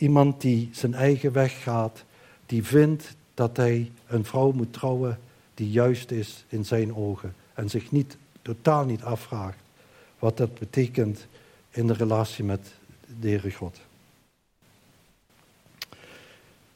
iemand 0.00 0.40
die 0.40 0.68
zijn 0.72 0.94
eigen 0.94 1.32
weg 1.32 1.62
gaat, 1.62 2.04
die 2.46 2.64
vindt 2.64 3.14
dat 3.34 3.56
hij 3.56 3.90
een 4.06 4.24
vrouw 4.24 4.52
moet 4.52 4.72
trouwen 4.72 5.18
die 5.54 5.70
juist 5.70 6.10
is 6.10 6.44
in 6.48 6.64
zijn 6.64 6.94
ogen 6.94 7.34
en 7.54 7.70
zich 7.70 7.90
niet, 7.90 8.16
totaal 8.42 8.84
niet 8.84 9.02
afvraagt 9.02 9.58
wat 10.18 10.36
dat 10.36 10.58
betekent 10.58 11.26
in 11.70 11.86
de 11.86 11.92
relatie 11.92 12.44
met 12.44 12.72
de 13.20 13.28
Heere 13.28 13.52
God. 13.52 13.80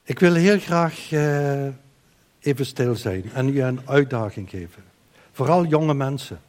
Ik 0.03 0.19
wil 0.19 0.35
heel 0.35 0.59
graag 0.59 1.11
uh, 1.11 1.67
even 2.41 2.67
stil 2.67 2.95
zijn 2.95 3.33
en 3.33 3.49
u 3.49 3.63
een 3.63 3.81
uitdaging 3.85 4.51
geven. 4.51 4.83
Vooral 5.33 5.67
jonge 5.67 5.95
mensen. 5.95 6.41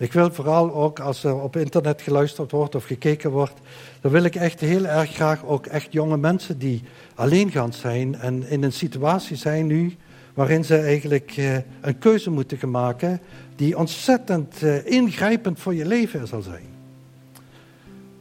Ik 0.00 0.12
wil 0.12 0.32
vooral 0.32 0.74
ook 0.74 1.00
als 1.00 1.24
er 1.24 1.40
op 1.40 1.56
internet 1.56 2.02
geluisterd 2.02 2.50
wordt 2.50 2.74
of 2.74 2.84
gekeken 2.84 3.30
wordt, 3.30 3.60
dan 4.00 4.10
wil 4.10 4.24
ik 4.24 4.34
echt 4.34 4.60
heel 4.60 4.86
erg 4.86 5.12
graag 5.12 5.44
ook 5.44 5.66
echt 5.66 5.92
jonge 5.92 6.16
mensen 6.16 6.58
die 6.58 6.82
alleen 7.14 7.50
gaan 7.50 7.72
zijn 7.72 8.14
en 8.14 8.48
in 8.48 8.62
een 8.62 8.72
situatie 8.72 9.36
zijn 9.36 9.66
nu 9.66 9.96
waarin 10.34 10.64
ze 10.64 10.76
eigenlijk 10.76 11.36
uh, 11.36 11.56
een 11.80 11.98
keuze 11.98 12.30
moeten 12.30 12.70
maken 12.70 13.20
die 13.56 13.78
ontzettend 13.78 14.62
uh, 14.62 14.86
ingrijpend 14.86 15.60
voor 15.60 15.74
je 15.74 15.86
leven 15.86 16.26
zal 16.26 16.42
zijn. 16.42 16.68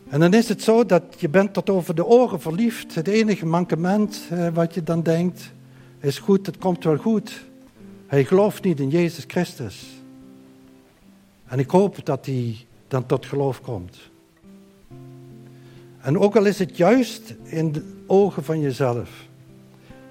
En 0.10 0.20
dan 0.20 0.34
is 0.34 0.50
het 0.50 0.62
zo 0.62 0.86
dat 0.86 1.04
je 1.18 1.30
bent 1.30 1.54
tot 1.54 1.70
over 1.70 1.96
de 1.96 2.06
oren 2.06 2.42
verliefd. 2.42 2.96
Het 2.96 3.08
enige 3.08 3.46
mankement 3.46 4.22
uh, 4.34 4.48
wat 4.54 4.74
je 4.74 4.84
dan 4.84 5.04
denkt 5.04 5.52
is 6.00 6.20
goed, 6.20 6.46
het 6.46 6.58
komt 6.58 6.84
wel 6.84 6.98
goed. 6.98 7.46
Hij 8.08 8.26
gelooft 8.26 8.64
niet 8.64 8.80
in 8.80 8.90
Jezus 8.90 9.24
Christus. 9.28 9.99
En 11.50 11.60
ik 11.60 11.70
hoop 11.70 12.06
dat 12.06 12.26
hij 12.26 12.58
dan 12.88 13.06
tot 13.06 13.26
geloof 13.26 13.62
komt. 13.62 13.98
En 16.02 16.20
ook 16.20 16.36
al 16.36 16.46
is 16.46 16.60
het 16.60 16.78
juist 16.78 17.36
in 17.44 17.72
de 17.72 17.84
ogen 18.08 18.44
van 18.44 18.60
jezelf. 18.60 19.28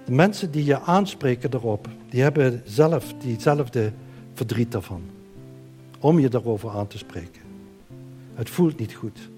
De 0.05 0.13
mensen 0.13 0.51
die 0.51 0.65
je 0.65 0.81
aanspreken 0.81 1.55
erop, 1.55 1.89
die 2.09 2.23
hebben 2.23 2.63
zelf 2.65 3.15
diezelfde 3.19 3.93
verdriet 4.35 4.73
daarvan. 4.73 5.03
Om 6.01 6.19
je 6.19 6.29
daarover 6.29 6.71
aan 6.71 6.87
te 6.87 6.99
spreken. 6.99 7.43
Het 8.35 8.51
voelt 8.51 8.79
niet 8.79 8.95
goed 8.95 9.29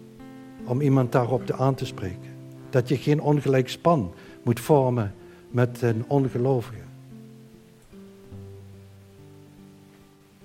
om 0.65 0.81
iemand 0.81 1.13
daarop 1.13 1.51
aan 1.51 1.75
te 1.75 1.87
spreken. 1.87 2.31
Dat 2.71 2.89
je 2.89 2.97
geen 2.97 3.21
ongelijk 3.21 3.69
span 3.69 4.13
moet 4.43 4.61
vormen 4.61 5.15
met 5.51 5.83
een 5.83 6.05
ongelovige. 6.07 6.90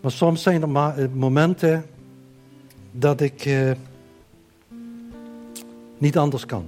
Maar 0.05 0.13
soms 0.13 0.43
zijn 0.43 0.61
er 0.61 0.97
eh, 0.97 1.07
momenten 1.13 1.85
dat 2.91 3.21
ik 3.21 3.45
eh, 3.45 3.71
niet 5.97 6.17
anders 6.17 6.45
kan. 6.45 6.65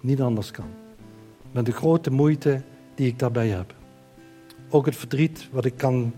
Niet 0.00 0.20
anders 0.20 0.50
kan. 0.50 0.66
Met 1.52 1.66
de 1.66 1.72
grote 1.72 2.10
moeite 2.10 2.62
die 2.94 3.06
ik 3.06 3.18
daarbij 3.18 3.48
heb. 3.48 3.74
Ook 4.68 4.86
het 4.86 4.96
verdriet 4.96 5.48
wat 5.50 5.64
ik 5.64 5.76
kan 5.76 6.12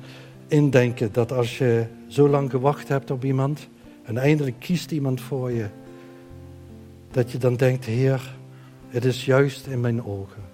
indenken 0.49 1.13
dat 1.13 1.33
als 1.33 1.59
je 1.59 1.87
zo 2.07 2.29
lang 2.29 2.51
gewacht 2.51 2.89
hebt 2.89 3.11
op 3.11 3.25
iemand 3.25 3.69
en 4.03 4.17
eindelijk 4.17 4.57
kiest 4.59 4.91
iemand 4.91 5.21
voor 5.21 5.51
je, 5.51 5.67
dat 7.11 7.31
je 7.31 7.39
dan 7.39 7.57
denkt, 7.57 7.85
Heer, 7.85 8.37
het 8.89 9.05
is 9.05 9.25
juist 9.25 9.67
in 9.67 9.81
mijn 9.81 10.05
ogen. 10.05 10.50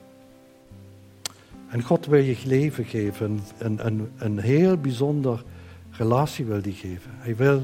En 1.68 1.82
God 1.82 2.06
wil 2.06 2.20
je 2.20 2.36
leven 2.44 2.84
geven, 2.84 3.40
een, 3.58 3.86
een, 3.86 4.08
een 4.16 4.38
heel 4.38 4.76
bijzonder 4.76 5.44
relatie 5.90 6.44
wil 6.44 6.62
die 6.62 6.72
geven. 6.72 7.10
Hij 7.16 7.36
wil 7.36 7.62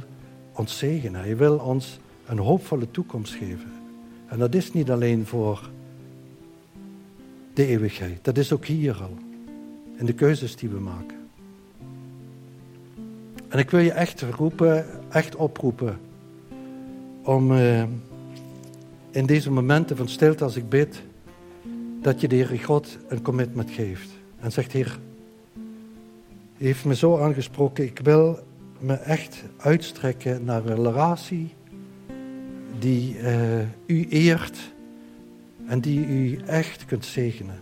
ons 0.52 0.78
zegenen, 0.78 1.20
hij 1.20 1.36
wil 1.36 1.56
ons 1.56 1.98
een 2.26 2.38
hoopvolle 2.38 2.90
toekomst 2.90 3.34
geven. 3.34 3.72
En 4.26 4.38
dat 4.38 4.54
is 4.54 4.72
niet 4.72 4.90
alleen 4.90 5.26
voor 5.26 5.70
de 7.54 7.66
eeuwigheid, 7.66 8.18
dat 8.24 8.38
is 8.38 8.52
ook 8.52 8.64
hier 8.64 8.94
al, 9.02 9.16
in 9.96 10.06
de 10.06 10.12
keuzes 10.12 10.56
die 10.56 10.68
we 10.68 10.80
maken. 10.80 11.16
En 13.48 13.58
ik 13.58 13.70
wil 13.70 13.80
je 13.80 13.92
echt 13.92 14.22
roepen, 14.22 14.86
echt 15.10 15.36
oproepen, 15.36 15.98
om 17.22 17.52
uh, 17.52 17.82
in 19.10 19.26
deze 19.26 19.50
momenten 19.50 19.96
van 19.96 20.08
stilte 20.08 20.44
als 20.44 20.56
ik 20.56 20.68
bid, 20.68 21.02
dat 22.02 22.20
je 22.20 22.28
de 22.28 22.36
Heer 22.36 22.60
God 22.64 22.98
een 23.08 23.22
commitment 23.22 23.70
geeft. 23.70 24.10
En 24.40 24.52
zegt, 24.52 24.72
Heer, 24.72 24.98
heeft 26.56 26.84
me 26.84 26.94
zo 26.94 27.18
aangesproken, 27.18 27.84
ik 27.84 27.98
wil 28.02 28.38
me 28.78 28.94
echt 28.94 29.44
uitstrekken 29.56 30.44
naar 30.44 30.66
een 30.66 30.74
relatie 30.74 31.54
die 32.78 33.18
uh, 33.18 33.60
u 33.86 34.06
eert 34.08 34.72
en 35.66 35.80
die 35.80 36.06
u 36.06 36.38
echt 36.46 36.84
kunt 36.84 37.04
zegenen. 37.04 37.58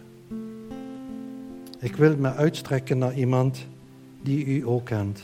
Ik 1.78 1.96
wil 1.96 2.16
me 2.16 2.34
uitstrekken 2.34 2.98
naar 2.98 3.14
iemand 3.14 3.66
die 4.22 4.44
u 4.44 4.66
ook 4.66 4.84
kent. 4.84 5.20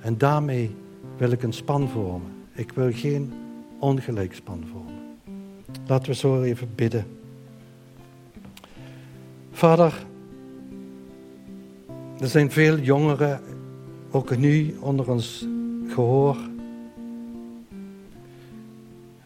En 0.00 0.18
daarmee 0.18 0.74
wil 1.16 1.30
ik 1.30 1.42
een 1.42 1.52
span 1.52 1.88
vormen. 1.88 2.32
Ik 2.52 2.72
wil 2.72 2.92
geen 2.92 3.32
ongelijk 3.78 4.34
span 4.34 4.64
vormen. 4.72 4.94
Laten 5.86 6.08
we 6.08 6.14
zo 6.14 6.42
even 6.42 6.68
bidden. 6.74 7.17
Vader, 9.58 10.06
er 12.18 12.28
zijn 12.28 12.50
veel 12.50 12.78
jongeren, 12.78 13.40
ook 14.10 14.36
nu 14.36 14.76
onder 14.80 15.10
ons 15.10 15.46
gehoor. 15.86 16.36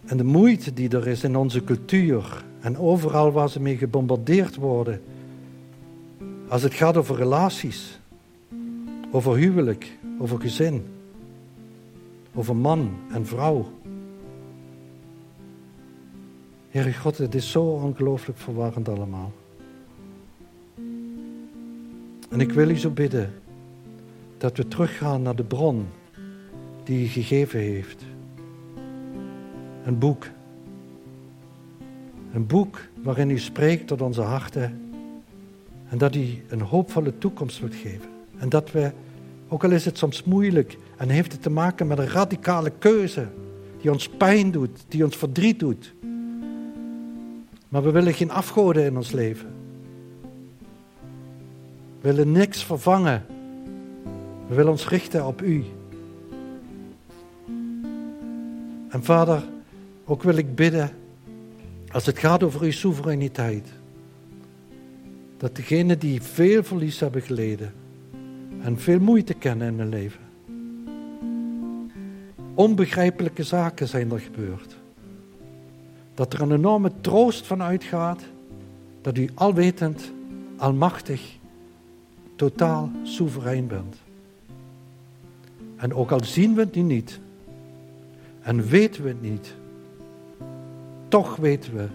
En 0.04 0.16
de 0.16 0.24
moeite 0.24 0.72
die 0.72 0.88
er 0.88 1.06
is 1.06 1.24
in 1.24 1.36
onze 1.36 1.64
cultuur 1.64 2.44
en 2.60 2.78
overal 2.78 3.32
waar 3.32 3.48
ze 3.48 3.60
mee 3.60 3.76
gebombardeerd 3.76 4.56
worden, 4.56 5.02
als 6.48 6.62
het 6.62 6.74
gaat 6.74 6.96
over 6.96 7.16
relaties, 7.16 8.00
over 9.10 9.36
huwelijk, 9.36 9.98
over 10.18 10.40
gezin, 10.40 10.86
over 12.34 12.56
man 12.56 12.90
en 13.10 13.26
vrouw. 13.26 13.66
Heere 16.70 16.94
God, 16.94 17.18
het 17.18 17.34
is 17.34 17.50
zo 17.50 17.62
ongelooflijk 17.62 18.38
verwarrend 18.38 18.88
allemaal. 18.88 19.32
En 22.32 22.40
ik 22.40 22.52
wil 22.52 22.70
u 22.70 22.76
zo 22.76 22.90
bidden 22.90 23.32
dat 24.38 24.56
we 24.56 24.68
teruggaan 24.68 25.22
naar 25.22 25.36
de 25.36 25.44
bron 25.44 25.86
die 26.84 27.04
u 27.04 27.06
gegeven 27.06 27.60
heeft. 27.60 28.02
Een 29.84 29.98
boek. 29.98 30.26
Een 32.32 32.46
boek 32.46 32.80
waarin 33.02 33.30
u 33.30 33.38
spreekt 33.38 33.86
tot 33.86 34.02
onze 34.02 34.20
harten 34.20 34.80
en 35.88 35.98
dat 35.98 36.14
u 36.14 36.42
een 36.48 36.60
hoopvolle 36.60 37.18
toekomst 37.18 37.60
wilt 37.60 37.74
geven. 37.74 38.08
En 38.38 38.48
dat 38.48 38.70
we 38.70 38.92
ook 39.48 39.64
al 39.64 39.70
is 39.70 39.84
het 39.84 39.98
soms 39.98 40.24
moeilijk 40.24 40.78
en 40.96 41.08
heeft 41.08 41.32
het 41.32 41.42
te 41.42 41.50
maken 41.50 41.86
met 41.86 41.98
een 41.98 42.08
radicale 42.08 42.72
keuze 42.78 43.28
die 43.80 43.92
ons 43.92 44.08
pijn 44.08 44.50
doet, 44.50 44.84
die 44.88 45.04
ons 45.04 45.16
verdriet 45.16 45.58
doet. 45.58 45.94
Maar 47.68 47.82
we 47.82 47.90
willen 47.90 48.14
geen 48.14 48.30
afgoden 48.30 48.84
in 48.84 48.96
ons 48.96 49.10
leven. 49.10 49.51
We 52.02 52.08
willen 52.08 52.32
niks 52.32 52.64
vervangen. 52.64 53.24
We 54.48 54.54
willen 54.54 54.70
ons 54.70 54.88
richten 54.88 55.26
op 55.26 55.42
U. 55.42 55.64
En 58.88 59.04
vader, 59.04 59.42
ook 60.04 60.22
wil 60.22 60.36
ik 60.36 60.54
bidden, 60.54 60.90
als 61.92 62.06
het 62.06 62.18
gaat 62.18 62.42
over 62.42 62.62
uw 62.62 62.70
soevereiniteit, 62.70 63.68
dat 65.36 65.56
degenen 65.56 65.98
die 65.98 66.22
veel 66.22 66.62
verlies 66.62 67.00
hebben 67.00 67.22
geleden, 67.22 67.72
en 68.62 68.78
veel 68.78 68.98
moeite 68.98 69.34
kennen 69.34 69.68
in 69.68 69.78
hun 69.78 69.88
leven. 69.88 70.20
Onbegrijpelijke 72.54 73.42
zaken 73.42 73.88
zijn 73.88 74.10
er 74.10 74.20
gebeurd. 74.20 74.76
Dat 76.14 76.32
er 76.32 76.40
een 76.40 76.52
enorme 76.52 76.92
troost 77.00 77.46
van 77.46 77.62
uitgaat 77.62 78.22
dat 79.00 79.18
u 79.18 79.28
alwetend, 79.34 80.12
almachtig, 80.56 81.40
totaal 82.42 82.90
soeverein 83.02 83.66
bent. 83.66 83.96
En 85.76 85.94
ook 85.94 86.10
al 86.10 86.24
zien 86.24 86.54
we 86.54 86.60
het 86.60 86.74
niet 86.74 87.20
en 88.40 88.66
weten 88.66 89.02
we 89.02 89.08
het 89.08 89.22
niet, 89.22 89.54
toch 91.08 91.36
weten 91.36 91.74
we 91.74 91.86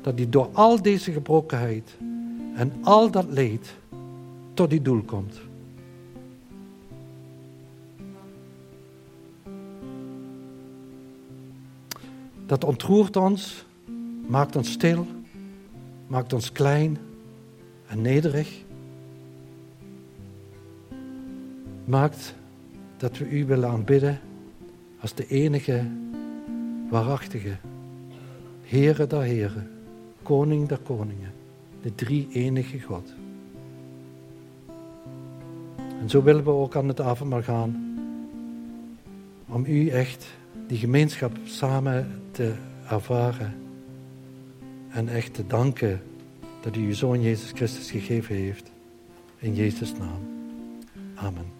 dat 0.00 0.20
u 0.20 0.28
door 0.28 0.48
al 0.52 0.82
deze 0.82 1.12
gebrokenheid 1.12 1.96
en 2.54 2.72
al 2.82 3.10
dat 3.10 3.26
leed 3.28 3.74
tot 4.54 4.70
die 4.70 4.82
doel 4.82 5.02
komt. 5.02 5.40
Dat 12.46 12.64
ontroert 12.64 13.16
ons, 13.16 13.64
maakt 14.26 14.56
ons 14.56 14.70
stil, 14.70 15.06
maakt 16.06 16.32
ons 16.32 16.52
klein 16.52 16.98
en 17.86 18.00
nederig. 18.00 18.61
Maakt 21.84 22.34
dat 22.96 23.18
we 23.18 23.30
u 23.30 23.46
willen 23.46 23.68
aanbidden 23.68 24.20
als 25.00 25.14
de 25.14 25.26
enige 25.26 25.86
waarachtige 26.88 27.56
Heere 28.62 29.06
der 29.06 29.22
Heren, 29.22 29.70
Koning 30.22 30.68
der 30.68 30.78
Koningen, 30.78 31.32
de 31.82 31.94
drie 31.94 32.28
enige 32.32 32.80
God. 32.80 33.14
En 36.00 36.10
zo 36.10 36.22
willen 36.22 36.44
we 36.44 36.50
ook 36.50 36.76
aan 36.76 36.88
het 36.88 37.00
avondmaal 37.00 37.42
gaan, 37.42 37.98
om 39.48 39.64
u 39.66 39.88
echt 39.88 40.26
die 40.66 40.78
gemeenschap 40.78 41.36
samen 41.44 42.20
te 42.30 42.52
ervaren 42.90 43.54
en 44.88 45.08
echt 45.08 45.34
te 45.34 45.46
danken 45.46 46.00
dat 46.60 46.76
u 46.76 46.80
uw 46.80 46.94
Zoon 46.94 47.22
Jezus 47.22 47.50
Christus 47.50 47.90
gegeven 47.90 48.34
heeft. 48.34 48.70
In 49.38 49.54
Jezus' 49.54 49.92
naam. 49.92 50.20
Amen. 51.14 51.51